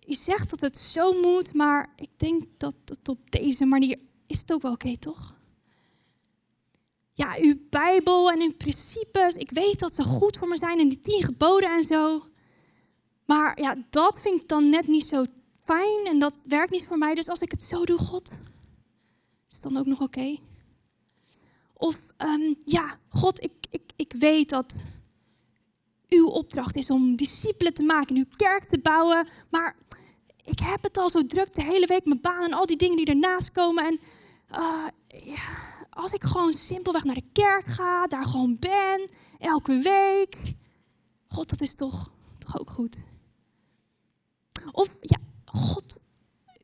u 0.07 0.13
zegt 0.13 0.49
dat 0.49 0.61
het 0.61 0.77
zo 0.77 1.21
moet, 1.21 1.53
maar 1.53 1.93
ik 1.95 2.09
denk 2.15 2.43
dat 2.57 2.75
het 2.85 3.09
op 3.09 3.31
deze 3.31 3.65
manier 3.65 3.99
is 4.25 4.39
het 4.39 4.53
ook 4.53 4.61
wel 4.61 4.71
oké, 4.71 4.97
toch? 4.97 5.34
Ja, 7.17 7.35
uw 7.37 7.55
Bijbel 7.69 8.31
en 8.31 8.41
uw 8.41 8.53
principes, 8.53 9.35
ik 9.35 9.51
weet 9.51 9.79
dat 9.79 9.95
ze 9.95 10.03
goed 10.03 10.37
voor 10.37 10.47
me 10.47 10.57
zijn 10.57 10.79
en 10.79 10.89
die 10.89 11.01
tien 11.01 11.23
geboden 11.23 11.69
en 11.69 11.83
zo. 11.83 12.25
Maar 13.25 13.61
ja, 13.61 13.75
dat 13.89 14.21
vind 14.21 14.41
ik 14.41 14.47
dan 14.47 14.69
net 14.69 14.87
niet 14.87 15.05
zo 15.05 15.25
fijn 15.63 16.05
en 16.05 16.19
dat 16.19 16.41
werkt 16.45 16.71
niet 16.71 16.87
voor 16.87 16.97
mij. 16.97 17.15
Dus 17.15 17.29
als 17.29 17.41
ik 17.41 17.51
het 17.51 17.63
zo 17.63 17.85
doe, 17.85 17.97
God, 17.97 18.41
is 19.49 19.55
het 19.55 19.63
dan 19.63 19.77
ook 19.77 19.85
nog 19.85 20.01
oké? 20.01 20.37
Of 21.73 22.07
ehm, 22.17 22.53
ja, 22.65 22.97
God, 23.09 23.43
ik, 23.43 23.53
ik, 23.69 23.91
ik 23.95 24.13
weet 24.19 24.49
dat 24.49 24.83
uw 26.09 26.27
opdracht 26.27 26.75
is 26.75 26.89
om 26.89 27.15
discipelen 27.15 27.73
te 27.73 27.83
maken, 27.83 28.15
uw 28.15 28.25
kerk 28.35 28.63
te 28.63 28.79
bouwen. 28.79 29.27
Maar 29.49 29.75
ik 30.43 30.59
heb 30.59 30.83
het 30.83 30.97
al 30.97 31.09
zo 31.09 31.25
druk 31.25 31.53
de 31.53 31.63
hele 31.63 31.87
week, 31.87 32.05
mijn 32.05 32.21
baan 32.21 32.43
en 32.43 32.53
al 32.53 32.65
die 32.65 32.77
dingen 32.77 32.97
die 32.97 33.05
ernaast 33.05 33.51
komen. 33.51 33.85
En 33.85 33.99
uh, 34.51 34.87
ja, 35.07 35.74
als 35.95 36.13
ik 36.13 36.23
gewoon 36.23 36.53
simpelweg 36.53 37.03
naar 37.03 37.15
de 37.15 37.29
kerk 37.31 37.65
ga, 37.65 38.07
daar 38.07 38.25
gewoon 38.25 38.57
ben, 38.59 39.09
elke 39.39 39.79
week. 39.79 40.53
God, 41.27 41.49
dat 41.49 41.61
is 41.61 41.75
toch, 41.75 42.11
toch 42.37 42.59
ook 42.59 42.69
goed. 42.69 43.03
Of 44.71 44.97
ja, 45.01 45.17
God, 45.45 45.99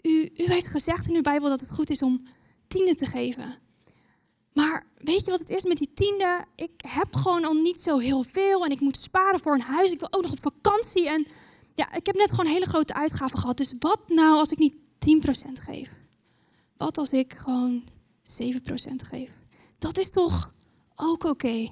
u, 0.01 0.31
u 0.37 0.43
heeft 0.43 0.67
gezegd 0.67 1.09
in 1.09 1.15
uw 1.15 1.21
Bijbel 1.21 1.49
dat 1.49 1.59
het 1.59 1.71
goed 1.71 1.89
is 1.89 2.01
om 2.01 2.23
tienden 2.67 2.95
te 2.95 3.05
geven. 3.05 3.55
Maar 4.53 4.87
weet 4.97 5.25
je 5.25 5.31
wat 5.31 5.39
het 5.39 5.49
is 5.49 5.63
met 5.63 5.77
die 5.77 5.93
tiende? 5.93 6.45
Ik 6.55 6.71
heb 6.87 7.15
gewoon 7.15 7.45
al 7.45 7.53
niet 7.53 7.79
zo 7.79 7.97
heel 7.97 8.23
veel 8.23 8.65
en 8.65 8.71
ik 8.71 8.79
moet 8.79 8.97
sparen 8.97 9.39
voor 9.39 9.53
een 9.53 9.61
huis. 9.61 9.91
Ik 9.91 9.99
wil 9.99 10.13
ook 10.13 10.21
nog 10.21 10.31
op 10.31 10.41
vakantie 10.41 11.09
en 11.09 11.27
ja, 11.75 11.93
ik 11.93 12.05
heb 12.05 12.15
net 12.15 12.29
gewoon 12.29 12.51
hele 12.51 12.65
grote 12.65 12.93
uitgaven 12.93 13.39
gehad. 13.39 13.57
Dus 13.57 13.73
wat 13.79 13.99
nou 14.07 14.37
als 14.37 14.51
ik 14.51 14.57
niet 14.57 14.75
10% 14.75 15.51
geef? 15.53 15.99
Wat 16.77 16.97
als 16.97 17.13
ik 17.13 17.33
gewoon 17.33 17.83
7% 18.23 18.23
geef? 18.95 19.39
Dat 19.77 19.97
is 19.97 20.09
toch 20.09 20.53
ook 20.95 21.23
oké? 21.23 21.69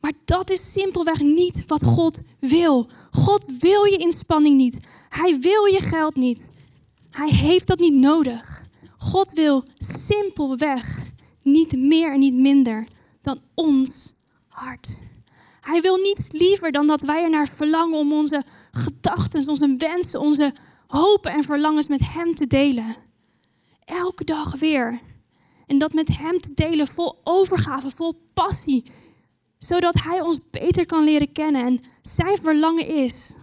Maar 0.00 0.12
dat 0.24 0.50
is 0.50 0.72
simpelweg 0.72 1.20
niet 1.20 1.62
wat 1.66 1.84
God 1.84 2.20
wil. 2.38 2.90
God 3.10 3.46
wil 3.58 3.84
je 3.84 3.96
inspanning 3.96 4.56
niet. 4.56 4.78
Hij 5.08 5.38
wil 5.40 5.64
je 5.64 5.80
geld 5.80 6.16
niet. 6.16 6.50
Hij 7.10 7.30
heeft 7.30 7.66
dat 7.66 7.78
niet 7.78 7.94
nodig. 7.94 8.66
God 8.98 9.32
wil 9.32 9.64
simpelweg 9.78 11.10
niet 11.42 11.76
meer 11.76 12.12
en 12.12 12.18
niet 12.18 12.34
minder 12.34 12.86
dan 13.20 13.40
ons 13.54 14.14
hart. 14.48 14.98
Hij 15.60 15.80
wil 15.80 15.96
niets 15.96 16.32
liever 16.32 16.72
dan 16.72 16.86
dat 16.86 17.02
wij 17.02 17.22
er 17.22 17.30
naar 17.30 17.48
verlangen 17.48 17.98
om 17.98 18.12
onze 18.12 18.42
gedachten, 18.72 19.48
onze 19.48 19.74
wensen, 19.78 20.20
onze 20.20 20.52
hopen 20.86 21.32
en 21.32 21.44
verlangens 21.44 21.88
met 21.88 22.00
Hem 22.12 22.34
te 22.34 22.46
delen. 22.46 22.96
Elke 23.92 24.24
dag 24.24 24.56
weer. 24.56 25.00
En 25.66 25.78
dat 25.78 25.92
met 25.92 26.16
Hem 26.16 26.40
te 26.40 26.54
delen 26.54 26.88
vol 26.88 27.20
overgave, 27.24 27.90
vol 27.90 28.14
passie. 28.34 28.84
Zodat 29.58 30.02
Hij 30.02 30.20
ons 30.20 30.38
beter 30.50 30.86
kan 30.86 31.04
leren 31.04 31.32
kennen. 31.32 31.66
En 31.66 31.80
zijn 32.02 32.38
verlangen 32.38 32.86
is 32.86 33.36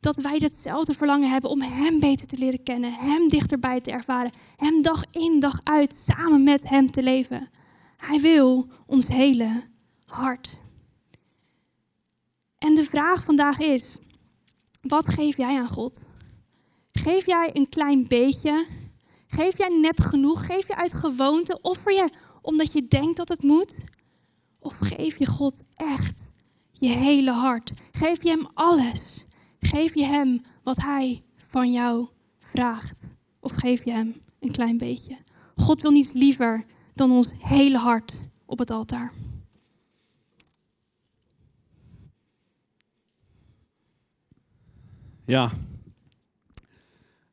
dat 0.00 0.16
wij 0.16 0.38
datzelfde 0.38 0.94
verlangen 0.94 1.30
hebben 1.30 1.50
om 1.50 1.60
Hem 1.60 2.00
beter 2.00 2.26
te 2.26 2.38
leren 2.38 2.62
kennen, 2.62 2.92
Hem 2.92 3.28
dichterbij 3.28 3.80
te 3.80 3.90
ervaren, 3.90 4.32
Hem 4.56 4.82
dag 4.82 5.04
in 5.10 5.40
dag 5.40 5.60
uit 5.64 5.94
samen 5.94 6.42
met 6.42 6.68
Hem 6.68 6.90
te 6.90 7.02
leven. 7.02 7.50
Hij 7.96 8.20
wil 8.20 8.68
ons 8.86 9.08
hele 9.08 9.62
hart. 10.04 10.58
En 12.58 12.74
de 12.74 12.84
vraag 12.84 13.24
vandaag 13.24 13.58
is: 13.58 13.98
wat 14.80 15.08
geef 15.08 15.36
jij 15.36 15.58
aan 15.58 15.68
God? 15.68 16.08
Geef 16.92 17.26
jij 17.26 17.50
een 17.52 17.68
klein 17.68 18.08
beetje? 18.08 18.66
Geef 19.30 19.58
jij 19.58 19.68
net 19.68 20.04
genoeg? 20.04 20.46
Geef 20.46 20.66
je 20.68 20.76
uit 20.76 20.94
gewoonte? 20.94 21.58
Offer 21.62 21.92
je 21.92 22.10
omdat 22.42 22.72
je 22.72 22.86
denkt 22.86 23.16
dat 23.16 23.28
het 23.28 23.42
moet? 23.42 23.84
Of 24.58 24.78
geef 24.78 25.18
je 25.18 25.26
God 25.26 25.62
echt 25.74 26.32
je 26.72 26.88
hele 26.88 27.30
hart? 27.30 27.72
Geef 27.92 28.22
je 28.22 28.28
Hem 28.28 28.48
alles? 28.54 29.26
Geef 29.60 29.94
je 29.94 30.04
Hem 30.04 30.40
wat 30.62 30.76
Hij 30.76 31.22
van 31.36 31.72
jou 31.72 32.08
vraagt? 32.38 33.12
Of 33.40 33.52
geef 33.52 33.84
je 33.84 33.90
Hem 33.90 34.22
een 34.40 34.52
klein 34.52 34.78
beetje? 34.78 35.18
God 35.56 35.82
wil 35.82 35.90
niets 35.90 36.12
liever 36.12 36.64
dan 36.94 37.10
ons 37.10 37.32
hele 37.38 37.78
hart 37.78 38.22
op 38.46 38.58
het 38.58 38.70
altaar. 38.70 39.12
Ja. 45.24 45.50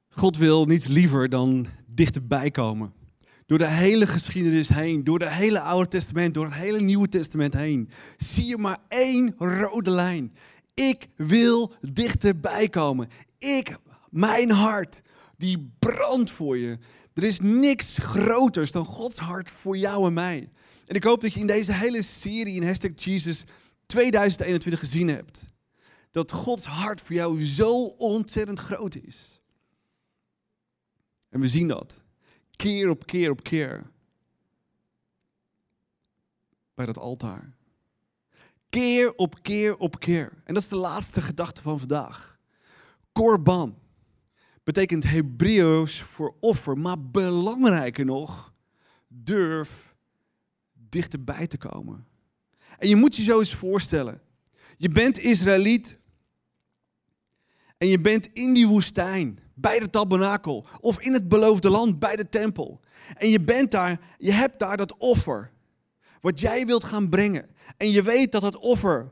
God 0.09 0.37
wil 0.37 0.65
niets 0.65 0.87
liever 0.87 1.29
dan 1.29 1.65
dichterbij 1.97 2.51
komen. 2.51 2.93
Door 3.45 3.57
de 3.57 3.67
hele 3.67 4.07
geschiedenis 4.07 4.67
heen, 4.67 5.03
door 5.03 5.19
het 5.19 5.29
hele 5.29 5.59
Oude 5.59 5.87
Testament, 5.87 6.33
door 6.33 6.45
het 6.45 6.53
hele 6.53 6.81
Nieuwe 6.81 7.09
Testament 7.09 7.53
heen, 7.53 7.89
zie 8.17 8.45
je 8.45 8.57
maar 8.57 8.77
één 8.87 9.35
rode 9.37 9.91
lijn. 9.91 10.33
Ik 10.73 11.07
wil 11.15 11.73
dichterbij 11.81 12.69
komen. 12.69 13.07
Ik, 13.37 13.77
mijn 14.09 14.51
hart, 14.51 15.01
die 15.37 15.73
brandt 15.79 16.31
voor 16.31 16.57
je. 16.57 16.77
Er 17.13 17.23
is 17.23 17.39
niks 17.39 17.97
groters 17.97 18.71
dan 18.71 18.85
Gods 18.85 19.17
hart 19.17 19.51
voor 19.51 19.77
jou 19.77 20.07
en 20.07 20.13
mij. 20.13 20.49
En 20.85 20.95
ik 20.95 21.03
hoop 21.03 21.21
dat 21.21 21.33
je 21.33 21.39
in 21.39 21.47
deze 21.47 21.73
hele 21.73 22.03
serie 22.03 22.55
in 22.55 22.63
Hashtag 22.63 22.91
Jesus 22.95 23.43
2021 23.85 24.79
gezien 24.79 25.07
hebt. 25.07 25.39
Dat 26.11 26.31
Gods 26.31 26.65
hart 26.65 27.01
voor 27.01 27.15
jou 27.15 27.43
zo 27.43 27.83
ontzettend 27.83 28.59
groot 28.59 28.95
is. 28.95 29.36
En 31.29 31.39
we 31.39 31.47
zien 31.47 31.67
dat. 31.67 32.01
Keer 32.55 32.89
op 32.89 33.05
keer 33.05 33.29
op 33.29 33.43
keer. 33.43 33.91
Bij 36.73 36.85
dat 36.85 36.97
altaar. 36.97 37.55
Keer 38.69 39.13
op 39.13 39.41
keer 39.41 39.77
op 39.77 39.99
keer. 39.99 40.41
En 40.43 40.53
dat 40.53 40.63
is 40.63 40.69
de 40.69 40.75
laatste 40.75 41.21
gedachte 41.21 41.61
van 41.61 41.79
vandaag. 41.79 42.39
Korban 43.11 43.77
betekent 44.63 45.03
Hebreeuws 45.03 46.01
voor 46.01 46.35
offer, 46.39 46.77
maar 46.77 47.01
belangrijker 47.01 48.05
nog, 48.05 48.53
durf 49.07 49.95
dichterbij 50.73 51.47
te 51.47 51.57
komen. 51.57 52.07
En 52.77 52.87
je 52.87 52.95
moet 52.95 53.15
je 53.15 53.23
zo 53.23 53.39
eens 53.39 53.55
voorstellen. 53.55 54.21
Je 54.77 54.89
bent 54.89 55.17
Israëliet 55.17 55.97
en 57.77 57.87
je 57.87 57.99
bent 57.99 58.27
in 58.27 58.53
die 58.53 58.67
woestijn, 58.67 59.39
bij 59.59 59.79
de 59.79 59.89
tabernakel 59.89 60.65
of 60.79 60.99
in 60.99 61.13
het 61.13 61.27
beloofde 61.27 61.69
land, 61.69 61.99
bij 61.99 62.15
de 62.15 62.29
tempel. 62.29 62.79
En 63.13 63.29
je 63.29 63.41
bent 63.41 63.71
daar, 63.71 63.99
je 64.17 64.31
hebt 64.31 64.59
daar 64.59 64.77
dat 64.77 64.97
offer, 64.97 65.51
wat 66.21 66.39
jij 66.39 66.65
wilt 66.65 66.83
gaan 66.83 67.09
brengen. 67.09 67.49
En 67.77 67.91
je 67.91 68.01
weet 68.01 68.31
dat 68.31 68.41
het 68.41 68.57
offer, 68.57 69.11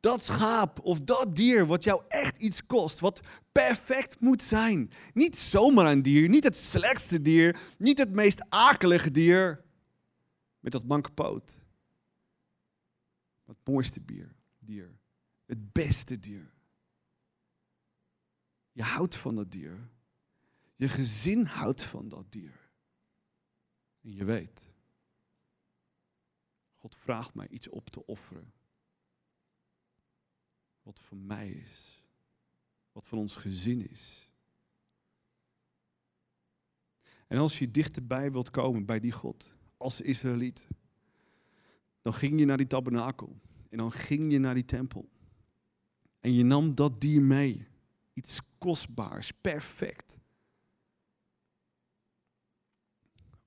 dat 0.00 0.24
schaap 0.24 0.80
of 0.82 1.00
dat 1.00 1.36
dier, 1.36 1.66
wat 1.66 1.84
jou 1.84 2.02
echt 2.08 2.36
iets 2.36 2.66
kost, 2.66 3.00
wat 3.00 3.20
perfect 3.52 4.20
moet 4.20 4.42
zijn. 4.42 4.90
Niet 5.14 5.36
zomaar 5.36 5.92
een 5.92 6.02
dier, 6.02 6.28
niet 6.28 6.44
het 6.44 6.56
slechtste 6.56 7.22
dier, 7.22 7.58
niet 7.78 7.98
het 7.98 8.12
meest 8.12 8.40
akelige 8.48 9.10
dier, 9.10 9.64
met 10.60 10.72
dat 10.72 10.84
manke 10.84 11.10
poot. 11.10 11.52
Het 13.46 13.56
mooiste 13.64 14.04
dier, 14.04 14.34
dier, 14.58 14.98
het 15.46 15.72
beste 15.72 16.18
dier. 16.18 16.54
Je 18.76 18.82
houdt 18.82 19.16
van 19.16 19.34
dat 19.34 19.50
dier. 19.50 19.88
Je 20.74 20.88
gezin 20.88 21.44
houdt 21.44 21.84
van 21.84 22.08
dat 22.08 22.32
dier. 22.32 22.70
En 24.00 24.12
je 24.14 24.24
weet, 24.24 24.62
God 26.74 26.96
vraagt 26.96 27.34
mij 27.34 27.48
iets 27.48 27.68
op 27.68 27.90
te 27.90 28.06
offeren. 28.06 28.52
Wat 30.82 31.00
voor 31.00 31.16
mij 31.16 31.50
is. 31.50 32.02
Wat 32.92 33.06
van 33.06 33.18
ons 33.18 33.36
gezin 33.36 33.90
is. 33.90 34.30
En 37.26 37.38
als 37.38 37.58
je 37.58 37.70
dichterbij 37.70 38.32
wilt 38.32 38.50
komen 38.50 38.84
bij 38.84 39.00
die 39.00 39.12
God, 39.12 39.52
als 39.76 40.00
Israëliet, 40.00 40.66
dan 42.02 42.14
ging 42.14 42.38
je 42.38 42.44
naar 42.44 42.56
die 42.56 42.66
tabernakel. 42.66 43.40
En 43.70 43.78
dan 43.78 43.92
ging 43.92 44.32
je 44.32 44.38
naar 44.38 44.54
die 44.54 44.64
tempel. 44.64 45.08
En 46.20 46.32
je 46.32 46.42
nam 46.42 46.74
dat 46.74 47.00
dier 47.00 47.22
mee. 47.22 47.66
Iets 48.12 48.40
kostbaars, 48.66 49.30
perfect. 49.40 50.18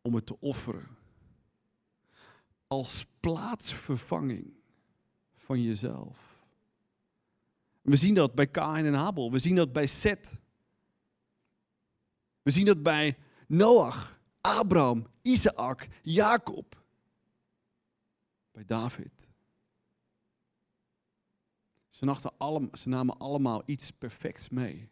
Om 0.01 0.15
het 0.15 0.25
te 0.25 0.39
offeren. 0.39 0.97
Als 2.67 3.05
plaatsvervanging 3.19 4.53
van 5.35 5.63
jezelf. 5.63 6.43
We 7.81 7.95
zien 7.95 8.13
dat 8.13 8.35
bij 8.35 8.47
Kain 8.47 8.85
en 8.85 8.95
Abel. 8.95 9.31
We 9.31 9.39
zien 9.39 9.55
dat 9.55 9.73
bij 9.73 9.87
Seth. 9.87 10.33
We 12.41 12.51
zien 12.51 12.65
dat 12.65 12.83
bij 12.83 13.17
Noach, 13.47 14.19
Abraham, 14.41 15.07
Isaac, 15.21 15.87
Jacob. 16.01 16.83
Bij 18.51 18.65
David. 18.65 19.27
Ze, 21.89 22.89
namen 22.89 23.17
allemaal 23.17 23.63
iets 23.65 23.91
perfects 23.91 24.49
mee. 24.49 24.89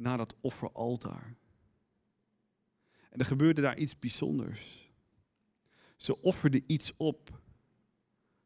Naar 0.00 0.16
dat 0.16 0.34
offeraltaar. 0.40 1.36
En 3.10 3.18
er 3.18 3.24
gebeurde 3.24 3.60
daar 3.60 3.78
iets 3.78 3.98
bijzonders. 3.98 4.92
Ze 5.96 6.20
offerden 6.20 6.64
iets 6.66 6.92
op 6.96 7.40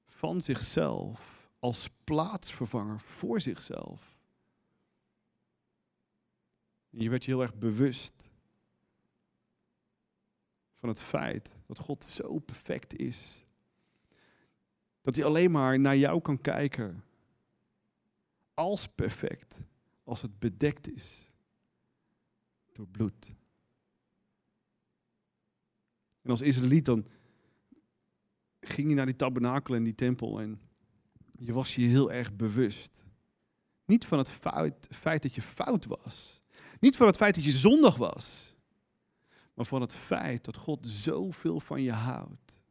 van 0.07 0.43
zichzelf 0.43 1.51
als 1.59 1.91
plaatsvervanger 2.05 3.01
voor 3.01 3.41
zichzelf. 3.41 4.19
En 6.91 7.01
je 7.01 7.11
werd 7.11 7.25
je 7.25 7.31
heel 7.31 7.43
erg 7.43 7.55
bewust 7.55 8.31
van 10.73 10.89
het 10.89 11.03
feit 11.03 11.57
dat 11.67 11.79
God 11.79 12.05
zo 12.05 12.39
perfect 12.39 12.97
is 12.97 13.45
dat 15.01 15.15
hij 15.15 15.25
alleen 15.25 15.51
maar 15.51 15.81
naar 15.81 15.97
jou 15.97 16.21
kan 16.21 16.41
kijken 16.41 17.05
als 18.55 18.89
perfect, 18.89 19.59
als 20.05 20.23
het 20.23 20.39
bedekt 20.39 20.89
is 20.89 21.24
door 22.75 22.87
bloed. 22.87 23.35
En 26.23 26.31
als 26.31 26.41
Israëliet 26.41 26.85
dan 26.85 27.07
ging 28.61 28.89
je 28.89 28.95
naar 28.95 29.07
die 29.07 29.17
tabernakel 29.17 29.75
en 29.75 29.83
die 29.83 29.95
tempel 29.95 30.41
en 30.41 30.61
je 31.39 31.53
was 31.53 31.75
je 31.75 31.87
heel 31.87 32.13
erg 32.13 32.37
bewust. 32.37 33.05
Niet 33.85 34.07
van 34.07 34.19
het 34.19 34.31
feit, 34.31 34.89
feit 34.91 35.23
dat 35.23 35.35
je 35.35 35.43
fout 35.43 35.85
was. 35.85 36.43
Niet 36.81 36.97
van 36.97 37.07
het 37.07 37.17
feit 37.17 37.35
dat 37.35 37.45
je 37.45 37.51
zondig 37.51 37.97
was. 37.97 38.55
Maar 39.55 39.67
van 39.67 39.81
het 39.81 39.95
feit 39.95 40.45
dat 40.45 40.57
God 40.57 40.87
zoveel 40.87 41.61
van 41.61 41.83
je 41.83 41.93
houdt. 41.93 42.63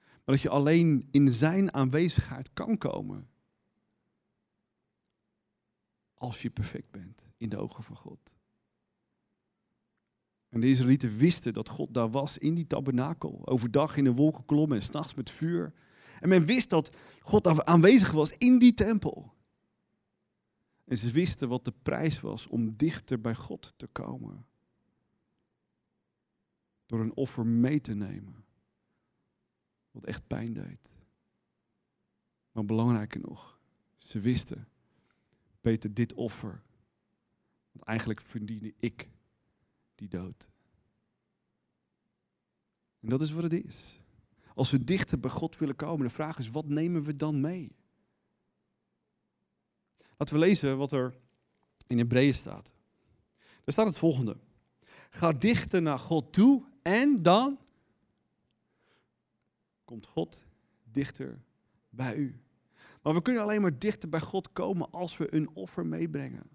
Maar 0.00 0.34
dat 0.34 0.40
je 0.40 0.48
alleen 0.48 1.08
in 1.10 1.32
zijn 1.32 1.74
aanwezigheid 1.74 2.52
kan 2.52 2.78
komen. 2.78 3.28
Als 6.14 6.42
je 6.42 6.50
perfect 6.50 6.90
bent 6.90 7.24
in 7.36 7.48
de 7.48 7.56
ogen 7.56 7.82
van 7.82 7.96
God. 7.96 8.32
En 10.52 10.60
de 10.60 10.70
Israëlieten 10.70 11.16
wisten 11.16 11.52
dat 11.52 11.68
God 11.68 11.94
daar 11.94 12.10
was 12.10 12.38
in 12.38 12.54
die 12.54 12.66
tabernakel. 12.66 13.46
Overdag 13.46 13.96
in 13.96 14.04
de 14.04 14.12
wolkenkolom 14.12 14.72
en 14.72 14.82
s'nachts 14.82 15.14
met 15.14 15.30
vuur. 15.30 15.72
En 16.20 16.28
men 16.28 16.44
wist 16.44 16.70
dat 16.70 16.96
God 17.20 17.64
aanwezig 17.64 18.10
was 18.10 18.32
in 18.32 18.58
die 18.58 18.74
tempel. 18.74 19.34
En 20.84 20.96
ze 20.96 21.10
wisten 21.10 21.48
wat 21.48 21.64
de 21.64 21.72
prijs 21.82 22.20
was 22.20 22.46
om 22.46 22.76
dichter 22.76 23.20
bij 23.20 23.34
God 23.34 23.72
te 23.76 23.86
komen. 23.86 24.46
Door 26.86 27.00
een 27.00 27.16
offer 27.16 27.46
mee 27.46 27.80
te 27.80 27.94
nemen. 27.94 28.44
Wat 29.90 30.04
echt 30.04 30.26
pijn 30.26 30.52
deed. 30.52 30.96
Maar 32.52 32.64
belangrijker 32.64 33.20
nog, 33.20 33.60
ze 33.96 34.20
wisten, 34.20 34.68
Peter, 35.60 35.94
dit 35.94 36.12
offer. 36.12 36.62
Want 37.70 37.84
eigenlijk 37.84 38.20
verdiende 38.20 38.74
ik 38.78 39.08
die 40.08 40.20
dood. 40.20 40.48
En 43.00 43.08
dat 43.08 43.22
is 43.22 43.30
wat 43.30 43.42
het 43.42 43.52
is. 43.52 44.00
Als 44.54 44.70
we 44.70 44.84
dichter 44.84 45.20
bij 45.20 45.30
God 45.30 45.58
willen 45.58 45.76
komen, 45.76 46.06
de 46.06 46.12
vraag 46.12 46.38
is, 46.38 46.50
wat 46.50 46.68
nemen 46.68 47.02
we 47.02 47.16
dan 47.16 47.40
mee? 47.40 47.76
Laten 50.16 50.34
we 50.34 50.40
lezen 50.40 50.78
wat 50.78 50.92
er 50.92 51.14
in 51.86 51.98
Hebreeën 51.98 52.34
staat. 52.34 52.70
Daar 53.34 53.74
staat 53.74 53.86
het 53.86 53.98
volgende. 53.98 54.36
Ga 55.10 55.32
dichter 55.32 55.82
naar 55.82 55.98
God 55.98 56.32
toe 56.32 56.64
en 56.82 57.22
dan 57.22 57.58
komt 59.84 60.06
God 60.06 60.42
dichter 60.84 61.42
bij 61.88 62.16
u. 62.16 62.40
Maar 63.02 63.14
we 63.14 63.22
kunnen 63.22 63.42
alleen 63.42 63.62
maar 63.62 63.78
dichter 63.78 64.08
bij 64.08 64.20
God 64.20 64.52
komen 64.52 64.90
als 64.90 65.16
we 65.16 65.34
een 65.34 65.50
offer 65.54 65.86
meebrengen. 65.86 66.50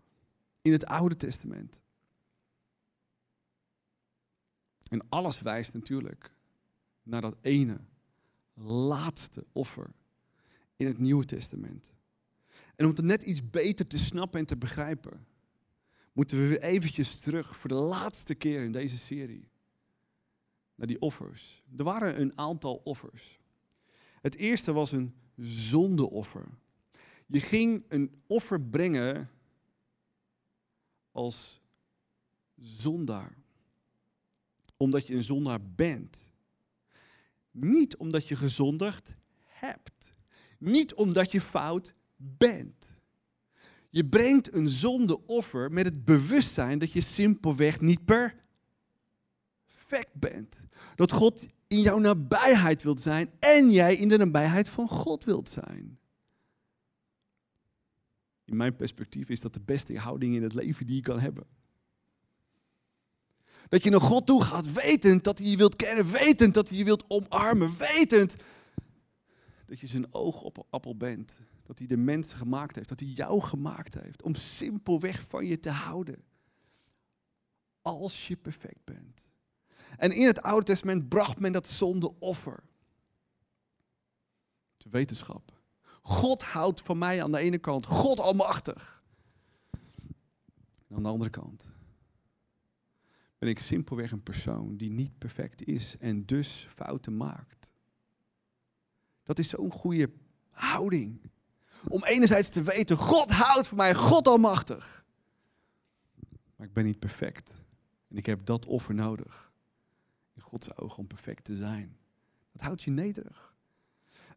In 0.61 0.71
het 0.71 0.85
Oude 0.85 1.17
Testament. 1.17 1.79
En 4.87 5.09
alles 5.09 5.41
wijst 5.41 5.73
natuurlijk 5.73 6.31
naar 7.03 7.21
dat 7.21 7.37
ene 7.41 7.79
laatste 8.53 9.45
offer 9.51 9.93
in 10.75 10.87
het 10.87 10.97
Nieuwe 10.97 11.25
Testament. 11.25 11.91
En 12.75 12.85
om 12.85 12.91
het 12.91 13.05
net 13.05 13.23
iets 13.23 13.49
beter 13.49 13.87
te 13.87 13.97
snappen 13.97 14.39
en 14.39 14.45
te 14.45 14.57
begrijpen, 14.57 15.27
moeten 16.13 16.37
we 16.37 16.47
weer 16.47 16.61
eventjes 16.61 17.19
terug 17.19 17.57
voor 17.57 17.69
de 17.69 17.75
laatste 17.75 18.35
keer 18.35 18.63
in 18.63 18.71
deze 18.71 18.97
serie 18.97 19.49
naar 20.75 20.87
die 20.87 21.01
offers. 21.01 21.63
Er 21.77 21.83
waren 21.83 22.21
een 22.21 22.37
aantal 22.37 22.81
offers. 22.83 23.39
Het 24.21 24.35
eerste 24.35 24.73
was 24.73 24.91
een 24.91 25.15
zondeoffer. 25.35 26.47
Je 27.25 27.41
ging 27.41 27.85
een 27.87 28.21
offer 28.27 28.61
brengen 28.61 29.29
als 31.11 31.61
zondaar. 32.55 33.37
Omdat 34.77 35.07
je 35.07 35.15
een 35.15 35.23
zondaar 35.23 35.59
bent. 35.75 36.25
Niet 37.51 37.97
omdat 37.97 38.27
je 38.27 38.35
gezondigd 38.35 39.13
hebt. 39.43 40.11
Niet 40.59 40.93
omdat 40.93 41.31
je 41.31 41.41
fout 41.41 41.93
bent. 42.15 42.95
Je 43.89 44.05
brengt 44.05 44.53
een 44.53 44.69
zondeoffer 44.69 45.71
met 45.71 45.85
het 45.85 46.05
bewustzijn 46.05 46.79
dat 46.79 46.91
je 46.91 47.01
simpelweg 47.01 47.81
niet 47.81 48.05
perfect 48.05 48.43
bent. 50.13 50.61
Dat 50.95 51.11
God 51.11 51.45
in 51.67 51.81
jouw 51.81 51.97
nabijheid 51.97 52.83
wilt 52.83 53.01
zijn 53.01 53.31
en 53.39 53.71
jij 53.71 53.95
in 53.95 54.09
de 54.09 54.17
nabijheid 54.17 54.69
van 54.69 54.87
God 54.87 55.23
wilt 55.23 55.49
zijn. 55.49 55.99
In 58.45 58.57
mijn 58.57 58.75
perspectief 58.75 59.29
is 59.29 59.39
dat 59.39 59.53
de 59.53 59.61
beste 59.65 59.97
houding 59.97 60.35
in 60.35 60.43
het 60.43 60.53
leven 60.53 60.85
die 60.85 60.95
je 60.95 61.01
kan 61.01 61.19
hebben. 61.19 61.45
Dat 63.69 63.83
je 63.83 63.89
naar 63.89 64.01
God 64.01 64.25
toe 64.25 64.43
gaat, 64.43 64.73
wetend 64.73 65.23
dat 65.23 65.37
hij 65.37 65.47
je 65.47 65.57
wilt 65.57 65.75
kennen, 65.75 66.11
wetend 66.11 66.53
dat 66.53 66.69
hij 66.69 66.77
je 66.77 66.83
wilt 66.83 67.05
omarmen, 67.07 67.77
wetend 67.77 68.35
dat 69.65 69.79
je 69.79 69.87
zijn 69.87 70.13
oogappel 70.13 70.97
bent. 70.97 71.39
Dat 71.63 71.77
hij 71.77 71.87
de 71.87 71.97
mensen 71.97 72.37
gemaakt 72.37 72.75
heeft, 72.75 72.89
dat 72.89 72.99
hij 72.99 73.09
jou 73.09 73.41
gemaakt 73.41 73.93
heeft, 73.93 74.21
om 74.21 74.35
simpelweg 74.35 75.23
van 75.27 75.45
je 75.45 75.59
te 75.59 75.69
houden. 75.69 76.23
Als 77.81 78.27
je 78.27 78.35
perfect 78.35 78.83
bent. 78.83 79.25
En 79.97 80.11
in 80.11 80.27
het 80.27 80.41
Oude 80.41 80.65
Testament 80.65 81.09
bracht 81.09 81.39
men 81.39 81.51
dat 81.51 81.67
zonder 81.67 82.11
offer. 82.19 82.63
De 84.77 84.89
wetenschap. 84.89 85.53
God 86.01 86.43
houdt 86.43 86.81
van 86.81 86.97
mij 86.97 87.23
aan 87.23 87.31
de 87.31 87.37
ene 87.37 87.57
kant, 87.57 87.85
God 87.85 88.19
almachtig. 88.19 89.03
En 90.87 90.95
aan 90.95 91.03
de 91.03 91.09
andere 91.09 91.29
kant 91.29 91.67
ben 93.37 93.49
ik 93.49 93.59
simpelweg 93.59 94.11
een 94.11 94.23
persoon 94.23 94.77
die 94.77 94.91
niet 94.91 95.17
perfect 95.17 95.63
is 95.63 95.97
en 95.97 96.25
dus 96.25 96.67
fouten 96.75 97.17
maakt. 97.17 97.69
Dat 99.23 99.39
is 99.39 99.49
zo'n 99.49 99.71
goede 99.71 100.11
houding. 100.51 101.31
Om 101.87 102.03
enerzijds 102.03 102.49
te 102.49 102.61
weten, 102.61 102.97
God 102.97 103.31
houdt 103.31 103.67
van 103.67 103.77
mij, 103.77 103.95
God 103.95 104.27
almachtig. 104.27 105.05
Maar 106.55 106.67
ik 106.67 106.73
ben 106.73 106.85
niet 106.85 106.99
perfect. 106.99 107.53
En 108.09 108.17
ik 108.17 108.25
heb 108.25 108.45
dat 108.45 108.65
offer 108.65 108.93
nodig. 108.93 109.51
In 110.33 110.41
Gods 110.41 110.77
ogen 110.77 110.97
om 110.97 111.07
perfect 111.07 111.43
te 111.43 111.55
zijn. 111.55 111.97
Dat 112.51 112.61
houdt 112.61 112.83
je 112.83 112.91
nederig. 112.91 113.55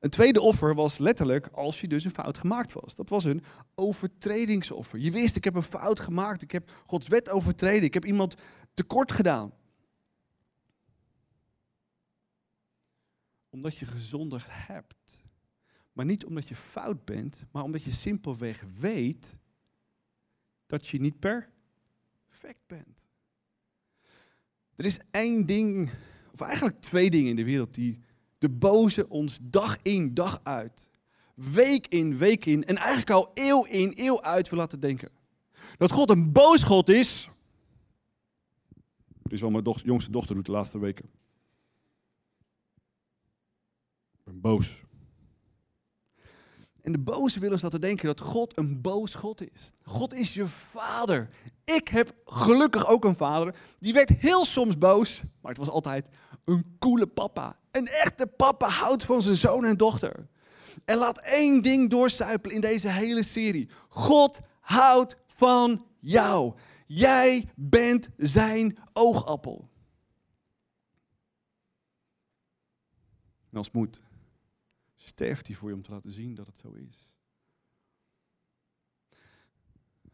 Een 0.00 0.10
tweede 0.10 0.40
offer 0.40 0.74
was 0.74 0.98
letterlijk 0.98 1.46
als 1.46 1.80
je 1.80 1.88
dus 1.88 2.04
een 2.04 2.10
fout 2.10 2.38
gemaakt 2.38 2.72
was. 2.72 2.94
Dat 2.94 3.08
was 3.08 3.24
een 3.24 3.42
overtredingsoffer. 3.74 4.98
Je 4.98 5.10
wist, 5.10 5.36
ik 5.36 5.44
heb 5.44 5.54
een 5.54 5.62
fout 5.62 6.00
gemaakt. 6.00 6.42
Ik 6.42 6.50
heb 6.50 6.70
Gods 6.86 7.08
wet 7.08 7.30
overtreden. 7.30 7.82
Ik 7.82 7.94
heb 7.94 8.04
iemand 8.04 8.34
tekort 8.74 9.12
gedaan. 9.12 9.52
Omdat 13.48 13.76
je 13.76 13.86
gezondigd 13.86 14.46
hebt. 14.50 14.94
Maar 15.92 16.04
niet 16.04 16.24
omdat 16.24 16.48
je 16.48 16.54
fout 16.54 17.04
bent, 17.04 17.44
maar 17.50 17.62
omdat 17.62 17.82
je 17.82 17.90
simpelweg 17.90 18.64
weet 18.78 19.34
dat 20.66 20.86
je 20.86 21.00
niet 21.00 21.18
perfect 21.18 22.66
bent. 22.66 23.04
Er 24.76 24.84
is 24.84 24.98
één 25.10 25.46
ding, 25.46 25.90
of 26.32 26.40
eigenlijk 26.40 26.80
twee 26.80 27.10
dingen 27.10 27.30
in 27.30 27.36
de 27.36 27.44
wereld 27.44 27.74
die 27.74 28.00
de 28.38 28.48
boze 28.48 29.08
ons 29.08 29.38
dag 29.42 29.78
in, 29.82 30.14
dag 30.14 30.40
uit, 30.42 30.86
week 31.34 31.86
in, 31.86 32.18
week 32.18 32.44
in 32.44 32.64
en 32.64 32.76
eigenlijk 32.76 33.10
al 33.10 33.30
eeuw 33.34 33.64
in, 33.64 33.92
eeuw 33.94 34.22
uit 34.22 34.48
wil 34.48 34.58
laten 34.58 34.80
denken. 34.80 35.10
Dat 35.76 35.90
God 35.90 36.10
een 36.10 36.32
boos 36.32 36.62
God 36.62 36.88
is. 36.88 37.28
Dit 39.30 39.38
is 39.38 39.44
wat 39.44 39.62
mijn 39.62 39.76
jongste 39.84 40.10
dochter 40.10 40.34
doet 40.34 40.46
de 40.46 40.52
laatste 40.52 40.78
weken. 40.78 41.10
Ben 44.24 44.40
boos. 44.40 44.82
En 46.80 46.92
de 46.92 46.98
boze 46.98 47.34
willen 47.34 47.52
ons 47.52 47.62
laten 47.62 47.80
denken 47.80 48.06
dat 48.06 48.20
God 48.20 48.58
een 48.58 48.80
boos 48.80 49.14
God 49.14 49.40
is. 49.52 49.72
God 49.82 50.14
is 50.14 50.34
je 50.34 50.46
vader. 50.46 51.28
Ik 51.64 51.88
heb 51.88 52.14
gelukkig 52.24 52.86
ook 52.86 53.04
een 53.04 53.16
vader. 53.16 53.54
Die 53.78 53.92
werd 53.92 54.08
heel 54.08 54.44
soms 54.44 54.78
boos, 54.78 55.22
maar 55.40 55.50
het 55.50 55.60
was 55.60 55.70
altijd 55.70 56.08
een 56.44 56.76
coole 56.78 57.06
papa. 57.06 57.58
Een 57.70 57.86
echte 57.86 58.26
papa 58.26 58.68
houdt 58.68 59.04
van 59.04 59.22
zijn 59.22 59.36
zoon 59.36 59.64
en 59.64 59.76
dochter. 59.76 60.28
En 60.84 60.96
laat 60.96 61.18
één 61.18 61.62
ding 61.62 61.90
doorsuipelen 61.90 62.54
in 62.54 62.62
deze 62.62 62.88
hele 62.88 63.22
serie. 63.22 63.68
God 63.88 64.38
houdt 64.60 65.16
van 65.26 65.84
jou. 65.98 66.54
Jij 66.92 67.50
bent 67.56 68.08
zijn 68.16 68.78
oogappel. 68.92 69.70
En 73.50 73.56
als 73.56 73.70
moet 73.70 74.00
sterft 74.96 75.46
hij 75.46 75.56
voor 75.56 75.68
je 75.68 75.74
om 75.74 75.82
te 75.82 75.90
laten 75.90 76.10
zien 76.10 76.34
dat 76.34 76.46
het 76.46 76.58
zo 76.58 76.72
is. 76.72 77.08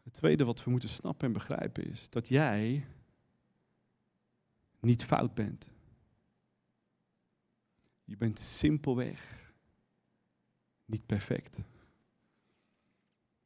Het 0.03 0.13
tweede 0.13 0.45
wat 0.45 0.63
we 0.63 0.71
moeten 0.71 0.89
snappen 0.89 1.27
en 1.27 1.33
begrijpen 1.33 1.83
is 1.83 2.09
dat 2.09 2.27
jij 2.27 2.87
niet 4.79 5.03
fout 5.03 5.33
bent. 5.33 5.67
Je 8.03 8.17
bent 8.17 8.39
simpelweg 8.39 9.53
niet 10.85 11.05
perfect. 11.05 11.55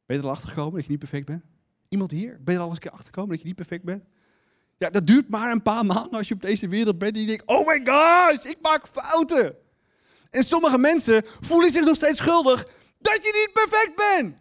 Ben 0.06 0.16
je 0.16 0.22
er 0.22 0.24
al 0.24 0.30
achter 0.30 0.48
gekomen 0.48 0.74
dat 0.74 0.84
je 0.84 0.90
niet 0.90 0.98
perfect 0.98 1.26
bent? 1.26 1.51
Iemand 1.92 2.10
hier? 2.10 2.38
Ben 2.40 2.54
je 2.54 2.60
er 2.60 2.60
al 2.60 2.66
eens 2.66 2.74
een 2.74 2.82
keer 2.82 2.90
achter 2.90 3.06
gekomen 3.06 3.30
dat 3.30 3.40
je 3.40 3.46
niet 3.46 3.56
perfect 3.56 3.84
bent? 3.84 4.04
Ja, 4.78 4.90
dat 4.90 5.06
duurt 5.06 5.28
maar 5.28 5.50
een 5.50 5.62
paar 5.62 5.86
maanden 5.86 6.12
als 6.12 6.28
je 6.28 6.34
op 6.34 6.40
deze 6.40 6.68
wereld 6.68 6.98
bent 6.98 7.14
en 7.14 7.20
je 7.20 7.26
denkt, 7.26 7.46
oh 7.46 7.66
my 7.66 7.80
gosh, 7.84 8.44
ik 8.44 8.58
maak 8.62 8.86
fouten. 8.92 9.54
En 10.30 10.42
sommige 10.42 10.78
mensen 10.78 11.24
voelen 11.40 11.70
zich 11.70 11.84
nog 11.84 11.94
steeds 11.94 12.18
schuldig 12.18 12.66
dat 12.98 13.18
je 13.22 13.46
niet 13.46 13.52
perfect 13.52 13.96
bent. 13.96 14.38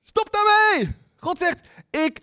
Stop 0.00 0.32
daarmee. 0.32 0.96
God 1.16 1.38
zegt, 1.38 1.68
ik 1.90 2.20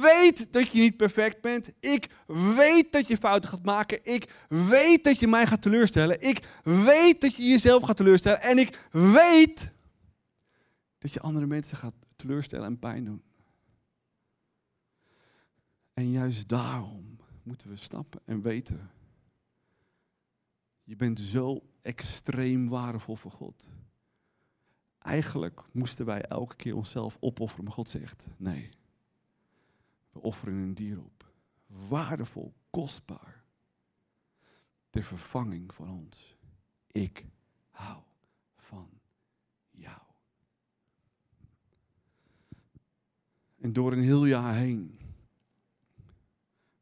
weet 0.00 0.52
dat 0.52 0.72
je 0.72 0.80
niet 0.80 0.96
perfect 0.96 1.40
bent. 1.40 1.70
Ik 1.80 2.08
weet 2.56 2.92
dat 2.92 3.08
je 3.08 3.16
fouten 3.16 3.50
gaat 3.50 3.64
maken. 3.64 3.98
Ik 4.02 4.32
weet 4.48 5.04
dat 5.04 5.20
je 5.20 5.28
mij 5.28 5.46
gaat 5.46 5.62
teleurstellen. 5.62 6.20
Ik 6.20 6.46
weet 6.62 7.20
dat 7.20 7.34
je 7.34 7.42
jezelf 7.42 7.82
gaat 7.82 7.96
teleurstellen. 7.96 8.40
En 8.40 8.58
ik 8.58 8.78
weet 8.90 9.70
dat 10.98 11.12
je 11.12 11.20
andere 11.20 11.46
mensen 11.46 11.76
gaat 11.76 11.94
teleurstellen 12.16 12.66
en 12.66 12.78
pijn 12.78 13.04
doen. 13.04 13.22
En 15.98 16.10
juist 16.10 16.48
daarom 16.48 17.16
moeten 17.42 17.68
we 17.68 17.76
snappen 17.76 18.20
en 18.24 18.40
weten. 18.40 18.90
Je 20.82 20.96
bent 20.96 21.20
zo 21.20 21.62
extreem 21.80 22.68
waardevol 22.68 23.16
voor 23.16 23.30
God. 23.30 23.68
Eigenlijk 24.98 25.62
moesten 25.72 26.06
wij 26.06 26.22
elke 26.22 26.56
keer 26.56 26.76
onszelf 26.76 27.16
opofferen, 27.20 27.64
maar 27.64 27.72
God 27.72 27.88
zegt: 27.88 28.26
nee. 28.36 28.70
We 30.10 30.20
offeren 30.20 30.54
een 30.54 30.74
dier 30.74 30.98
op. 30.98 31.32
Waardevol, 31.66 32.54
kostbaar. 32.70 33.44
Ter 34.90 35.02
vervanging 35.02 35.74
van 35.74 35.90
ons. 35.90 36.36
Ik 36.86 37.26
hou 37.70 38.02
van 38.56 38.90
jou. 39.70 40.00
En 43.60 43.72
door 43.72 43.92
een 43.92 44.02
heel 44.02 44.24
jaar 44.24 44.54
heen 44.54 45.07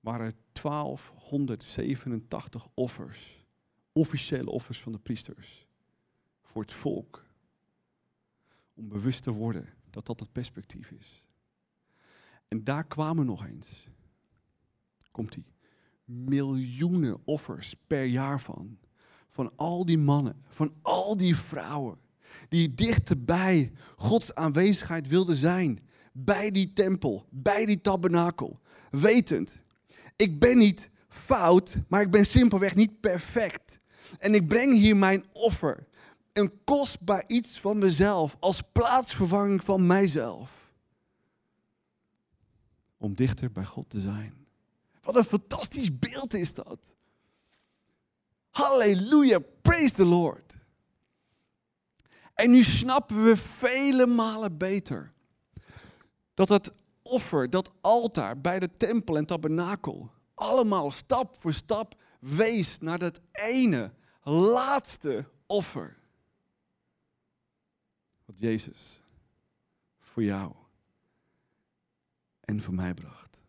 waren 0.07 0.33
1287 0.53 2.69
offers 2.75 3.45
officiële 3.93 4.51
offers 4.51 4.81
van 4.81 4.93
de 4.93 4.99
priesters 4.99 5.67
voor 6.43 6.63
het 6.63 6.73
volk. 6.73 7.25
Om 8.75 8.89
bewust 8.89 9.23
te 9.23 9.31
worden 9.31 9.69
dat 9.91 10.07
dat 10.07 10.21
het 10.21 10.33
perspectief 10.33 10.91
is. 10.91 11.25
En 12.49 12.65
daar 12.65 12.87
kwamen 12.87 13.27
nog 13.27 13.47
eens, 13.47 13.89
komt 15.11 15.33
die, 15.33 15.45
miljoenen 16.05 17.21
offers 17.25 17.75
per 17.87 18.05
jaar 18.05 18.41
van. 18.41 18.79
Van 19.29 19.53
al 19.57 19.87
die 19.87 19.99
mannen, 19.99 20.45
van 20.49 20.75
al 20.83 21.17
die 21.17 21.37
vrouwen, 21.37 21.99
die 22.49 22.75
dichterbij 22.75 23.73
Gods 23.97 24.35
aanwezigheid 24.35 25.09
wilden 25.09 25.37
zijn. 25.37 25.81
Bij 26.13 26.51
die 26.51 26.73
tempel, 26.73 27.27
bij 27.31 27.67
die 27.67 27.81
tabernakel. 27.81 28.61
Wetend, 28.91 29.59
ik 30.17 30.41
ben 30.41 30.59
niet 30.59 30.89
fout, 31.09 31.75
maar 31.89 32.01
ik 32.01 32.11
ben 32.11 32.27
simpelweg 32.27 32.75
niet 32.75 33.01
perfect. 33.01 33.79
En 34.19 34.35
ik 34.35 34.47
breng 34.47 34.73
hier 34.73 34.97
mijn 34.97 35.25
offer. 35.33 35.87
een 36.33 36.65
kostbaar 36.65 37.25
iets 37.27 37.61
van 37.61 37.79
mezelf 37.79 38.37
als 38.41 38.63
plaatsvervanging 38.73 39.65
van 39.65 39.87
mijzelf. 39.87 40.73
Om 42.97 43.15
dichter 43.15 43.53
bij 43.53 43.65
God 43.65 43.91
te 43.91 44.01
zijn. 44.01 44.47
Wat 45.03 45.17
een 45.17 45.25
fantastisch 45.25 45.99
beeld 45.99 46.35
is 46.35 46.55
dat. 46.55 46.95
Halleluja, 48.51 49.39
praise 49.63 49.95
the 49.95 50.05
Lord. 50.05 50.57
En 52.35 52.51
nu 52.51 52.63
snappen 52.63 53.25
we 53.25 53.37
vele 53.37 54.07
malen 54.07 54.57
beter 54.57 55.13
dat 56.35 56.49
het 56.49 56.73
offer, 57.07 57.51
dat 57.51 57.73
altaar 57.81 58.41
bij 58.41 58.59
de 58.59 58.71
tempel 58.71 59.17
en 59.17 59.27
tabernakel, 59.27 60.11
allemaal 60.35 60.91
stap 60.91 61.37
voor 61.41 61.53
stap 61.55 62.01
wees 62.21 62.79
naar 62.79 62.99
dat 62.99 63.21
ene, 63.33 63.93
laatste 64.23 65.29
offer. 65.47 65.99
Wat 68.25 68.39
Jezus 68.39 69.01
voor 69.99 70.23
jou 70.23 70.53
en 72.41 72.63
voor 72.63 72.75
mij 72.75 72.95
bracht. 72.95 73.41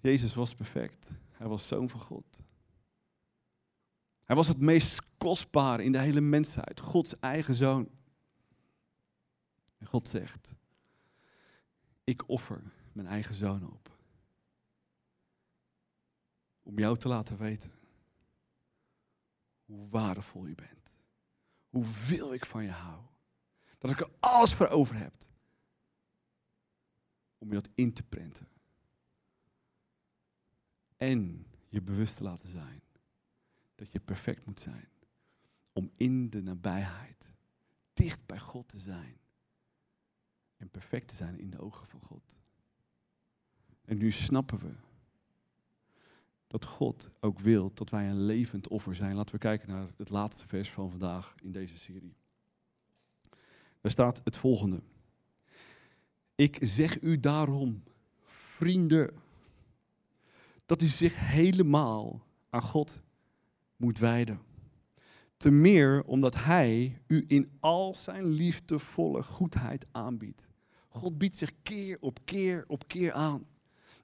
Jezus 0.00 0.34
was 0.34 0.54
perfect. 0.54 1.10
Hij 1.32 1.46
was 1.46 1.66
zoon 1.66 1.88
van 1.88 2.00
God. 2.00 2.40
Hij 4.26 4.36
was 4.36 4.48
het 4.48 4.60
meest 4.60 5.02
kostbare 5.18 5.84
in 5.84 5.92
de 5.92 5.98
hele 5.98 6.20
mensheid. 6.20 6.80
Gods 6.80 7.18
eigen 7.18 7.54
zoon. 7.54 7.88
En 9.78 9.86
God 9.86 10.08
zegt, 10.08 10.52
ik 12.04 12.28
offer 12.28 12.62
mijn 12.92 13.06
eigen 13.06 13.34
zoon 13.34 13.72
op. 13.72 13.98
Om 16.62 16.78
jou 16.78 16.98
te 16.98 17.08
laten 17.08 17.38
weten 17.38 17.70
hoe 19.64 19.88
waardevol 19.88 20.46
je 20.46 20.54
bent. 20.54 20.96
Hoeveel 21.68 22.34
ik 22.34 22.46
van 22.46 22.62
je 22.62 22.70
hou. 22.70 23.02
Dat 23.78 23.90
ik 23.90 24.00
er 24.00 24.10
alles 24.20 24.54
voor 24.54 24.68
over 24.68 24.96
heb. 24.96 25.14
Om 27.38 27.48
je 27.48 27.54
dat 27.54 27.70
in 27.74 27.92
te 27.92 28.02
prenten. 28.02 28.48
En 30.96 31.46
je 31.68 31.82
bewust 31.82 32.16
te 32.16 32.22
laten 32.22 32.48
zijn 32.48 32.82
dat 33.76 33.92
je 33.92 34.00
perfect 34.00 34.46
moet 34.46 34.60
zijn. 34.60 34.88
Om 35.72 35.90
in 35.96 36.30
de 36.30 36.42
nabijheid 36.42 37.30
dicht 37.92 38.26
bij 38.26 38.38
God 38.38 38.68
te 38.68 38.78
zijn. 38.78 39.18
En 40.56 40.70
perfect 40.70 41.08
te 41.08 41.14
zijn 41.14 41.38
in 41.38 41.50
de 41.50 41.58
ogen 41.58 41.86
van 41.86 42.00
God. 42.00 42.36
En 43.84 43.98
nu 43.98 44.10
snappen 44.10 44.58
we 44.58 44.74
dat 46.46 46.64
God 46.64 47.10
ook 47.20 47.38
wil 47.38 47.70
dat 47.74 47.90
wij 47.90 48.08
een 48.08 48.22
levend 48.22 48.68
offer 48.68 48.94
zijn. 48.94 49.14
Laten 49.16 49.34
we 49.34 49.40
kijken 49.40 49.68
naar 49.68 49.88
het 49.96 50.10
laatste 50.10 50.46
vers 50.46 50.70
van 50.70 50.90
vandaag 50.90 51.34
in 51.42 51.52
deze 51.52 51.76
serie. 51.76 52.16
Daar 53.80 53.90
staat 53.90 54.20
het 54.24 54.36
volgende. 54.36 54.82
Ik 56.34 56.58
zeg 56.60 57.02
u 57.02 57.20
daarom, 57.20 57.82
vrienden, 58.24 59.14
dat 60.66 60.82
u 60.82 60.86
zich 60.86 61.16
helemaal 61.16 62.26
aan 62.50 62.62
God 62.62 62.98
moet 63.76 63.98
wijden. 63.98 64.40
Te 65.36 65.50
meer 65.50 66.02
omdat 66.02 66.34
Hij 66.34 67.00
u 67.06 67.24
in 67.26 67.50
al 67.60 67.94
zijn 67.94 68.24
liefdevolle 68.24 69.22
goedheid 69.22 69.86
aanbiedt. 69.92 70.48
God 70.88 71.18
biedt 71.18 71.36
zich 71.36 71.52
keer 71.62 71.96
op 72.00 72.18
keer 72.24 72.64
op 72.66 72.88
keer 72.88 73.12
aan. 73.12 73.46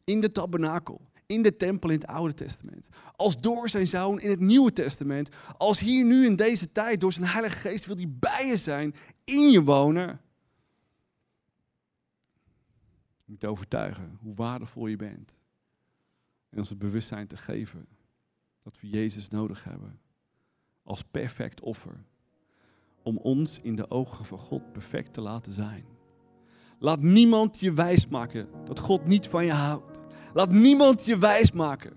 In 0.04 0.20
de 0.20 0.32
tabernakel, 0.32 1.00
in 1.26 1.42
de 1.42 1.56
tempel 1.56 1.90
in 1.90 1.98
het 1.98 2.06
Oude 2.06 2.34
Testament. 2.34 2.88
Als 3.16 3.40
door 3.40 3.68
zijn 3.68 3.86
zoon 3.86 4.20
in 4.20 4.30
het 4.30 4.40
Nieuwe 4.40 4.72
Testament. 4.72 5.28
Als 5.56 5.78
hier 5.78 6.04
nu 6.04 6.24
in 6.24 6.36
deze 6.36 6.72
tijd 6.72 7.00
door 7.00 7.12
zijn 7.12 7.26
Heilige 7.26 7.56
Geest 7.56 7.86
wil 7.86 7.96
hij 7.96 8.08
bij 8.08 8.46
je 8.46 8.56
zijn, 8.56 8.94
in 9.24 9.50
je 9.50 9.62
wonen. 9.62 10.20
Je 13.24 13.30
moet 13.30 13.44
overtuigen 13.44 14.18
hoe 14.20 14.34
waardevol 14.34 14.86
je 14.86 14.96
bent. 14.96 15.36
En 16.50 16.58
ons 16.58 16.68
het 16.68 16.78
bewustzijn 16.78 17.26
te 17.26 17.36
geven 17.36 17.86
dat 18.62 18.80
we 18.80 18.88
Jezus 18.88 19.28
nodig 19.28 19.64
hebben 19.64 20.00
als 20.82 21.02
perfect 21.02 21.60
offer. 21.60 22.04
Om 23.02 23.16
ons 23.16 23.58
in 23.62 23.76
de 23.76 23.90
ogen 23.90 24.24
van 24.24 24.38
God 24.38 24.72
perfect 24.72 25.12
te 25.12 25.20
laten 25.20 25.52
zijn. 25.52 25.84
Laat 26.78 27.00
niemand 27.00 27.60
je 27.60 27.72
wijsmaken 27.72 28.48
dat 28.64 28.78
God 28.78 29.06
niet 29.06 29.28
van 29.28 29.44
je 29.44 29.52
houdt. 29.52 30.02
Laat 30.32 30.50
niemand 30.50 31.04
je 31.04 31.18
wijsmaken 31.18 31.96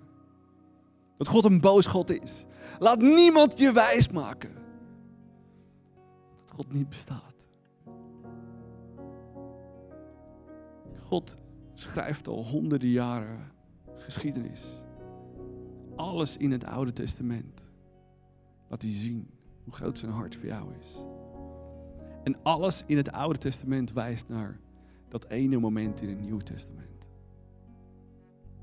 dat 1.17 1.27
God 1.27 1.45
een 1.45 1.61
boos 1.61 1.85
God 1.85 2.09
is. 2.21 2.43
Laat 2.79 3.01
niemand 3.01 3.57
je 3.57 3.71
wijsmaken 3.71 4.53
dat 6.45 6.51
God 6.55 6.73
niet 6.73 6.89
bestaat. 6.89 7.47
God 10.99 11.35
schrijft 11.73 12.27
al 12.27 12.45
honderden 12.45 12.89
jaren 12.89 13.51
geschiedenis. 13.95 14.61
Alles 15.95 16.37
in 16.37 16.51
het 16.51 16.65
Oude 16.65 16.93
Testament 16.93 17.65
laat 18.69 18.81
hij 18.81 18.91
zien 18.91 19.29
hoe 19.63 19.73
groot 19.73 19.97
zijn 19.97 20.11
hart 20.11 20.35
voor 20.35 20.45
jou 20.45 20.73
is. 20.79 20.87
En 22.23 22.43
alles 22.43 22.83
in 22.85 22.97
het 22.97 23.11
Oude 23.11 23.39
Testament 23.39 23.93
wijst 23.93 24.27
naar 24.27 24.59
dat 25.07 25.27
ene 25.27 25.57
moment 25.57 26.01
in 26.01 26.09
het 26.09 26.19
Nieuwe 26.19 26.43
Testament. 26.43 27.07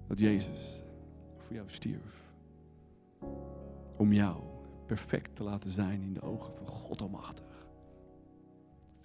Dat 0.07 0.19
Jezus 0.19 0.83
voor 1.39 1.55
jou 1.55 1.69
stierf. 1.71 2.31
Om 3.97 4.13
jou 4.13 4.43
perfect 4.87 5.35
te 5.35 5.43
laten 5.43 5.71
zijn 5.71 6.03
in 6.03 6.13
de 6.13 6.23
ogen 6.23 6.55
van 6.55 6.67
God 6.67 7.03
Almachtig. 7.03 7.67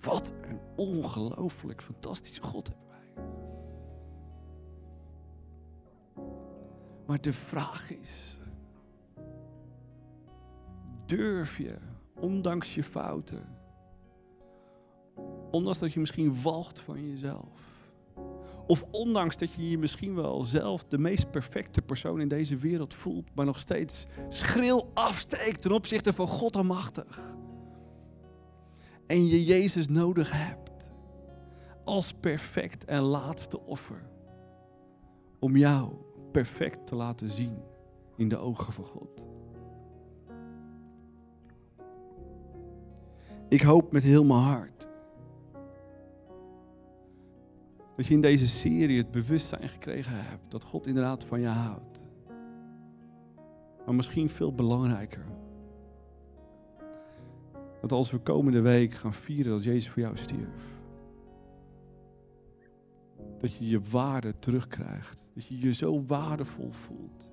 Wat 0.02 0.32
een 0.42 0.60
ongelooflijk 0.76 1.84
fantastische 1.84 2.44
God 2.44 2.68
hebben 2.68 2.87
Maar 7.08 7.22
de 7.22 7.34
vraag 7.34 7.92
is, 7.92 8.38
durf 11.06 11.58
je, 11.58 11.78
ondanks 12.20 12.76
je 12.76 12.84
fouten, 12.84 13.58
ondanks 15.52 15.80
dat 15.80 15.94
je 15.94 16.00
misschien 16.00 16.42
walgt 16.42 16.80
van 16.80 17.10
jezelf, 17.10 17.62
of 18.68 18.84
ondanks 18.92 19.38
dat 19.38 19.54
je 19.54 19.70
je 19.70 19.78
misschien 19.78 20.16
wel 20.16 20.46
zelf 20.46 20.84
de 20.84 20.98
meest 20.98 21.32
perfecte 21.32 21.82
persoon 21.82 22.22
in 22.22 22.28
deze 22.28 22.58
wereld 22.58 22.94
voelt, 22.94 23.36
maar 23.36 23.46
nog 23.46 23.60
steeds 23.60 24.06
schril 24.30 24.92
afsteekt 24.94 25.62
ten 25.62 25.72
opzichte 25.72 26.14
van 26.14 26.28
God 26.28 26.56
Almachtig. 26.56 27.36
En 29.08 29.28
je 29.28 29.46
Jezus 29.46 29.88
nodig 29.88 30.32
hebt 30.32 30.92
als 31.86 32.14
perfect 32.14 32.86
en 32.86 33.02
laatste 33.02 33.62
offer 33.62 34.10
om 35.40 35.58
jou 35.58 35.94
perfect 36.32 36.88
te 36.88 36.96
laten 36.96 37.30
zien 37.30 37.58
in 38.16 38.30
de 38.30 38.38
ogen 38.38 38.74
van 38.74 38.84
God. 38.84 39.26
Ik 43.50 43.62
hoop 43.62 43.92
met 43.92 44.04
heel 44.04 44.26
mijn 44.26 44.40
hart 44.40 44.88
dat 47.96 48.08
je 48.08 48.14
in 48.14 48.22
deze 48.22 48.48
serie 48.48 48.98
het 48.98 49.12
bewustzijn 49.12 49.70
gekregen 49.70 50.26
hebt 50.26 50.52
dat 50.52 50.64
God 50.64 50.88
inderdaad 50.88 51.26
van 51.26 51.42
je 51.42 51.48
houdt. 51.48 52.06
Maar 53.86 53.96
misschien 53.96 54.30
veel 54.30 54.54
belangrijker. 54.54 55.26
Dat 57.82 57.92
als 57.92 58.12
we 58.12 58.18
komende 58.18 58.62
week 58.62 58.94
gaan 58.94 59.14
vieren 59.14 59.52
dat 59.52 59.64
Jezus 59.64 59.90
voor 59.90 60.02
jou 60.02 60.18
stierf. 60.18 60.77
Dat 63.38 63.54
je 63.54 63.68
je 63.68 63.80
waarde 63.80 64.36
terugkrijgt. 64.36 65.24
Dat 65.34 65.46
je 65.46 65.60
je 65.60 65.74
zo 65.74 66.04
waardevol 66.06 66.72
voelt. 66.72 67.30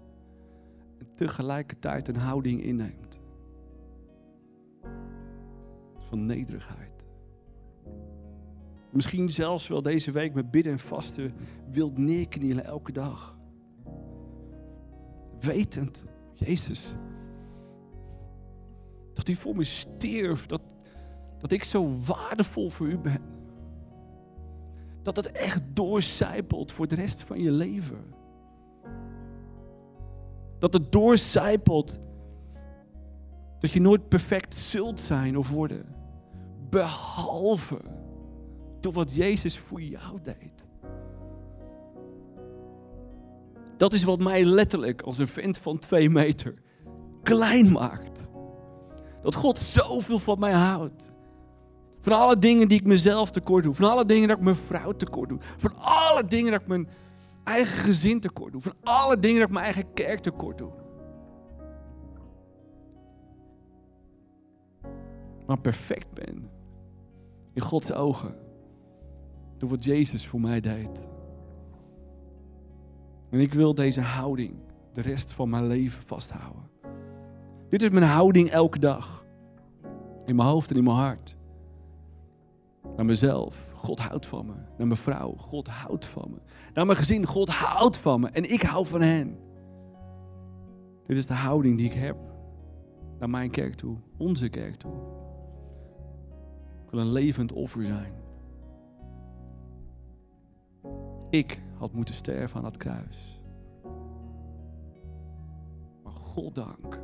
En 0.99 1.07
tegelijkertijd 1.15 2.09
een 2.09 2.17
houding 2.17 2.63
inneemt. 2.63 3.21
Van 5.99 6.25
nederigheid. 6.25 7.07
Misschien 8.91 9.33
zelfs 9.33 9.69
wel 9.69 9.83
deze 9.83 10.11
week 10.11 10.35
met 10.35 10.51
bidden 10.51 10.73
en 10.73 10.79
vasten 10.79 11.33
wilt 11.71 11.99
neerknielen 11.99 12.65
elke 12.65 12.93
dag. 12.93 13.37
Wetend, 15.41 16.05
Jezus, 16.33 16.95
dat 19.13 19.29
u 19.29 19.35
voor 19.35 19.57
me 19.57 19.65
stierf, 19.65 20.47
dat, 20.47 20.63
dat 21.39 21.53
ik 21.53 21.65
zo 21.65 21.99
waardevol 22.07 22.71
voor 22.71 22.87
u 22.87 22.99
ben. 22.99 23.34
Dat 25.05 25.17
het 25.17 25.33
echt 25.33 25.63
doorcijpelt 25.73 26.73
voor 26.73 26.89
de 26.89 26.95
rest 26.95 27.23
van 27.23 27.41
je 27.41 27.51
leven. 27.51 28.15
Dat 30.59 30.73
het 30.73 30.93
doorcijpelt 30.93 32.01
dat 33.59 33.71
je 33.71 33.81
nooit 33.81 34.09
perfect 34.09 34.55
zult 34.55 35.01
zijn 35.01 35.39
of 35.39 35.51
worden. 35.51 35.87
Behalve 36.71 37.81
door 38.81 38.93
wat 38.93 39.15
Jezus 39.15 39.59
voor 39.59 39.83
jou 39.83 40.21
deed. 40.23 40.67
Dat 43.77 43.93
is 43.93 44.03
wat 44.03 44.19
mij 44.19 44.45
letterlijk 44.45 45.03
als 45.03 45.19
een 45.19 45.29
vent 45.29 45.59
van 45.59 45.79
twee 45.79 46.11
meter 46.11 46.55
klein 47.23 47.73
maakt. 47.73 48.29
Dat 49.23 49.35
God 49.35 49.59
zoveel 49.59 50.19
van 50.19 50.39
mij 50.39 50.53
houdt. 50.53 51.13
Van 52.05 52.13
alle 52.13 52.39
dingen 52.39 52.69
die 52.69 52.79
ik 52.79 52.87
mezelf 52.87 53.31
tekort 53.31 53.65
doe. 53.65 53.75
Van 53.75 53.91
alle 53.91 54.05
dingen 54.05 54.29
dat 54.29 54.37
ik 54.37 54.43
mijn 54.43 54.57
vrouw 54.57 54.93
tekort 54.93 55.29
doe. 55.29 55.39
Van 55.41 55.75
alle 55.79 56.27
dingen 56.27 56.53
dat 56.53 56.61
ik 56.61 56.67
mijn 56.67 56.89
eigen 57.45 57.79
gezin 57.79 58.21
tekort 58.21 58.53
doe. 58.53 58.61
Van 58.61 58.75
alle 58.83 59.19
dingen 59.19 59.39
dat 59.39 59.49
ik 59.49 59.55
mijn 59.55 59.65
eigen 59.65 59.93
kerk 59.93 60.19
tekort 60.19 60.59
doe. 60.59 60.71
Maar 65.47 65.61
perfect 65.61 66.11
ben. 66.11 66.51
In 67.53 67.63
Gods 67.63 67.93
ogen. 67.93 68.35
Door 69.59 69.69
wat 69.69 69.85
Jezus 69.85 70.27
voor 70.27 70.41
mij 70.41 70.61
deed. 70.61 71.09
En 73.31 73.41
ik 73.41 73.55
wil 73.55 73.75
deze 73.75 74.01
houding 74.01 74.55
de 74.93 75.01
rest 75.01 75.33
van 75.33 75.49
mijn 75.49 75.67
leven 75.67 76.03
vasthouden. 76.03 76.71
Dit 77.69 77.83
is 77.83 77.91
mijn 77.91 78.11
houding 78.11 78.51
elke 78.51 78.79
dag. 78.79 79.25
In 80.25 80.37
mijn 80.37 80.49
hoofd 80.49 80.71
en 80.71 80.77
in 80.77 80.85
mijn 80.85 80.97
hart. 80.97 81.37
Naar 82.97 83.05
mezelf. 83.05 83.73
God 83.75 83.99
houdt 84.01 84.27
van 84.27 84.47
me. 84.47 84.53
Naar 84.53 84.87
mijn 84.87 84.97
vrouw. 84.97 85.35
God 85.37 85.69
houdt 85.69 86.07
van 86.07 86.31
me. 86.31 86.37
Naar 86.75 86.87
mijn 86.87 86.99
gezin. 86.99 87.27
God 87.27 87.49
houdt 87.49 87.99
van 87.99 88.21
me. 88.21 88.29
En 88.29 88.53
ik 88.53 88.63
hou 88.63 88.87
van 88.87 89.01
hen. 89.01 89.39
Dit 91.07 91.17
is 91.17 91.27
de 91.27 91.35
houding 91.35 91.77
die 91.77 91.87
ik 91.87 91.93
heb. 91.93 92.17
Naar 93.19 93.31
mijn 93.31 93.51
kerk 93.51 93.75
toe. 93.75 93.97
Onze 94.17 94.49
kerk 94.49 94.77
toe. 94.77 94.95
Ik 96.85 96.91
wil 96.91 97.01
een 97.01 97.13
levend 97.13 97.53
offer 97.53 97.85
zijn. 97.85 98.13
Ik 101.31 101.63
had 101.79 101.93
moeten 101.93 102.15
sterven 102.15 102.57
aan 102.57 102.63
dat 102.63 102.77
kruis. 102.77 103.41
Maar 106.03 106.13
God 106.13 106.55
dank 106.55 107.01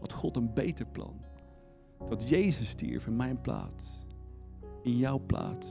had 0.00 0.12
God 0.12 0.36
een 0.36 0.54
beter 0.54 0.86
plan. 0.86 1.20
Dat 2.08 2.28
Jezus 2.28 2.68
stierf 2.68 3.06
in 3.06 3.16
mijn 3.16 3.40
plaats. 3.40 3.99
In 4.82 4.96
jouw 4.96 5.18
plaats. 5.26 5.68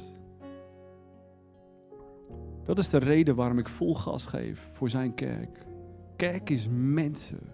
Dat 2.64 2.78
is 2.78 2.90
de 2.90 2.98
reden 2.98 3.36
waarom 3.36 3.58
ik 3.58 3.68
vol 3.68 3.96
gas 3.96 4.26
geef 4.26 4.70
voor 4.74 4.90
zijn 4.90 5.14
kerk. 5.14 5.68
Kerk 6.16 6.50
is 6.50 6.68
mensen. 6.72 7.52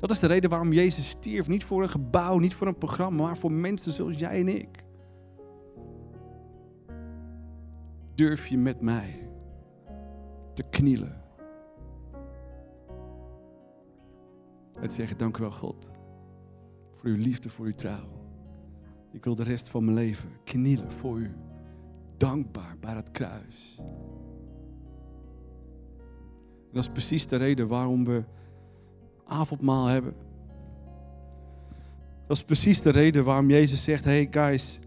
Dat 0.00 0.10
is 0.10 0.18
de 0.18 0.26
reden 0.26 0.50
waarom 0.50 0.72
Jezus 0.72 1.08
stierf. 1.08 1.48
Niet 1.48 1.64
voor 1.64 1.82
een 1.82 1.88
gebouw, 1.88 2.38
niet 2.38 2.54
voor 2.54 2.66
een 2.66 2.78
programma, 2.78 3.22
maar 3.22 3.36
voor 3.36 3.52
mensen 3.52 3.92
zoals 3.92 4.18
jij 4.18 4.40
en 4.40 4.48
ik. 4.48 4.84
Durf 8.14 8.46
je 8.46 8.58
met 8.58 8.80
mij 8.80 9.28
te 10.54 10.62
knielen? 10.62 11.24
En 14.80 14.88
te 14.88 14.94
zeggen, 14.94 15.18
dank 15.18 15.36
u 15.36 15.40
wel 15.40 15.50
God. 15.50 15.90
Voor 16.94 17.08
uw 17.08 17.16
liefde, 17.16 17.48
voor 17.48 17.66
uw 17.66 17.74
trouw. 17.74 18.15
Ik 19.16 19.24
wil 19.24 19.34
de 19.34 19.42
rest 19.42 19.68
van 19.68 19.84
mijn 19.84 19.96
leven 19.96 20.28
knielen 20.44 20.92
voor 20.92 21.18
u. 21.18 21.30
Dankbaar 22.16 22.76
bij 22.80 22.94
het 22.94 23.10
kruis. 23.10 23.80
Dat 26.72 26.82
is 26.82 26.88
precies 26.90 27.26
de 27.26 27.36
reden 27.36 27.68
waarom 27.68 28.04
we 28.04 28.24
avondmaal 29.24 29.86
hebben. 29.86 30.14
Dat 32.26 32.36
is 32.36 32.42
precies 32.42 32.82
de 32.82 32.90
reden 32.90 33.24
waarom 33.24 33.50
Jezus 33.50 33.84
zegt: 33.84 34.04
Hey 34.04 34.28
guys, 34.30 34.78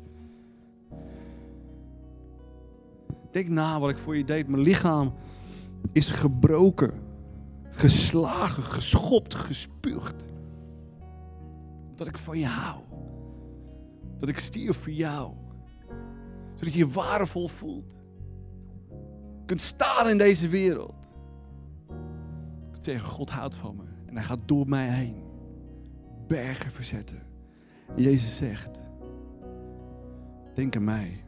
denk 3.31 3.47
na 3.47 3.79
wat 3.79 3.89
ik 3.89 3.97
voor 3.97 4.17
je 4.17 4.23
deed. 4.23 4.47
Mijn 4.47 4.63
lichaam 4.63 5.13
is 5.91 6.07
gebroken, 6.07 6.93
geslagen, 7.69 8.63
geschopt, 8.63 9.35
gespuugd. 9.35 10.27
Omdat 11.89 12.07
ik 12.07 12.17
van 12.17 12.39
je 12.39 12.45
hou. 12.45 12.88
Dat 14.19 14.29
ik 14.29 14.39
stierf 14.39 14.77
voor 14.77 14.91
jou. 14.91 15.33
Zodat 16.55 16.73
je 16.73 16.79
je 16.79 16.89
waardevol 16.89 17.47
voelt. 17.47 17.97
Kunt 19.45 19.61
staan 19.61 20.09
in 20.09 20.17
deze 20.17 20.47
wereld. 20.47 21.09
Kunt 22.71 22.83
zeggen, 22.83 23.09
God 23.09 23.29
houdt 23.29 23.57
van 23.57 23.75
me. 23.75 23.83
En 24.05 24.15
hij 24.15 24.23
gaat 24.23 24.41
door 24.47 24.67
mij 24.67 24.87
heen. 24.87 25.23
Bergen 26.27 26.71
verzetten. 26.71 27.21
En 27.95 28.03
Jezus 28.03 28.37
zegt, 28.37 28.81
denk 30.53 30.75
aan 30.75 30.83
mij. 30.83 31.23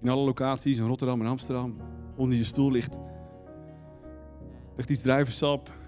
In 0.00 0.08
alle 0.08 0.24
locaties, 0.24 0.78
in 0.78 0.86
Rotterdam 0.86 1.20
en 1.20 1.26
Amsterdam, 1.26 1.76
onder 2.16 2.38
je 2.38 2.44
stoel 2.44 2.70
ligt, 2.70 2.98
ligt 4.76 4.90
iets 4.90 5.00
druivensap. 5.00 5.78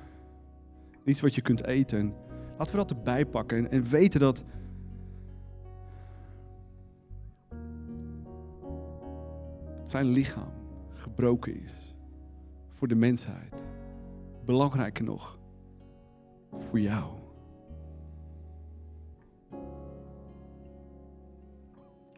Iets 1.05 1.21
wat 1.21 1.35
je 1.35 1.41
kunt 1.41 1.65
eten. 1.67 1.99
En 1.99 2.15
laten 2.57 2.73
we 2.73 2.79
dat 2.79 2.91
erbij 2.91 3.27
pakken 3.27 3.59
en, 3.59 3.71
en 3.71 3.89
weten 3.89 4.21
dat 4.21 4.45
zijn 9.93 10.07
lichaam 10.07 10.53
gebroken 10.89 11.63
is 11.63 11.95
voor 12.69 12.89
de 12.89 12.95
mensheid. 12.95 13.67
Belangrijker 14.45 15.05
nog, 15.05 15.39
voor 16.59 16.81
jou. 16.81 17.13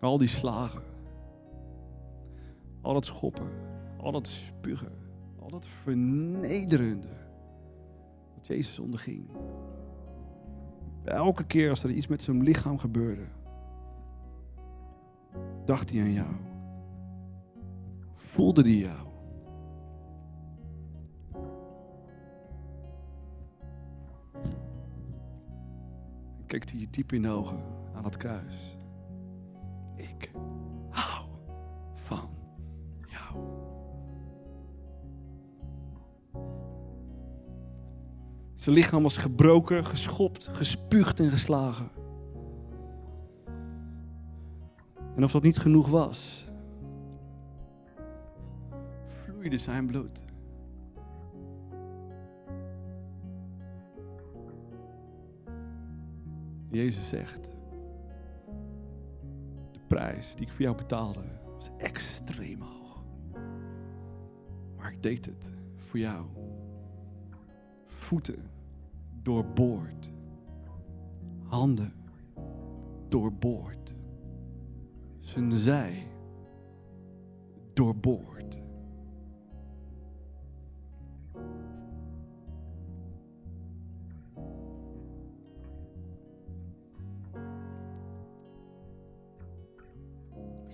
Al 0.01 0.19
die 0.19 0.29
slagen, 0.29 0.83
al 2.81 2.93
dat 2.93 3.05
schoppen, 3.05 3.51
al 3.97 4.13
dat 4.13 4.27
spugen, 4.27 4.93
al 5.39 5.49
dat 5.49 5.67
vernederende 5.67 7.17
wat 8.35 8.47
Jezus 8.47 8.79
onderging. 8.79 9.31
Elke 11.05 11.45
keer 11.45 11.71
als 11.71 11.83
er 11.85 11.91
iets 11.91 12.07
met 12.07 12.23
zijn 12.23 12.43
lichaam 12.43 12.79
gebeurde, 12.79 13.27
dacht 15.65 15.91
hij 15.91 16.01
aan 16.01 16.13
jou. 16.13 16.54
Voelde 18.35 18.63
hij 18.63 18.71
jou. 18.71 19.09
Hij 26.47 26.81
je 26.81 26.91
diep 26.91 27.13
in 27.13 27.23
de 27.23 27.29
ogen 27.29 27.63
aan 27.95 28.05
het 28.05 28.17
kruis. 28.17 28.77
Ik 29.97 30.31
hou 30.91 31.27
van 31.95 32.29
jou. 33.07 33.47
Zijn 38.55 38.75
lichaam 38.75 39.03
was 39.03 39.17
gebroken, 39.17 39.85
geschopt, 39.85 40.49
gespuugd 40.49 41.21
en 41.21 41.31
geslagen. 41.31 41.91
En 45.17 45.25
of 45.25 45.33
dat 45.33 45.43
niet 45.43 45.59
genoeg 45.59 45.89
was, 45.89 46.47
vloeide 49.45 49.65
zijn 49.65 49.87
bloed. 49.87 50.25
Jezus 56.71 57.09
zegt, 57.09 57.55
de 59.73 59.81
prijs 59.87 60.35
die 60.35 60.47
ik 60.47 60.53
voor 60.53 60.63
jou 60.63 60.77
betaalde 60.77 61.25
was 61.55 61.71
extreem 61.79 62.61
hoog. 62.61 63.05
Maar 64.77 64.93
ik 64.93 65.03
deed 65.03 65.27
het 65.27 65.51
voor 65.77 65.99
jou. 65.99 66.27
Voeten 67.87 68.51
doorboord. 69.23 70.13
Handen 71.43 71.93
doorboord. 73.09 73.95
Zijn 75.19 75.53
zij 75.53 76.07
doorboord. 77.73 78.44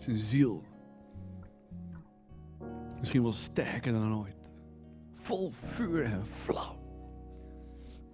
Zijn 0.01 0.19
ziel. 0.19 0.63
Misschien 2.99 3.23
wel 3.23 3.33
sterker 3.33 3.93
dan 3.93 4.15
ooit. 4.15 4.53
Vol 5.13 5.51
vuur 5.51 6.05
en 6.05 6.27
vlam. 6.27 6.77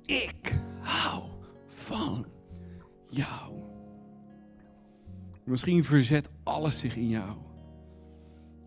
Ik 0.04 0.60
hou 0.80 1.24
van 1.66 2.26
jou. 3.08 3.62
Misschien 5.44 5.84
verzet 5.84 6.30
alles 6.42 6.78
zich 6.78 6.96
in 6.96 7.08
jou 7.08 7.36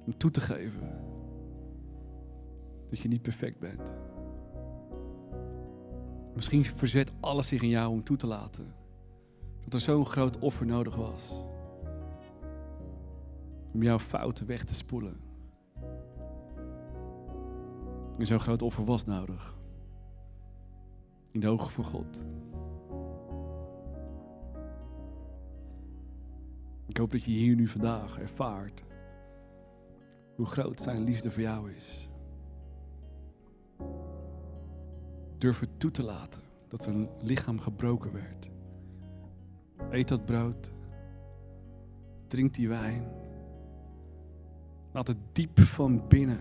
om 0.05 0.17
toe 0.17 0.31
te 0.31 0.39
geven 0.39 1.01
dat 2.89 2.99
je 2.99 3.07
niet 3.07 3.21
perfect 3.21 3.59
bent. 3.59 3.93
Misschien 6.35 6.65
verzet 6.65 7.11
alles 7.19 7.47
zich 7.47 7.61
in 7.61 7.69
jou 7.69 7.89
om 7.89 8.03
toe 8.03 8.17
te 8.17 8.27
laten 8.27 8.73
dat 9.63 9.73
er 9.73 9.79
zo'n 9.79 10.05
groot 10.05 10.39
offer 10.39 10.65
nodig 10.65 10.95
was 10.95 11.43
om 13.73 13.83
jouw 13.83 13.99
fouten 13.99 14.45
weg 14.45 14.63
te 14.63 14.73
spoelen. 14.73 15.19
En 18.17 18.25
zo'n 18.25 18.39
groot 18.39 18.61
offer 18.61 18.85
was 18.85 19.05
nodig. 19.05 19.57
In 21.31 21.39
de 21.39 21.47
ogen 21.47 21.71
van 21.71 21.83
God. 21.83 22.23
Ik 26.87 26.97
hoop 26.97 27.11
dat 27.11 27.23
je 27.23 27.31
hier 27.31 27.55
nu 27.55 27.67
vandaag 27.67 28.19
ervaart 28.19 28.83
hoe 30.35 30.45
groot 30.45 30.79
zijn 30.79 31.03
liefde 31.03 31.31
voor 31.31 31.41
jou 31.41 31.71
is. 31.71 32.09
Durf 35.37 35.59
het 35.59 35.79
toe 35.79 35.91
te 35.91 36.03
laten 36.03 36.41
dat 36.67 36.83
zijn 36.83 37.09
lichaam 37.21 37.59
gebroken 37.59 38.11
werd. 38.11 38.49
Eet 39.89 40.07
dat 40.07 40.25
brood. 40.25 40.71
Drink 42.27 42.53
die 42.53 42.67
wijn. 42.67 43.28
Laat 44.91 45.07
het 45.07 45.17
diep 45.31 45.59
van 45.59 46.07
binnen 46.07 46.39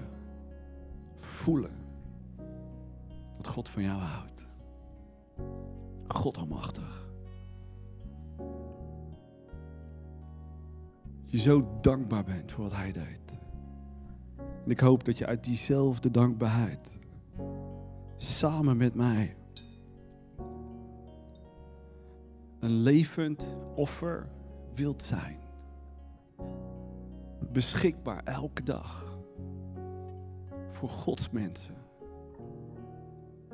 voelen 1.18 1.76
dat 3.36 3.46
God 3.46 3.68
van 3.68 3.82
jou 3.82 4.00
houdt. 4.00 4.46
God 6.08 6.38
almachtig. 6.38 7.06
Dat 11.22 11.30
je 11.30 11.38
zo 11.38 11.76
dankbaar 11.80 12.24
bent 12.24 12.52
voor 12.52 12.62
wat 12.62 12.74
Hij 12.74 12.92
deed. 12.92 13.38
En 14.64 14.70
ik 14.70 14.80
hoop 14.80 15.04
dat 15.04 15.18
je 15.18 15.26
uit 15.26 15.44
diezelfde 15.44 16.10
dankbaarheid 16.10 16.96
samen 18.16 18.76
met 18.76 18.94
mij 18.94 19.36
een 22.60 22.70
levend 22.70 23.50
offer 23.74 24.28
wilt 24.74 25.02
zijn. 25.02 25.40
Beschikbaar 27.52 28.22
elke 28.24 28.62
dag 28.62 29.18
voor 30.70 30.88
Gods 30.88 31.30
mensen. 31.30 31.74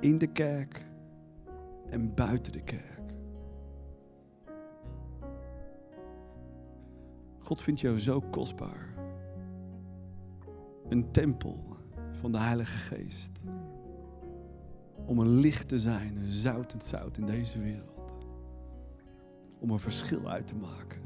In 0.01 0.17
de 0.17 0.27
kerk 0.27 0.87
en 1.91 2.15
buiten 2.15 2.53
de 2.53 2.63
kerk. 2.63 3.03
God 7.39 7.63
vindt 7.63 7.81
jou 7.81 7.99
zo 7.99 8.21
kostbaar. 8.21 8.95
Een 10.89 11.11
tempel 11.11 11.77
van 12.21 12.33
de 12.33 12.39
Heilige 12.39 12.77
Geest. 12.77 13.43
Om 15.07 15.19
een 15.19 15.29
licht 15.29 15.69
te 15.69 15.79
zijn, 15.79 16.17
een 16.17 16.31
zoutend 16.31 16.85
zout 16.85 17.19
in 17.19 17.27
deze 17.27 17.59
wereld. 17.59 18.17
Om 19.59 19.71
een 19.71 19.79
verschil 19.79 20.29
uit 20.29 20.47
te 20.47 20.55
maken. 20.55 21.03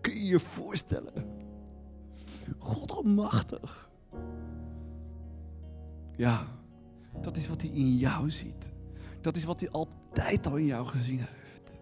Kun 0.00 0.14
je 0.14 0.26
je 0.26 0.40
voorstellen? 0.40 1.31
God 2.58 2.92
almachtig. 2.92 3.90
Ja, 6.16 6.42
dat 7.20 7.36
is 7.36 7.48
wat 7.48 7.62
hij 7.62 7.70
in 7.70 7.96
jou 7.96 8.30
ziet. 8.30 8.72
Dat 9.20 9.36
is 9.36 9.44
wat 9.44 9.60
hij 9.60 9.70
altijd 9.70 10.46
al 10.46 10.56
in 10.56 10.66
jou 10.66 10.86
gezien 10.86 11.18
heeft. 11.18 11.78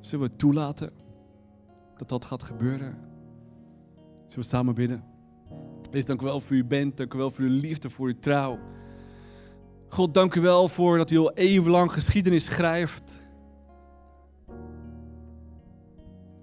Zullen 0.00 0.30
we 0.30 0.36
toelaten 0.36 0.90
dat 1.96 2.08
dat 2.08 2.24
gaat 2.24 2.42
gebeuren? 2.42 2.98
Zullen 4.26 4.44
we 4.44 4.44
samen 4.44 4.74
bidden? 4.74 5.04
Wees 5.90 6.06
dank 6.06 6.20
u 6.20 6.24
wel 6.24 6.40
voor 6.40 6.56
uw 6.56 6.66
bent. 6.66 6.96
Dank 6.96 7.14
u 7.14 7.18
wel 7.18 7.30
voor 7.30 7.44
uw 7.44 7.60
liefde, 7.60 7.90
voor 7.90 8.06
uw 8.06 8.18
trouw. 8.18 8.58
God, 9.88 10.14
dank 10.14 10.34
u 10.34 10.40
wel 10.40 10.68
voor 10.68 10.96
dat 10.96 11.10
u 11.10 11.18
al 11.18 11.32
eeuwenlang 11.32 11.92
geschiedenis 11.92 12.44
schrijft. 12.44 13.17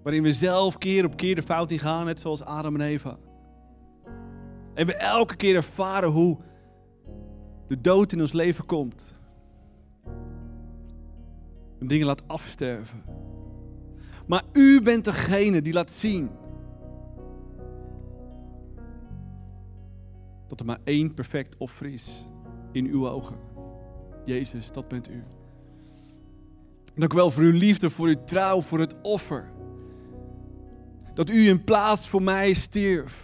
Waarin 0.06 0.24
we 0.24 0.34
zelf 0.34 0.78
keer 0.78 1.06
op 1.06 1.18
keer 1.18 1.36
de 1.36 1.44
fout 1.44 1.72
in 1.72 1.80
gaan, 1.80 2.06
net 2.06 2.20
zoals 2.20 2.44
Adam 2.44 2.76
en 2.76 2.82
Eva. 2.82 3.18
En 4.74 4.86
we 4.86 4.96
elke 4.96 5.36
keer 5.36 5.56
ervaren 5.56 6.10
hoe 6.10 6.38
de 7.68 7.82
dood 7.82 8.12
in 8.12 8.22
ons 8.22 8.32
leven 8.32 8.66
komt. 8.66 9.14
En 11.80 11.88
dingen 11.88 12.06
laat 12.06 12.28
afsterven. 12.28 13.04
Maar 14.28 14.44
u 14.54 14.82
bent 14.82 15.06
degene 15.06 15.62
die 15.62 15.74
laat 15.74 15.92
zien 15.92 16.30
dat 20.48 20.60
er 20.60 20.66
maar 20.66 20.80
één 20.84 21.14
perfect 21.14 21.58
offer 21.58 21.86
is 21.86 22.26
in 22.72 22.86
uw 22.86 23.10
ogen. 23.10 23.38
Jezus, 24.26 24.72
dat 24.72 24.88
bent 24.88 25.10
u. 25.10 25.24
Dank 26.96 27.14
u 27.14 27.16
wel 27.16 27.32
voor 27.32 27.44
uw 27.44 27.58
liefde, 27.58 27.90
voor 27.90 28.08
uw 28.08 28.24
trouw, 28.24 28.62
voor 28.62 28.80
het 28.80 28.96
offer. 29.02 29.54
Dat 31.16 31.30
u 31.30 31.48
in 31.48 31.64
plaats 31.64 32.10
voor 32.10 32.22
mij 32.22 32.54
stierf. 32.54 33.24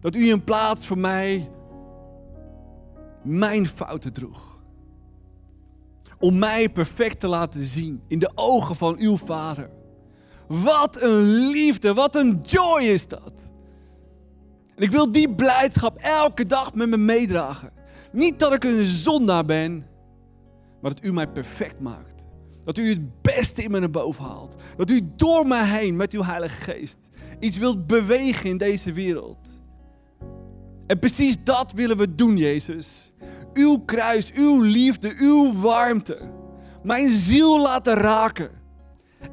Dat 0.00 0.14
u 0.14 0.28
in 0.28 0.44
plaats 0.44 0.86
voor 0.86 0.98
mij 0.98 1.50
mijn 3.22 3.66
fouten 3.66 4.12
droeg. 4.12 4.58
Om 6.18 6.38
mij 6.38 6.70
perfect 6.70 7.20
te 7.20 7.28
laten 7.28 7.60
zien 7.60 8.02
in 8.08 8.18
de 8.18 8.30
ogen 8.34 8.76
van 8.76 8.96
uw 8.98 9.16
Vader. 9.16 9.70
Wat 10.48 11.02
een 11.02 11.22
liefde, 11.30 11.94
wat 11.94 12.16
een 12.16 12.40
joy 12.46 12.82
is 12.82 13.06
dat. 13.08 13.32
En 14.74 14.82
ik 14.82 14.90
wil 14.90 15.12
die 15.12 15.34
blijdschap 15.34 15.96
elke 15.96 16.46
dag 16.46 16.74
met 16.74 16.88
me 16.88 16.96
meedragen. 16.96 17.72
Niet 18.12 18.38
dat 18.38 18.52
ik 18.52 18.64
een 18.64 18.84
zondaar 18.84 19.44
ben, 19.44 19.86
maar 20.80 20.94
dat 20.94 21.04
u 21.04 21.12
mij 21.12 21.28
perfect 21.28 21.80
maakt. 21.80 22.24
Dat 22.64 22.78
u 22.78 22.88
het 22.88 23.22
beste 23.22 23.62
in 23.62 23.70
me 23.70 23.78
naar 23.78 23.90
boven 23.90 24.24
haalt. 24.24 24.56
Dat 24.76 24.90
u 24.90 25.10
door 25.16 25.46
mij 25.46 25.64
heen 25.64 25.96
met 25.96 26.12
uw 26.12 26.22
Heilige 26.22 26.72
Geest 26.72 27.09
iets 27.40 27.56
wilt 27.56 27.86
bewegen 27.86 28.50
in 28.50 28.56
deze 28.56 28.92
wereld. 28.92 29.38
En 30.86 30.98
precies 30.98 31.36
dat 31.44 31.72
willen 31.72 31.96
we 31.96 32.14
doen, 32.14 32.36
Jezus. 32.36 33.12
Uw 33.54 33.78
kruis, 33.78 34.32
uw 34.32 34.60
liefde, 34.60 35.14
uw 35.18 35.60
warmte. 35.60 36.18
Mijn 36.82 37.10
ziel 37.10 37.60
laten 37.60 37.94
raken. 37.94 38.50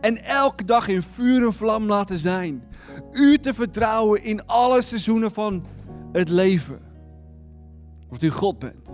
En 0.01 0.23
elke 0.23 0.63
dag 0.63 0.87
in 0.87 1.01
vuur 1.01 1.45
en 1.45 1.53
vlam 1.53 1.85
laten 1.85 2.17
zijn. 2.17 2.63
U 3.11 3.37
te 3.37 3.53
vertrouwen 3.53 4.23
in 4.23 4.45
alle 4.45 4.81
seizoenen 4.81 5.31
van 5.31 5.65
het 6.11 6.29
leven. 6.29 6.79
Omdat 8.03 8.23
u 8.23 8.29
God 8.29 8.59
bent, 8.59 8.91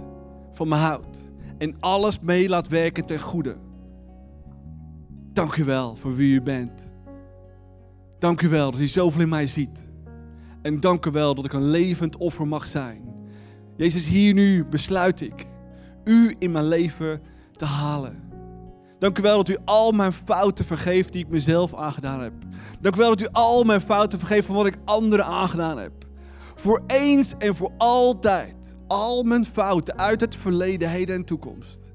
van 0.51 0.67
me 0.67 0.75
houdt. 0.75 1.21
En 1.57 1.75
alles 1.79 2.19
mee 2.19 2.49
laat 2.49 2.67
werken 2.67 3.05
ten 3.05 3.19
goede. 3.19 3.57
Dank 5.33 5.55
u 5.55 5.63
wel 5.63 5.95
voor 5.95 6.15
wie 6.15 6.33
u 6.33 6.41
bent. 6.41 6.87
Dank 8.23 8.41
u 8.41 8.49
wel 8.49 8.71
dat 8.71 8.79
u 8.79 8.87
zoveel 8.87 9.21
in 9.21 9.29
mij 9.29 9.47
ziet. 9.47 9.87
En 10.61 10.79
dank 10.79 11.05
u 11.05 11.11
wel 11.11 11.35
dat 11.35 11.45
ik 11.45 11.53
een 11.53 11.69
levend 11.69 12.17
offer 12.17 12.47
mag 12.47 12.65
zijn. 12.65 13.15
Jezus, 13.77 14.07
hier 14.07 14.33
nu 14.33 14.65
besluit 14.65 15.21
ik 15.21 15.45
u 16.03 16.35
in 16.39 16.51
mijn 16.51 16.67
leven 16.67 17.21
te 17.51 17.65
halen. 17.65 18.31
Dank 18.99 19.19
u 19.19 19.21
wel 19.21 19.37
dat 19.37 19.49
u 19.49 19.57
al 19.65 19.91
mijn 19.91 20.13
fouten 20.13 20.65
vergeeft 20.65 21.13
die 21.13 21.23
ik 21.23 21.31
mezelf 21.31 21.75
aangedaan 21.75 22.21
heb. 22.21 22.33
Dank 22.81 22.95
u 22.95 22.99
wel 22.99 23.09
dat 23.09 23.21
u 23.21 23.27
al 23.31 23.63
mijn 23.63 23.81
fouten 23.81 24.19
vergeeft 24.19 24.45
van 24.45 24.55
wat 24.55 24.65
ik 24.65 24.77
anderen 24.85 25.25
aangedaan 25.25 25.77
heb. 25.77 25.93
Voor 26.55 26.83
eens 26.87 27.33
en 27.37 27.55
voor 27.55 27.71
altijd. 27.77 28.75
Al 28.87 29.23
mijn 29.23 29.45
fouten 29.45 29.97
uit 29.97 30.21
het 30.21 30.35
verleden, 30.35 30.89
heden 30.89 31.15
en 31.15 31.25
toekomst. 31.25 31.91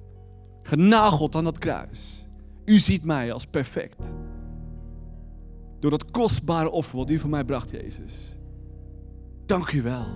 Genageld 0.62 1.35
aan 1.35 1.45
dat 1.45 1.59
kruis. 1.59 2.26
U 2.64 2.79
ziet 2.79 3.05
mij 3.05 3.33
als 3.33 3.47
perfect. 3.47 4.12
Door 5.81 5.91
dat 5.91 6.11
kostbare 6.11 6.70
offer 6.70 6.97
wat 6.97 7.11
u 7.11 7.18
voor 7.18 7.31
mij 7.31 7.45
bracht, 7.45 7.70
Jezus. 7.70 8.14
Dank 9.47 9.72
u 9.72 9.83
wel. 9.83 10.07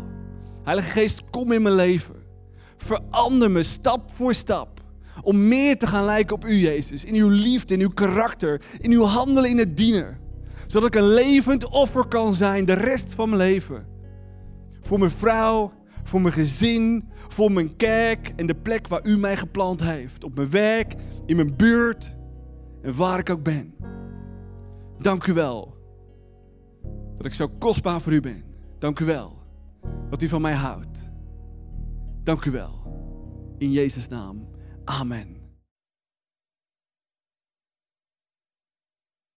Heilige 0.62 0.90
Geest, 0.90 1.30
kom 1.30 1.52
in 1.52 1.62
mijn 1.62 1.74
leven. 1.74 2.14
Verander 2.76 3.50
me 3.50 3.62
stap 3.62 4.12
voor 4.12 4.34
stap. 4.34 4.80
Om 5.22 5.48
meer 5.48 5.78
te 5.78 5.86
gaan 5.86 6.04
lijken 6.04 6.34
op 6.34 6.44
u, 6.44 6.54
Jezus. 6.54 7.04
In 7.04 7.14
uw 7.14 7.28
liefde, 7.28 7.74
in 7.74 7.80
uw 7.80 7.88
karakter, 7.88 8.62
in 8.78 8.90
uw 8.90 9.02
handelen 9.02 9.50
in 9.50 9.58
het 9.58 9.76
dienen. 9.76 10.18
Zodat 10.66 10.88
ik 10.88 10.94
een 10.94 11.12
levend 11.12 11.68
offer 11.68 12.06
kan 12.06 12.34
zijn 12.34 12.64
de 12.64 12.72
rest 12.72 13.14
van 13.14 13.28
mijn 13.28 13.42
leven. 13.42 13.86
Voor 14.80 14.98
mijn 14.98 15.10
vrouw, 15.10 15.72
voor 16.04 16.20
mijn 16.20 16.34
gezin, 16.34 17.08
voor 17.28 17.52
mijn 17.52 17.76
kerk 17.76 18.28
en 18.36 18.46
de 18.46 18.54
plek 18.54 18.88
waar 18.88 19.06
u 19.06 19.18
mij 19.18 19.36
geplant 19.36 19.82
heeft. 19.82 20.24
Op 20.24 20.36
mijn 20.36 20.50
werk, 20.50 20.94
in 21.26 21.36
mijn 21.36 21.56
buurt 21.56 22.10
en 22.82 22.96
waar 22.96 23.18
ik 23.18 23.30
ook 23.30 23.42
ben. 23.42 23.74
Dank 25.02 25.26
u 25.26 25.32
wel 25.32 25.76
dat 27.16 27.26
ik 27.26 27.34
zo 27.34 27.48
kostbaar 27.48 28.00
voor 28.00 28.12
u 28.12 28.20
ben. 28.20 28.44
Dank 28.78 29.00
u 29.00 29.04
wel 29.04 29.38
dat 30.10 30.22
u 30.22 30.28
van 30.28 30.40
mij 30.40 30.54
houdt. 30.54 31.02
Dank 32.22 32.44
u 32.44 32.50
wel. 32.50 32.82
In 33.58 33.70
Jezus' 33.70 34.08
naam. 34.08 34.48
Amen. 34.84 35.41